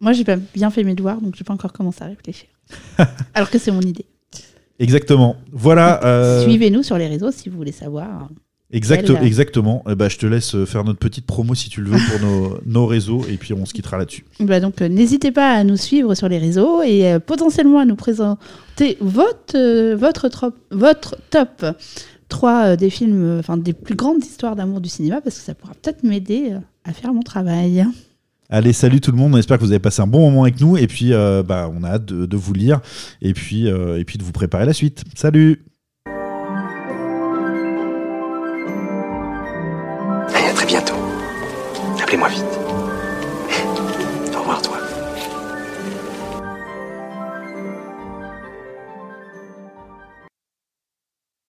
Moi, 0.00 0.12
j'ai 0.12 0.24
pas 0.24 0.36
bien 0.36 0.70
fait 0.70 0.84
mes 0.84 0.94
devoirs, 0.94 1.20
donc 1.20 1.34
j'ai 1.36 1.44
pas 1.44 1.54
encore 1.54 1.72
commencé 1.72 2.02
à 2.02 2.06
réfléchir. 2.08 2.48
Alors 3.34 3.48
que 3.48 3.58
c'est 3.58 3.70
mon 3.70 3.80
idée. 3.80 4.04
Exactement. 4.78 5.36
Voilà. 5.52 6.04
euh, 6.04 6.42
Suivez-nous 6.44 6.82
sur 6.82 6.98
les 6.98 7.06
réseaux 7.06 7.30
si 7.30 7.48
vous 7.48 7.56
voulez 7.56 7.72
savoir. 7.72 8.28
exact- 8.72 9.06
Quelle- 9.06 9.24
exactement. 9.24 9.82
Eh 9.88 9.94
ben, 9.94 10.10
je 10.10 10.18
te 10.18 10.26
laisse 10.26 10.62
faire 10.64 10.84
notre 10.84 10.98
petite 10.98 11.24
promo 11.26 11.54
si 11.54 11.70
tu 11.70 11.80
le 11.80 11.90
veux 11.90 11.98
pour 12.10 12.20
nos, 12.28 12.58
nos 12.66 12.86
réseaux 12.86 13.24
et 13.30 13.36
puis 13.38 13.54
on 13.54 13.64
se 13.64 13.72
quittera 13.72 13.96
là-dessus. 13.96 14.24
Bah 14.40 14.58
donc, 14.60 14.82
euh, 14.82 14.88
n'hésitez 14.88 15.30
pas 15.30 15.52
à 15.54 15.64
nous 15.64 15.76
suivre 15.78 16.14
sur 16.16 16.28
les 16.28 16.38
réseaux 16.38 16.82
et 16.82 17.06
euh, 17.12 17.20
potentiellement 17.20 17.78
à 17.78 17.84
nous 17.86 17.96
présenter 17.96 18.98
votre, 19.00 19.56
euh, 19.56 19.96
votre, 19.96 20.28
trop- 20.28 20.52
votre 20.72 21.16
top 21.30 21.64
3 22.28 22.76
des 22.76 22.90
films, 22.90 23.22
euh, 23.22 23.38
enfin 23.40 23.56
des 23.56 23.72
plus 23.72 23.94
grandes 23.94 24.24
histoires 24.24 24.56
d'amour 24.56 24.80
du 24.80 24.88
cinéma, 24.88 25.20
parce 25.20 25.36
que 25.38 25.42
ça 25.42 25.54
pourra 25.54 25.74
peut-être 25.74 26.02
m'aider 26.02 26.52
euh, 26.52 26.58
à 26.84 26.92
faire 26.92 27.12
mon 27.12 27.22
travail. 27.22 27.86
Allez, 28.50 28.72
salut 28.72 29.00
tout 29.00 29.10
le 29.10 29.16
monde. 29.16 29.34
On 29.34 29.38
espère 29.38 29.58
que 29.58 29.64
vous 29.64 29.72
avez 29.72 29.80
passé 29.80 30.02
un 30.02 30.06
bon 30.06 30.20
moment 30.30 30.42
avec 30.42 30.60
nous 30.60 30.76
et 30.76 30.86
puis 30.86 31.12
euh, 31.12 31.42
bah, 31.42 31.70
on 31.74 31.82
a 31.82 31.88
hâte 31.88 32.04
de, 32.04 32.26
de 32.26 32.36
vous 32.36 32.52
lire 32.52 32.80
et 33.22 33.32
puis, 33.32 33.68
euh, 33.68 33.98
et 33.98 34.04
puis 34.04 34.18
de 34.18 34.22
vous 34.22 34.32
préparer 34.32 34.66
la 34.66 34.72
suite. 34.72 35.02
Salut 35.14 35.64
Allez, 40.34 40.48
à 40.50 40.52
très 40.54 40.66
bientôt. 40.66 40.94
Appelez-moi 42.00 42.28
vite. 42.28 42.53